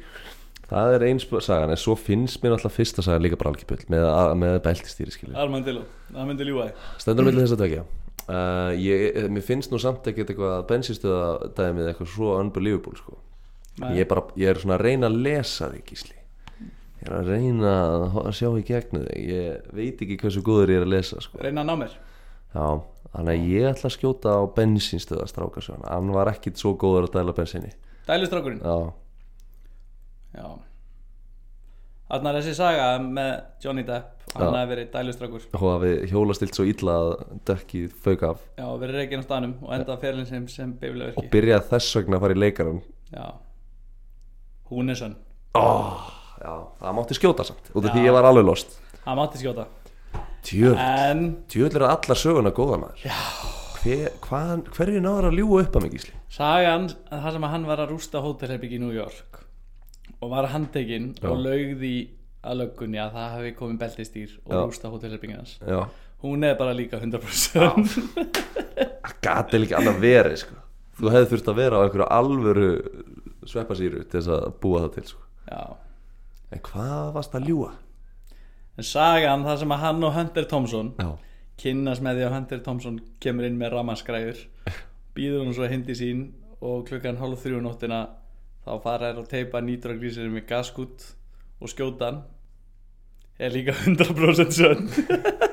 [0.70, 4.06] Það er eins sagan, en svo finnst mér alltaf fyrsta sagan líka bara algjörbull með,
[4.38, 5.82] með beltistýri Armandillo,
[6.14, 6.68] þig
[7.02, 7.82] Stendur millir þess að tvekja
[8.30, 13.18] uh, ég, Mér finnst nú samt ekkert eitthvað að bensinstöða dæmið eitthvað svo unbelievable sko.
[13.96, 16.19] Ég, bara, ég er svona að reyna að lesa þig gísli
[17.00, 20.80] Ég er að reyna að að sjá í gegnu Ég veit ekki hversu góður ég
[20.82, 21.40] er að lesa sko.
[21.40, 21.98] reyna að ná mér.
[22.50, 22.66] Já,
[23.14, 27.14] þannig að ég ætla að skjóta á bensinstöða strákasjón Hann var ekkit svo góður að
[27.16, 27.70] dæla bensinni.
[28.08, 28.60] Dælustrákurinn?
[28.60, 28.92] Já,
[30.34, 30.46] Já.
[32.10, 33.32] Þarna er þessi saga með
[33.62, 37.10] Johnny Depp hann hafi verið dælustrákur og hafi hjólastilt svo illa að
[37.50, 38.44] dökkið fauk af.
[38.58, 41.98] Já, verið reygin á staðnum og enda ferlinn sem, sem beiflega og verki byrjaði þess
[41.98, 43.26] vegna að fara í leikaran Já.
[44.70, 45.16] Hún er sönn
[45.58, 46.06] oh,
[46.40, 49.66] Já, það mátti skjóta samt út af því ég var alveg lost Það mátti skjóta
[50.80, 53.04] en tjöld eru allar söguna góða maður
[53.80, 56.14] Hver, hvað, Hverju náður að ljúga upp að mig gísli?
[56.30, 59.40] sagan að það sem að hann var að rústa hótelherbyggi í New York
[60.20, 61.28] og var handtekinn Já.
[61.30, 61.94] og laugði
[62.44, 64.60] að löggunni að það hafi komið beltistýr og Já.
[64.68, 65.80] rústa hótelherbyggi hans Já
[66.22, 67.88] hún er bara líka 100%
[69.00, 70.56] Það gati líka annað verið sko.
[71.00, 72.68] Þú hefði þurft að vera á einhverju alvöru
[73.48, 75.22] sveppasýru til þess að búa það til sko.
[75.48, 75.62] Já.
[76.50, 77.72] En hvað varst að ljúga?
[78.80, 81.08] en sagan það sem að hann og Hunter Thompson Já.
[81.60, 84.38] kynnast með því að Hunter Thompson kemur inn með ramaskræður
[85.16, 86.22] býður hann svo hindi sín
[86.64, 87.98] og klukkan hálf þrjú um nóttina
[88.64, 91.04] þá fara þær að teipa nýtragrísir með gaskút
[91.60, 92.22] og skjóta hann.
[93.40, 94.88] Er líka 100% sönn.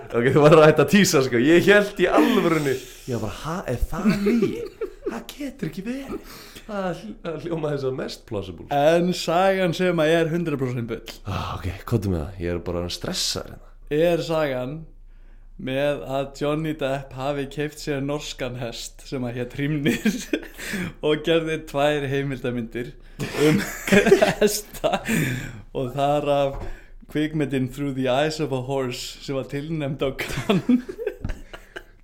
[0.07, 1.39] Ok, þú var að hætta að tísa sko.
[1.43, 2.77] Ég held í alvörunni.
[3.11, 4.61] Ég var bara, ha, er það lígi?
[5.03, 6.37] Það getur ekki verið
[6.67, 11.15] Það hl- það hljóma þess að mest plausible en sagan sem að er 100% bull
[11.23, 12.39] ah, Ok, hvað með það?
[12.43, 13.67] Ég er bara að stressa hérna
[14.07, 14.73] er sagan
[15.57, 20.17] með að Johnny Depp hafi keift sér norskan hest sem að hétt Hrímnir
[21.07, 22.91] og gerði tvær heimildamindir
[23.47, 23.61] um
[24.41, 24.99] hesta
[25.73, 26.59] og þar af
[27.09, 30.61] kvikmyndin Through the Eyes of a Horse sem var tilnæmd á kann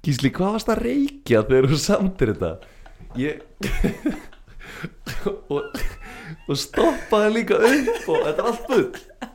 [0.04, 2.56] Gísli, hvað varst að reykja þegar þú samtir þetta?
[3.16, 3.44] Ég
[5.54, 5.80] og,
[6.48, 8.88] og stoppaði líka upp og þetta er allt bull.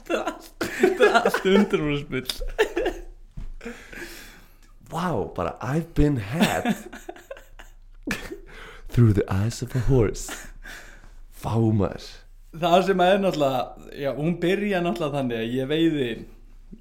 [0.09, 2.31] Þetta er allt undurfúrsbull
[4.89, 6.75] Wow, bara I've been had
[8.89, 10.33] Through the eyes of a horse.
[11.29, 12.09] Fá maður
[12.57, 16.11] það sem að er náttúrulega já, hún byrja náttúrulega þannig að ég veiði.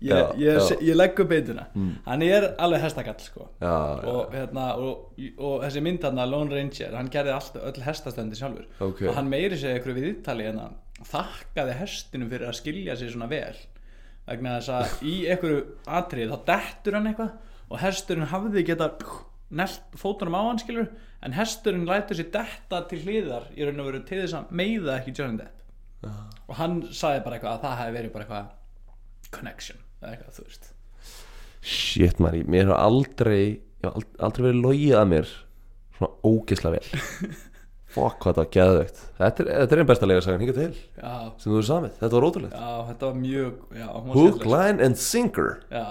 [0.01, 0.77] Ég, Já, ég, já.
[0.89, 1.67] ég legg upp beituna
[2.05, 3.47] hann er alveg hestakall sko.
[3.61, 3.71] Já,
[4.03, 8.67] og, hérna, og, og þessi mynd hann Lone Ranger, hann gerði allt, öll hestastöndi sjálfur.
[8.83, 9.01] Ok.
[9.07, 10.69] og hann meiri segja ykkur við viðtali hérna,
[11.07, 13.55] þakkaði hestinu fyrir að skilja sig svona vel.
[14.27, 17.31] Vegna þess að í einhverju atrið þá dettur hann eitthvað
[17.69, 18.89] og hesturinn hafði geta
[19.95, 20.89] fótunum á hann skilur
[21.23, 24.97] en hesturinn lætur sér detta til hliðar í raun og veru til þess að meiða
[24.99, 25.53] ekki Johnny Depp.
[26.47, 28.51] Og hann sagði bara eitthvað að það hefði verið bara eitthvað
[29.35, 30.69] connection eða eitthvað þú veist.
[31.67, 33.41] Shit maður, ég- mér hefur aldrei
[33.77, 35.27] Ég hef ald- aldrei verið logið að mér
[35.97, 36.83] Svona ógisla vel.
[37.97, 38.99] Fokk hvað þetta var geðveikt.
[39.17, 41.93] Þetta er, þetta er einn besta lega sagan hingað til já, Sem þú er samið,
[42.01, 42.53] þetta var ótrúlegt.
[42.59, 43.87] Já þetta var mjög já,
[44.17, 45.49] Hook, line and sinker.
[45.73, 45.85] Já.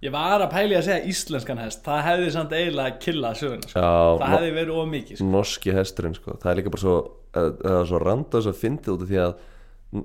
[0.00, 1.80] Ég var að pæli að segja íslenskan hest.
[1.84, 3.80] Það hefði samt eiginlega killað söguna sko.
[3.80, 5.26] Já, Það hefði verið ómikið sko.
[5.34, 6.36] norski hesturinn sko.
[6.40, 6.94] það er líka bara svo
[7.36, 9.34] það er svo randa svo fyndið út af því að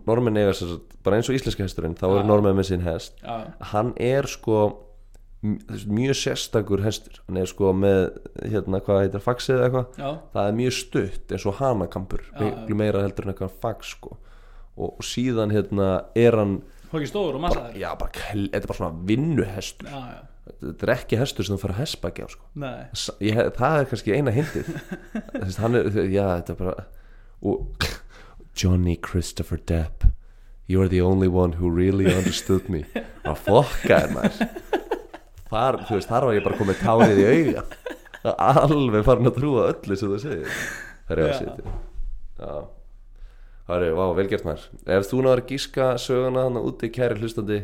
[0.07, 3.19] normenn eiga sér bara eins og íslenski hesturinn þá eru normenn með sinn hest.
[3.71, 4.63] Hann er sko
[5.45, 7.19] mjög sérstakur hestur.
[7.27, 8.15] Hann er sko með
[8.49, 9.97] hérna hvað heitir faxið eða eitthvað?
[10.33, 12.23] Það er mjög stutt eins og hanakampur
[12.81, 14.15] meira heldur en eitthvað fax sko.
[14.75, 16.55] Og, og síðan hérna er hann
[16.91, 17.77] hókið stóður og massaður?
[18.49, 19.91] Þetta er bara svona vinnuhestur.
[19.91, 22.49] Já, já, þetta er ekki hestur sem þú fara hestbaki á sko.
[22.65, 22.81] Nei.
[22.97, 24.73] S- ég, það er kannski eina hindið.
[25.45, 26.75] Þess, er, já þetta er bara
[27.45, 27.85] og
[28.55, 30.07] Johnny Christopher Depp.
[30.67, 32.85] You're the only one who really understood me.
[33.25, 34.47] Að fokka er maður.
[35.51, 37.65] Þar, þú veist, þar var ég bara komið tárið í auga.
[38.33, 40.57] Alveg farin að trúa öllu sem þú segir.
[41.05, 42.65] Það er ég að setja
[43.65, 44.65] það er, vá, velgert maður.
[44.95, 47.61] Ef þú náður að gíska söguna hann úti kæri hlustandi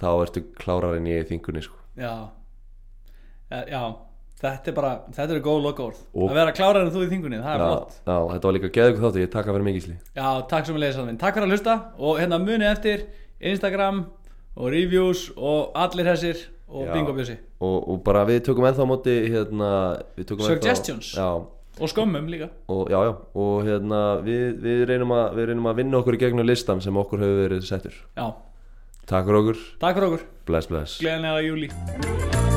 [0.00, 1.78] þá ertu klárar en ég í þingunni sko.
[1.98, 2.14] Já,
[3.50, 3.82] já
[4.42, 5.66] Þetta er bara, þetta eru góð
[6.14, 7.92] Og- Að vera klárar en þú í þingunni, það er já, flott.
[8.06, 10.82] já, þetta var líka geðug þáttu, ég taka fyrir mikið slí Já, takk sem við
[10.82, 11.18] leiðis að minn.
[11.22, 13.04] Takk fyrir að hlusta og hérna muni eftir
[13.40, 14.00] Instagram
[14.56, 16.42] og reviews og allir þessir
[16.72, 16.92] og Já.
[16.92, 17.36] bingo bjössi.
[17.60, 19.70] Og, og bara við tökum ennþá móti hérna,
[20.18, 21.14] ennþá- Suggestions.
[21.14, 21.28] já,
[21.80, 22.50] og skömmum líka.
[22.68, 26.18] Og, já, já, og hérna, við, við, reynum að, við reynum að vinna okkur í
[26.18, 27.94] gegnum listan sem okkur hefur verið settur.
[28.16, 28.32] Já,
[29.06, 30.26] takk fyrir okkur, takk fyrir okkur.
[30.46, 30.98] Bless bless.
[31.00, 32.51] Gleðanlega júli